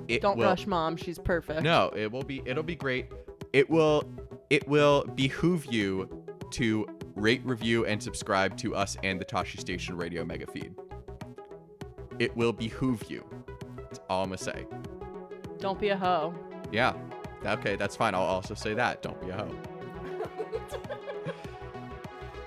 It 0.09 0.21
Don't 0.21 0.37
will- 0.37 0.47
rush 0.47 0.67
mom. 0.67 0.97
She's 0.97 1.19
perfect. 1.19 1.63
no, 1.63 1.93
it 1.97 2.11
will 2.11 2.25
be 2.25 2.43
it'll 2.45 2.65
be 2.65 2.75
great. 2.77 3.07
It 3.53 3.71
will 3.71 4.03
it 4.51 4.67
will 4.69 5.05
behoove 5.15 5.67
you 5.67 6.24
to 6.55 6.87
rate, 7.15 7.43
review, 7.45 7.85
and 7.87 8.03
subscribe 8.03 8.57
to 8.59 8.75
us 8.75 8.97
and 9.03 9.21
the 9.21 9.25
Tosche 9.25 9.59
Station 9.59 9.97
Radio 9.97 10.25
Mega 10.25 10.47
Feed. 10.47 10.75
It 12.19 12.37
will 12.37 12.53
behoove 12.53 13.11
you. 13.11 13.25
That's 13.77 14.01
all 14.09 14.23
I'm 14.23 14.29
gonna 14.29 14.39
say. 14.39 14.67
Don't 15.59 15.81
be 15.81 15.89
a 15.89 15.97
hoe. 15.97 16.35
Yeah. 16.71 16.95
Okay, 17.45 17.77
that's 17.77 17.97
fine. 17.97 18.15
I'll 18.15 18.23
also 18.23 18.55
say 18.55 18.75
that. 18.75 19.03
Don't 19.03 19.21
be 19.21 19.31
a 19.31 19.35
hoe. 19.35 19.55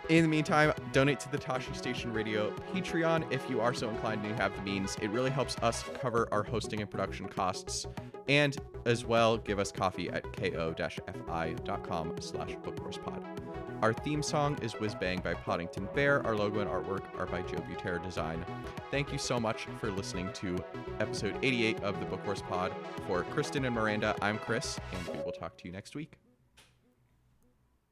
In 0.09 0.23
the 0.23 0.29
meantime, 0.29 0.71
donate 0.93 1.19
to 1.21 1.31
the 1.31 1.37
Tosche 1.37 1.75
Station 1.75 2.13
Radio 2.13 2.55
Patreon 2.73 3.29
if 3.29 3.49
you 3.49 3.59
are 3.59 3.73
so 3.73 3.89
inclined 3.89 4.21
and 4.21 4.29
you 4.29 4.35
have 4.35 4.55
the 4.55 4.61
means. 4.61 4.95
It 5.01 5.09
really 5.09 5.29
helps 5.29 5.57
us 5.57 5.83
cover 5.99 6.29
our 6.31 6.43
hosting 6.43 6.79
and 6.79 6.89
production 6.89 7.27
costs. 7.27 7.85
And 8.29 8.55
as 8.85 9.03
well, 9.03 9.37
give 9.37 9.59
us 9.59 9.69
coffee 9.71 10.09
at 10.09 10.23
ko-fi.com 10.33 12.15
slash 12.21 12.55
bookcourspod. 12.55 13.46
Our 13.83 13.93
theme 13.93 14.23
song 14.23 14.57
is 14.63 14.73
Whiz 14.73 14.95
Bang 14.95 15.19
by 15.21 15.35
Poddington 15.35 15.87
Bear. 15.93 16.25
Our 16.25 16.35
logo 16.35 16.61
and 16.61 16.69
artwork 16.69 17.03
are 17.19 17.27
by 17.27 17.43
Joe 17.43 17.63
Butera 17.69 18.03
Design. 18.03 18.43
Thank 18.89 19.11
you 19.11 19.19
so 19.19 19.39
much 19.39 19.67
for 19.79 19.91
listening 19.91 20.33
to 20.33 20.57
episode 20.99 21.37
88 21.43 21.83
of 21.83 21.99
the 21.99 22.07
Book 22.07 22.21
Horse 22.25 22.41
Pod. 22.41 22.73
For 23.05 23.21
Kristen 23.25 23.65
and 23.65 23.75
Miranda, 23.75 24.15
I'm 24.19 24.39
Chris, 24.39 24.79
and 24.93 25.15
we 25.15 25.23
will 25.23 25.31
talk 25.31 25.57
to 25.57 25.65
you 25.65 25.71
next 25.71 25.95
week. 25.95 26.17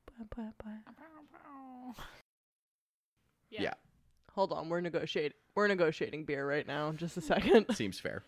Bye, 0.08 0.26
bye, 0.36 0.50
bye. 0.64 0.94
Yeah. 3.52 3.62
Yeah, 3.62 3.74
Hold 4.34 4.52
on, 4.52 4.68
we're 4.68 4.82
negotiating. 4.82 5.38
We're 5.54 5.68
negotiating 5.68 6.26
beer 6.26 6.46
right 6.50 6.68
now. 6.68 6.92
Just 6.94 7.16
a 7.16 7.22
second. 7.22 7.68
seems 7.76 8.00
fair. 8.00 8.24